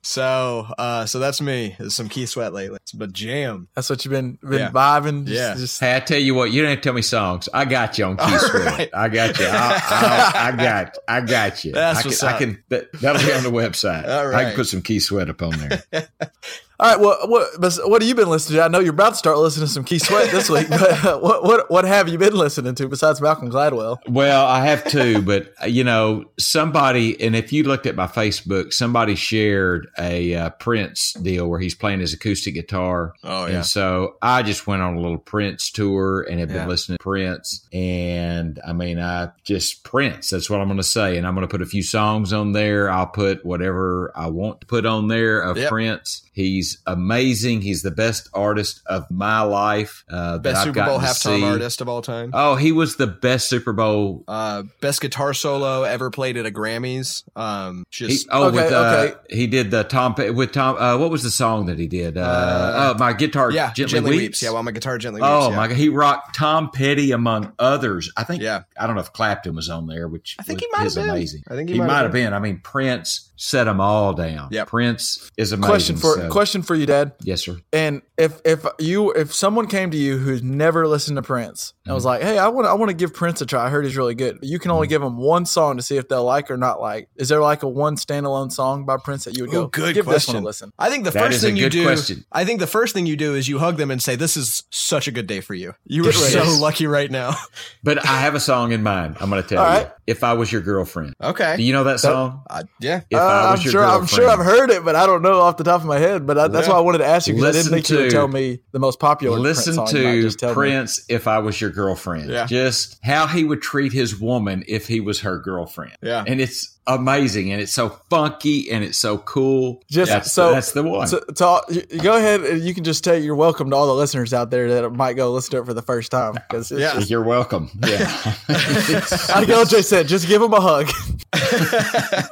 [0.03, 1.77] So uh, so that's me.
[1.79, 2.79] There's some Keith Sweat lately.
[2.83, 3.69] It's a jam.
[3.75, 4.71] That's what you've been been Yeah.
[4.71, 5.27] vibing.
[5.27, 5.55] Just, Yeah.
[5.55, 7.49] just- Hey, I tell you what, you don't have to tell me songs.
[7.53, 8.65] I got you on key All Sweat.
[8.65, 8.91] right.
[8.95, 9.47] I got you.
[9.47, 11.73] I, I, I got, I got you.
[11.73, 14.09] That's I can, what's I can that, that'll be on the website.
[14.09, 15.51] All I can put some Keith Sweat up on
[15.93, 16.09] there.
[16.81, 17.51] All right, well, what
[17.91, 18.65] what have you been listening to?
[18.65, 21.19] I know you're about to start listening to some Keith Sweat this week, but uh,
[21.19, 23.99] what what what have you been listening to besides Malcolm Gladwell?
[24.09, 28.07] Well, I have two, but uh, you know, somebody, and if you looked at my
[28.07, 33.13] Facebook, somebody shared a uh, Prince deal where he's playing his acoustic guitar.
[33.25, 33.57] Oh yeah.
[33.57, 36.67] And so I just went on a little Prince tour and have been Yeah.
[36.67, 37.69] listening to Prince.
[37.75, 41.19] And I mean, I just Prince, that's what I'm going to say.
[41.19, 42.91] And I'm going to put a few songs on there.
[42.91, 45.69] I'll put whatever I want to put on there of Yep.
[45.69, 46.23] Prince.
[46.33, 47.63] He's amazing.
[47.63, 50.05] He's the best artist of my life.
[50.11, 52.31] Uh, Best Super Bowl halftime artist of all time.
[52.33, 56.51] Oh, he was the best Super Bowl Uh, best guitar solo ever played at a
[56.51, 57.23] Grammys.
[57.37, 59.37] Um, He, just oh, Okay, with uh, okay.
[59.37, 60.77] he did the Tom with Tom.
[60.77, 62.17] Uh, what was the song that he did?
[62.17, 64.43] Uh, Uh, oh, my guitar yeah, gently, weeps.
[64.43, 65.31] Yeah, while my guitar gently weeps.
[65.31, 65.57] Oh yeah.
[65.57, 68.11] my god, he rocked Tom Petty among others.
[68.17, 68.43] I think.
[68.43, 68.63] Yeah.
[68.79, 70.95] I don't know if Clapton was on there, which I think was- he might have
[70.95, 71.11] been.
[71.11, 71.43] amazing.
[71.49, 72.33] I think he he might have have been.
[72.33, 74.49] I mean, Prince set them all down.
[74.51, 74.65] Yeah.
[74.65, 75.71] Prince is amazing.
[75.71, 77.13] Question for so- question for you, Dad.
[77.23, 77.61] Yes, sir.
[77.73, 81.95] And if if you if someone came to you who's never listened to Prince and
[81.97, 83.67] was like, "Hey, I want I want to give Prince a try.
[83.67, 84.39] I heard he's really good.
[84.43, 84.91] You can only Mm.
[84.91, 87.09] give him one song to see if they'll like or not like.
[87.17, 89.65] Is there like a one standalone song by Prince that you would go?
[89.65, 90.35] Ooh, good give this question.
[90.35, 90.73] one a listen.
[90.79, 92.25] I think the That first thing you do, question.
[92.33, 94.63] I think the first thing you do is you hug them and say, "This is
[94.71, 95.75] such a good day for you.
[95.85, 96.49] You are Get ready.
[96.51, 97.35] so lucky right now."
[97.83, 99.17] But I have a song in mind.
[99.21, 99.79] I'm going to tell All you.
[99.79, 99.91] right.
[100.07, 101.15] If I was your girlfriend.
[101.23, 101.57] Okay.
[101.57, 102.43] Do you know that song?
[102.51, 103.01] Uh, yeah.
[103.11, 103.85] If Uh, I I'm was your sure.
[103.85, 106.27] I'm sure I've heard it, but I don't know off the top of my head.
[106.27, 106.75] But I, that's Yeah.
[106.75, 108.61] why I wanted to ask you because I didn't think you would to- tell me
[108.73, 109.39] the most popular.
[109.39, 110.01] Listen Prince song.
[110.01, 110.55] You to just tell me.
[110.55, 111.80] Prince if I was your girlfriend.
[112.29, 112.47] Yeah.
[112.47, 115.97] Just how he would treat his woman if he was her girlfriend.
[116.03, 116.25] Yeah.
[116.27, 119.83] And it's amazing and it's so funky and it's so cool.
[119.91, 121.07] Just that's, so that's the one.
[121.07, 123.77] So, to all- you- you go ahead and you can just tell you're welcome to
[123.77, 126.35] all the listeners out there that might go listen to it for the first time.
[126.35, 126.99] Because Yeah.
[126.99, 127.71] You're welcome.
[127.87, 127.99] Yeah.
[128.49, 130.89] like LJ said, just give them a hug.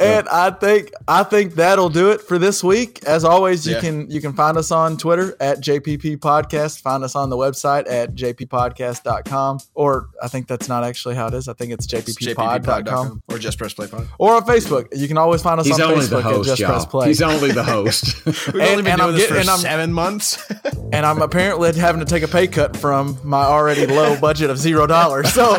[0.00, 3.02] and I think I think that'll do it for this week.
[3.04, 3.80] As always, you Yeah.
[3.80, 6.80] can you can find us on Twitter at JPP Podcast.
[6.80, 9.58] Find us on the website at jppodcast.com.
[9.74, 11.48] Or I think that's not actually how it is.
[11.48, 12.62] I think it's jpppod.com.
[12.62, 14.08] JPPod.com or just press play pod.
[14.18, 14.88] Or on Facebook.
[14.96, 16.86] You can always find us He's on only the Facebook at host, Just y'all.
[16.86, 17.08] Play.
[17.08, 18.24] He's only the host.
[18.26, 20.38] We've And- only been and doing I'm this get- for and I'm- seven months.
[20.92, 24.58] and I'm apparently having to take a pay cut from my already low budget of
[24.58, 25.32] zero dollars.
[25.32, 25.56] So,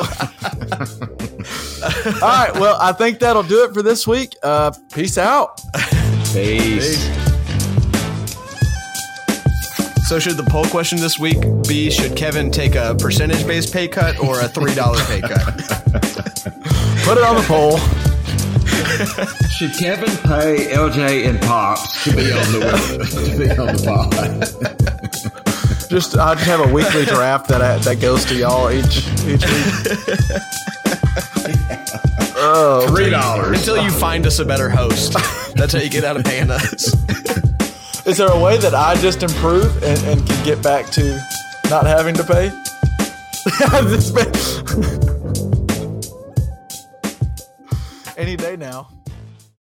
[2.05, 4.35] all right, well, I think that'll do it for this week.
[4.41, 5.61] Uh, peace out.
[6.33, 7.03] Peace.
[10.07, 11.37] so, should the poll question this week
[11.67, 15.33] be: Should Kevin take a percentage-based pay cut or a three dollar pay cut?
[17.03, 17.77] Put it on the poll.
[19.49, 22.59] Should Kevin pay LJ and Pops to be on the
[23.31, 24.97] to be on the pod?
[25.89, 29.45] Just I just have a weekly draft that I, that goes to y'all each each
[29.45, 30.41] week.
[32.39, 33.57] Oh, Three dollars.
[33.57, 35.14] Until you find us a better host.
[35.55, 36.93] That's how you get out of paying us.
[38.05, 41.19] is there a way that I just improve and, and can get back to
[41.72, 42.51] not having to pay?
[48.18, 48.88] Any day now.